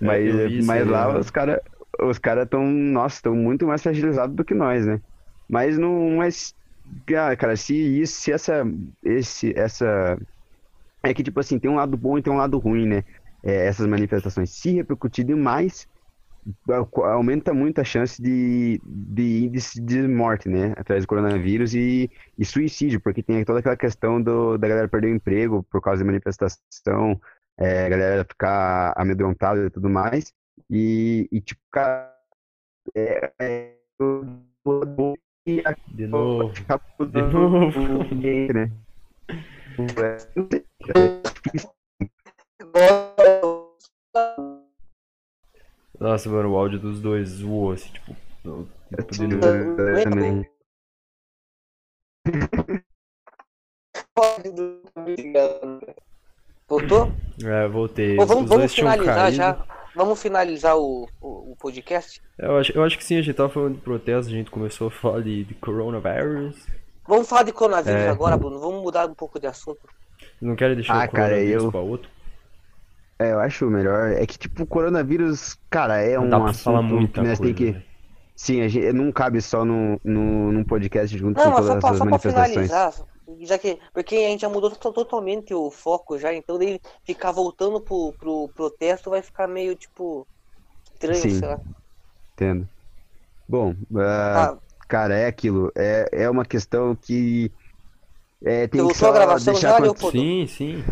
Mas, 0.00 0.34
mas 0.54 0.86
aí, 0.86 0.88
lá 0.88 1.08
aham. 1.08 1.20
os 1.20 1.30
cara, 1.30 1.62
os 2.02 2.18
cara 2.18 2.46
tão, 2.46 2.64
nossa, 2.66 3.16
estão 3.16 3.34
muito 3.34 3.66
mais 3.66 3.82
fragilizados 3.82 4.34
do 4.36 4.44
que 4.44 4.54
nós, 4.54 4.86
né? 4.86 5.00
Mas 5.48 5.78
não, 5.78 6.10
mas, 6.16 6.54
ah, 7.16 7.36
cara, 7.36 7.56
se 7.56 7.74
isso, 7.74 8.20
se 8.20 8.32
essa, 8.32 8.64
esse, 9.02 9.52
essa, 9.58 10.18
é 11.04 11.14
que 11.14 11.22
tipo 11.22 11.40
assim, 11.40 11.58
tem 11.58 11.70
um 11.70 11.76
lado 11.76 11.96
bom 11.96 12.18
e 12.18 12.22
tem 12.22 12.32
um 12.32 12.36
lado 12.36 12.58
ruim, 12.58 12.86
né? 12.86 13.04
É, 13.42 13.66
essas 13.66 13.86
manifestações, 13.86 14.50
se 14.50 14.70
repercutir 14.72 15.24
demais, 15.24 15.86
au- 16.70 17.04
aumenta 17.04 17.52
muito 17.54 17.80
a 17.80 17.84
chance 17.84 18.20
de, 18.22 18.80
de 18.84 19.44
índice 19.44 19.80
de 19.82 20.06
morte, 20.08 20.48
né? 20.48 20.72
Através 20.76 21.04
do 21.04 21.08
coronavírus 21.08 21.74
e, 21.74 22.10
e 22.38 22.44
suicídio, 22.44 23.00
porque 23.00 23.22
tem 23.22 23.44
toda 23.44 23.60
aquela 23.60 23.76
questão 23.76 24.22
do, 24.22 24.56
da 24.58 24.68
galera 24.68 24.88
perder 24.88 25.08
o 25.12 25.16
emprego 25.16 25.62
por 25.70 25.80
causa 25.82 26.00
da 26.02 26.06
manifestação, 26.06 27.20
é, 27.58 27.86
a 27.86 27.88
galera 27.88 28.24
ficar 28.24 28.94
amedrontada 28.96 29.66
e 29.66 29.70
tudo 29.70 29.88
mais. 29.90 30.32
E, 30.70 31.28
e 31.32 31.40
tipo, 31.40 31.60
cara, 31.72 32.16
é, 32.94 33.32
é, 33.40 33.76
De 35.88 36.06
novo, 36.06 36.52
de 37.10 37.22
novo. 37.22 37.74
né? 38.54 38.70
Nossa, 45.98 46.30
mano, 46.30 46.52
o 46.52 46.56
áudio 46.56 46.78
dos 46.78 47.00
dois 47.00 47.28
zoou, 47.28 47.72
assim, 47.72 47.92
tipo, 47.92 48.16
não- 48.44 48.62
de 48.90 49.04
tudo 49.08 49.36
novo. 49.36 50.04
também. 50.04 50.48
Voltou? 56.68 57.10
É, 57.44 57.66
voltei. 57.68 58.16
Pô, 58.16 58.22
Os, 58.22 58.28
vamos, 58.28 58.44
os 58.44 58.48
vamos 58.48 58.74
finalizar 58.74 59.32
já. 59.32 59.79
Vamos 60.00 60.22
finalizar 60.22 60.78
o, 60.78 61.06
o, 61.20 61.52
o 61.52 61.56
podcast. 61.58 62.22
Eu 62.38 62.56
acho, 62.56 62.72
eu 62.72 62.82
acho 62.82 62.96
que 62.96 63.04
sim, 63.04 63.18
a 63.18 63.22
gente 63.22 63.34
tava 63.36 63.50
falando 63.50 63.74
de 63.74 63.80
protesto, 63.82 64.32
a 64.32 64.34
gente 64.34 64.50
começou 64.50 64.88
a 64.88 64.90
falar 64.90 65.20
de, 65.20 65.44
de 65.44 65.52
coronavirus. 65.54 66.56
Vamos 67.06 67.28
falar 67.28 67.42
de 67.42 67.52
coronavírus 67.52 68.00
É. 68.00 68.08
agora, 68.08 68.34
Bruno. 68.38 68.58
Vamos 68.58 68.82
mudar 68.82 69.06
um 69.06 69.14
pouco 69.14 69.38
de 69.38 69.46
assunto. 69.46 69.80
Não 70.40 70.56
querem 70.56 70.74
deixar 70.76 70.94
Ah, 70.94 71.04
o 71.04 71.10
cara, 71.10 71.28
coronavírus 71.34 71.64
eu- 71.64 71.70
pra 71.70 71.80
outro? 71.80 72.08
É, 73.18 73.32
eu 73.32 73.40
acho 73.40 73.66
melhor. 73.66 74.12
É 74.12 74.24
que, 74.24 74.38
tipo, 74.38 74.62
o 74.62 74.66
coronavírus, 74.66 75.58
cara, 75.68 75.98
é 76.00 76.16
Não 76.16 76.24
um 76.24 76.30
dá 76.30 76.40
pra 76.40 76.52
falar 76.54 76.78
assunto 76.78 76.94
muita 76.94 77.20
que 77.20 77.28
nós 77.28 77.38
tem 77.38 77.54
coisa, 77.54 77.72
que. 77.72 77.78
né? 77.78 77.82
Sim, 78.34 78.62
a 78.62 78.68
gente, 78.68 78.92
não 78.94 79.12
cabe 79.12 79.42
só 79.42 79.66
no, 79.66 80.00
no, 80.02 80.50
num 80.50 80.64
podcast 80.64 81.18
junto 81.18 81.36
Não, 81.36 81.44
com 81.44 81.50
mas 81.58 81.66
só 81.66 81.74
todas 81.74 81.80
pra, 81.82 81.90
as 81.90 81.98
só 81.98 82.04
pra 82.04 82.10
manifestações. 82.10 82.50
finalizar, 82.70 82.92
já 83.42 83.58
que, 83.58 83.78
porque 83.92 84.16
a 84.16 84.28
gente 84.30 84.40
já 84.42 84.48
mudou 84.48 84.70
to- 84.70 84.92
totalmente 84.92 85.54
o 85.54 85.70
foco 85.70 86.18
já, 86.18 86.32
então 86.34 86.58
daí 86.58 86.80
ficar 87.04 87.32
voltando 87.32 87.80
pro, 87.82 88.14
pro 88.14 88.48
protesto 88.50 89.10
vai 89.10 89.22
ficar 89.22 89.46
meio, 89.48 89.76
tipo, 89.76 90.28
estranho, 90.84 91.28
Sim. 91.28 91.30
sei 91.30 91.48
lá. 91.48 91.60
Entendo. 92.34 92.68
Bom, 93.48 93.76
Ah, 94.32 94.58
cara, 94.88 95.14
é 95.16 95.26
aquilo. 95.26 95.72
É, 95.76 96.24
é 96.24 96.30
uma 96.30 96.44
questão 96.46 96.96
que 96.96 97.52
é, 98.44 98.68
tem 98.68 98.86
que 98.88 98.94
só 98.94 99.12
gravação 99.12 99.60
deixar 99.60 99.74
já? 99.80 99.80
Sim, 99.96 100.46
sim. 100.46 100.84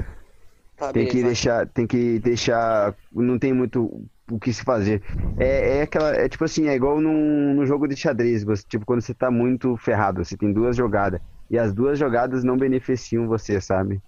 tá, 0.76 0.92
Tem 0.92 1.06
que 1.06 1.22
beleza. 1.22 1.22
deixar, 1.22 1.68
tem 1.70 1.86
que 1.86 2.18
deixar, 2.20 2.96
não 3.12 3.38
tem 3.38 3.52
muito 3.52 4.08
o 4.30 4.38
que 4.40 4.52
se 4.52 4.62
fazer. 4.64 5.02
É, 5.36 5.78
é 5.78 5.82
aquela, 5.82 6.14
é 6.14 6.28
tipo 6.28 6.44
assim, 6.44 6.66
é 6.68 6.74
igual 6.74 7.00
num, 7.00 7.54
no 7.54 7.66
jogo 7.66 7.86
de 7.86 7.96
xadrez, 7.96 8.42
você, 8.44 8.64
tipo, 8.68 8.86
quando 8.86 9.02
você 9.02 9.14
tá 9.14 9.30
muito 9.30 9.76
ferrado, 9.76 10.24
você 10.24 10.36
tem 10.36 10.52
duas 10.52 10.76
jogadas, 10.76 11.20
e 11.50 11.58
as 11.58 11.72
duas 11.72 11.98
jogadas 11.98 12.44
não 12.44 12.56
beneficiam 12.56 13.26
você, 13.26 13.60
sabe? 13.60 14.00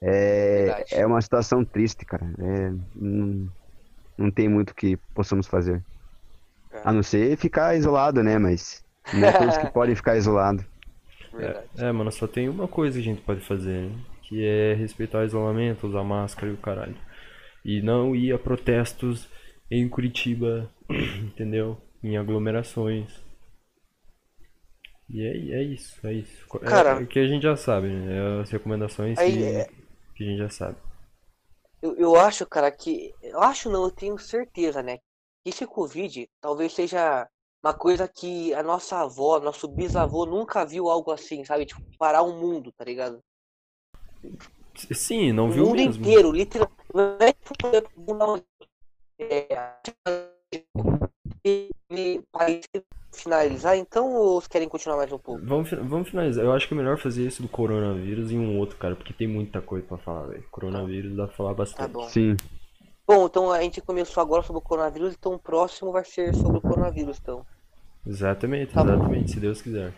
É, 0.00 0.64
Verdade. 0.64 0.94
é 0.94 1.06
uma 1.06 1.20
situação 1.20 1.64
triste, 1.64 2.04
cara. 2.04 2.24
É, 2.38 2.72
não, 2.94 3.48
não 4.16 4.30
tem 4.30 4.48
muito 4.48 4.74
que 4.74 4.96
possamos 5.14 5.46
fazer. 5.46 5.82
É. 6.72 6.80
A 6.84 6.92
não 6.92 7.02
ser 7.02 7.36
ficar 7.36 7.74
isolado, 7.76 8.22
né? 8.22 8.38
Mas 8.38 8.84
não 9.12 9.26
é 9.26 9.32
todos 9.32 9.56
que 9.56 9.66
podem 9.72 9.94
ficar 9.94 10.16
isolados. 10.16 10.64
Verdade. 11.32 11.66
É, 11.76 11.92
mano, 11.92 12.10
só 12.10 12.26
tem 12.26 12.48
uma 12.48 12.68
coisa 12.68 12.94
que 12.94 13.02
a 13.02 13.04
gente 13.04 13.22
pode 13.22 13.40
fazer, 13.40 13.88
né? 13.88 13.92
Que 14.22 14.44
é 14.44 14.74
respeitar 14.74 15.20
o 15.20 15.24
isolamento, 15.24 15.86
usar 15.86 16.04
máscara 16.04 16.50
e 16.50 16.54
o 16.54 16.58
caralho. 16.58 16.96
E 17.64 17.82
não 17.82 18.14
ir 18.14 18.32
a 18.32 18.38
protestos 18.38 19.28
em 19.70 19.88
Curitiba, 19.88 20.70
entendeu? 21.22 21.78
Em 22.02 22.16
aglomerações. 22.16 23.27
E 25.10 25.22
é, 25.22 25.60
é 25.60 25.62
isso, 25.62 26.06
é 26.06 26.12
isso. 26.12 26.44
É- 26.56 26.66
Cara- 26.66 27.00
é, 27.00 27.02
o 27.02 27.06
que 27.06 27.18
a 27.18 27.26
gente 27.26 27.42
já 27.42 27.56
sabe, 27.56 27.88
né? 27.88 28.38
É 28.38 28.42
as 28.42 28.50
recomendações 28.50 29.18
Aí, 29.18 29.36
que, 29.36 29.44
é- 29.44 29.70
que 30.14 30.24
a 30.24 30.26
gente 30.26 30.38
já 30.38 30.48
sabe. 30.50 30.76
Eu, 31.80 31.96
eu 31.96 32.16
acho, 32.16 32.46
cara, 32.46 32.70
que. 32.70 33.14
Eu 33.22 33.40
acho 33.40 33.70
não, 33.70 33.84
eu 33.84 33.90
tenho 33.90 34.18
certeza, 34.18 34.82
né? 34.82 34.98
Que 35.42 35.50
esse 35.50 35.66
Covid 35.66 36.28
talvez 36.40 36.72
seja 36.72 37.26
uma 37.64 37.72
coisa 37.72 38.06
que 38.06 38.52
a 38.54 38.62
nossa 38.62 38.98
avó, 39.00 39.40
nosso 39.40 39.66
bisavô 39.66 40.26
nunca 40.26 40.64
viu 40.64 40.88
algo 40.88 41.10
assim, 41.10 41.44
sabe? 41.44 41.66
Tipo, 41.66 41.80
parar 41.98 42.22
o 42.22 42.32
mundo, 42.38 42.72
tá 42.72 42.84
ligado? 42.84 43.20
Sim, 44.74 45.32
não 45.32 45.48
O 45.48 45.52
viu 45.52 45.64
mundo 45.66 45.76
mesmo. 45.76 46.02
inteiro, 46.04 46.32
literalmente. 46.32 46.76
É 49.20 49.48
finalizar, 53.22 53.76
então 53.76 54.12
ou 54.14 54.40
vocês 54.40 54.48
querem 54.48 54.68
continuar 54.68 54.96
mais 54.96 55.12
um 55.12 55.18
pouco? 55.18 55.44
Vamos, 55.44 55.70
vamos 55.70 56.08
finalizar. 56.08 56.44
Eu 56.44 56.52
acho 56.52 56.66
que 56.68 56.74
é 56.74 56.76
melhor 56.76 56.98
fazer 56.98 57.26
isso 57.26 57.42
do 57.42 57.48
coronavírus 57.48 58.30
em 58.30 58.38
um 58.38 58.58
outro, 58.58 58.76
cara, 58.76 58.94
porque 58.96 59.12
tem 59.12 59.26
muita 59.28 59.60
coisa 59.60 59.86
pra 59.86 59.98
falar, 59.98 60.26
velho. 60.26 60.44
Coronavírus 60.50 61.16
dá 61.16 61.26
pra 61.26 61.36
falar 61.36 61.50
Tá 61.50 61.54
bastante. 61.56 61.92
bom. 61.92 62.08
Sim. 62.08 62.36
Bom, 63.06 63.26
então 63.26 63.50
a 63.52 63.60
gente 63.62 63.80
começou 63.80 64.20
agora 64.22 64.42
sobre 64.42 64.58
o 64.58 64.62
coronavírus, 64.62 65.14
então 65.18 65.32
o 65.34 65.38
próximo 65.38 65.92
vai 65.92 66.04
ser 66.04 66.34
sobre 66.34 66.58
o 66.58 66.60
coronavírus, 66.60 67.18
então. 67.22 67.44
Exatamente, 68.06 68.72
Tá 68.72 68.84
bom. 68.84 68.92
exatamente, 68.94 69.30
se 69.30 69.40
Deus 69.40 69.60
quiser. 69.62 69.92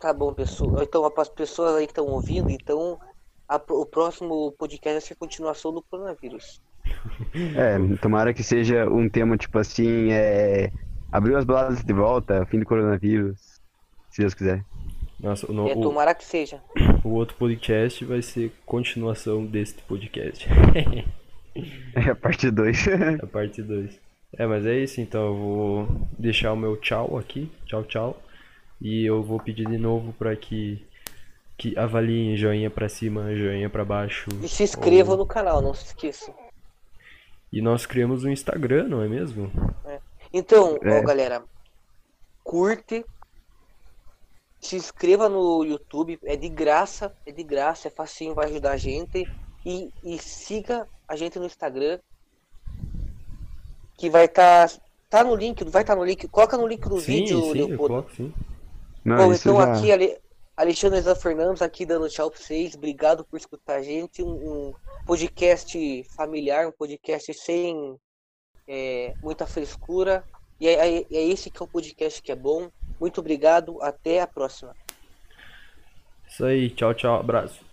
Tá 0.00 0.12
bom, 0.12 0.32
pessoal. 0.32 0.82
Então, 0.82 1.08
para 1.10 1.22
as 1.22 1.28
pessoas 1.28 1.76
aí 1.76 1.86
que 1.86 1.92
estão 1.92 2.06
ouvindo, 2.06 2.50
então 2.50 2.98
a- 3.48 3.60
o 3.70 3.86
próximo 3.86 4.52
podcast 4.58 4.92
vai 4.94 5.00
ser 5.00 5.14
continuação 5.14 5.72
do 5.72 5.82
coronavírus. 5.82 6.60
É, 7.56 7.96
tomara 8.00 8.34
que 8.34 8.42
seja 8.42 8.86
um 8.88 9.08
tema 9.08 9.36
tipo 9.36 9.58
assim, 9.58 10.10
é, 10.12 10.70
abriu 11.12 11.36
as 11.36 11.44
baladas 11.44 11.84
de 11.84 11.92
volta, 11.92 12.44
fim 12.46 12.58
do 12.58 12.64
coronavírus, 12.66 13.60
se 14.10 14.20
Deus 14.22 14.34
quiser. 14.34 14.64
Nossa, 15.20 15.48
o, 15.48 15.54
no- 15.54 15.68
É, 15.68 15.72
o- 15.74 15.80
tomara 15.80 16.14
que 16.14 16.24
seja. 16.24 16.60
o 17.04 17.10
outro 17.10 17.36
podcast 17.36 18.04
vai 18.04 18.20
ser 18.22 18.50
continuação 18.66 19.44
deste 19.46 19.80
podcast. 19.82 20.48
É 21.94 22.08
a 22.10 22.14
parte 22.14 22.50
2. 22.50 22.86
a 23.22 23.26
parte 23.26 23.62
2. 23.62 24.00
É, 24.38 24.46
mas 24.46 24.64
é 24.64 24.74
isso 24.78 25.02
então. 25.02 25.26
Eu 25.26 25.36
vou 25.36 25.88
deixar 26.18 26.50
o 26.54 26.56
meu 26.56 26.78
tchau 26.78 27.18
aqui. 27.18 27.52
Tchau, 27.66 27.84
tchau. 27.84 28.22
E 28.80 29.04
eu 29.04 29.22
vou 29.22 29.38
pedir 29.38 29.66
de 29.68 29.76
novo 29.76 30.14
pra 30.14 30.34
que, 30.34 30.82
que 31.58 31.78
avaliem 31.78 32.38
joinha 32.38 32.70
pra 32.70 32.88
cima, 32.88 33.34
joinha 33.36 33.68
pra 33.68 33.84
baixo. 33.84 34.30
E 34.42 34.48
se 34.48 34.62
inscrevam 34.62 35.12
ou- 35.12 35.18
no 35.18 35.26
canal, 35.26 35.60
não 35.60 35.74
se 35.74 35.84
esqueçam. 35.84 36.34
E 37.52 37.60
nós 37.60 37.84
criamos 37.84 38.24
um 38.24 38.30
Instagram, 38.30 38.88
não 38.88 39.02
é 39.02 39.08
mesmo? 39.08 39.52
Então, 40.32 40.78
ó, 40.82 40.88
É. 40.88 41.02
galera, 41.02 41.44
curte, 42.42 43.04
se 44.60 44.76
inscreva 44.76 45.28
no 45.28 45.64
YouTube, 45.64 46.18
é 46.24 46.36
de 46.36 46.48
graça, 46.48 47.14
é 47.26 47.32
de 47.32 47.42
graça, 47.42 47.88
é 47.88 47.90
facinho, 47.90 48.34
vai 48.34 48.46
ajudar 48.46 48.72
a 48.72 48.76
gente. 48.76 49.24
E, 49.64 49.92
e 50.02 50.18
siga 50.18 50.88
a 51.06 51.14
gente 51.16 51.38
no 51.38 51.46
Instagram, 51.46 51.98
que 53.96 54.08
vai 54.10 54.24
estar 54.24 54.70
tá, 55.08 55.22
no 55.22 55.34
link, 55.36 55.62
vai 55.64 55.82
estar 55.82 55.94
no 55.94 56.04
link, 56.04 56.26
coloca 56.28 56.56
no 56.56 56.66
link 56.66 56.88
do 56.88 57.00
sim, 57.00 57.12
vídeo, 57.12 57.40
sim, 57.40 57.48
eu 57.48 57.54
Leopoldo. 57.54 57.76
coloco 57.78 58.14
sim. 58.16 58.32
Não, 59.04 59.16
Bom, 59.16 59.32
então 59.32 59.56
já... 59.56 59.72
aqui, 59.72 59.92
Ale- 59.92 60.18
Alexandre 60.56 61.00
Zé 61.00 61.14
Fernandes 61.14 61.62
aqui 61.62 61.84
dando 61.84 62.08
tchau 62.08 62.30
pra 62.30 62.40
vocês. 62.40 62.74
Obrigado 62.74 63.24
por 63.24 63.36
escutar 63.36 63.76
a 63.76 63.82
gente. 63.82 64.22
Um, 64.22 64.30
um 64.68 64.74
podcast 65.06 66.04
familiar, 66.16 66.66
um 66.68 66.72
podcast 66.72 67.32
sem 67.34 67.98
é, 68.72 69.12
muita 69.22 69.46
frescura. 69.46 70.24
E 70.58 70.66
é, 70.66 70.72
é, 70.72 71.06
é 71.10 71.28
esse 71.28 71.50
que 71.50 71.62
é 71.62 71.64
o 71.64 71.68
podcast 71.68 72.22
que 72.22 72.32
é 72.32 72.36
bom. 72.36 72.70
Muito 72.98 73.20
obrigado. 73.20 73.82
Até 73.82 74.22
a 74.22 74.26
próxima. 74.26 74.74
Isso 76.26 76.46
aí, 76.46 76.70
tchau, 76.70 76.94
tchau, 76.94 77.20
abraço. 77.20 77.71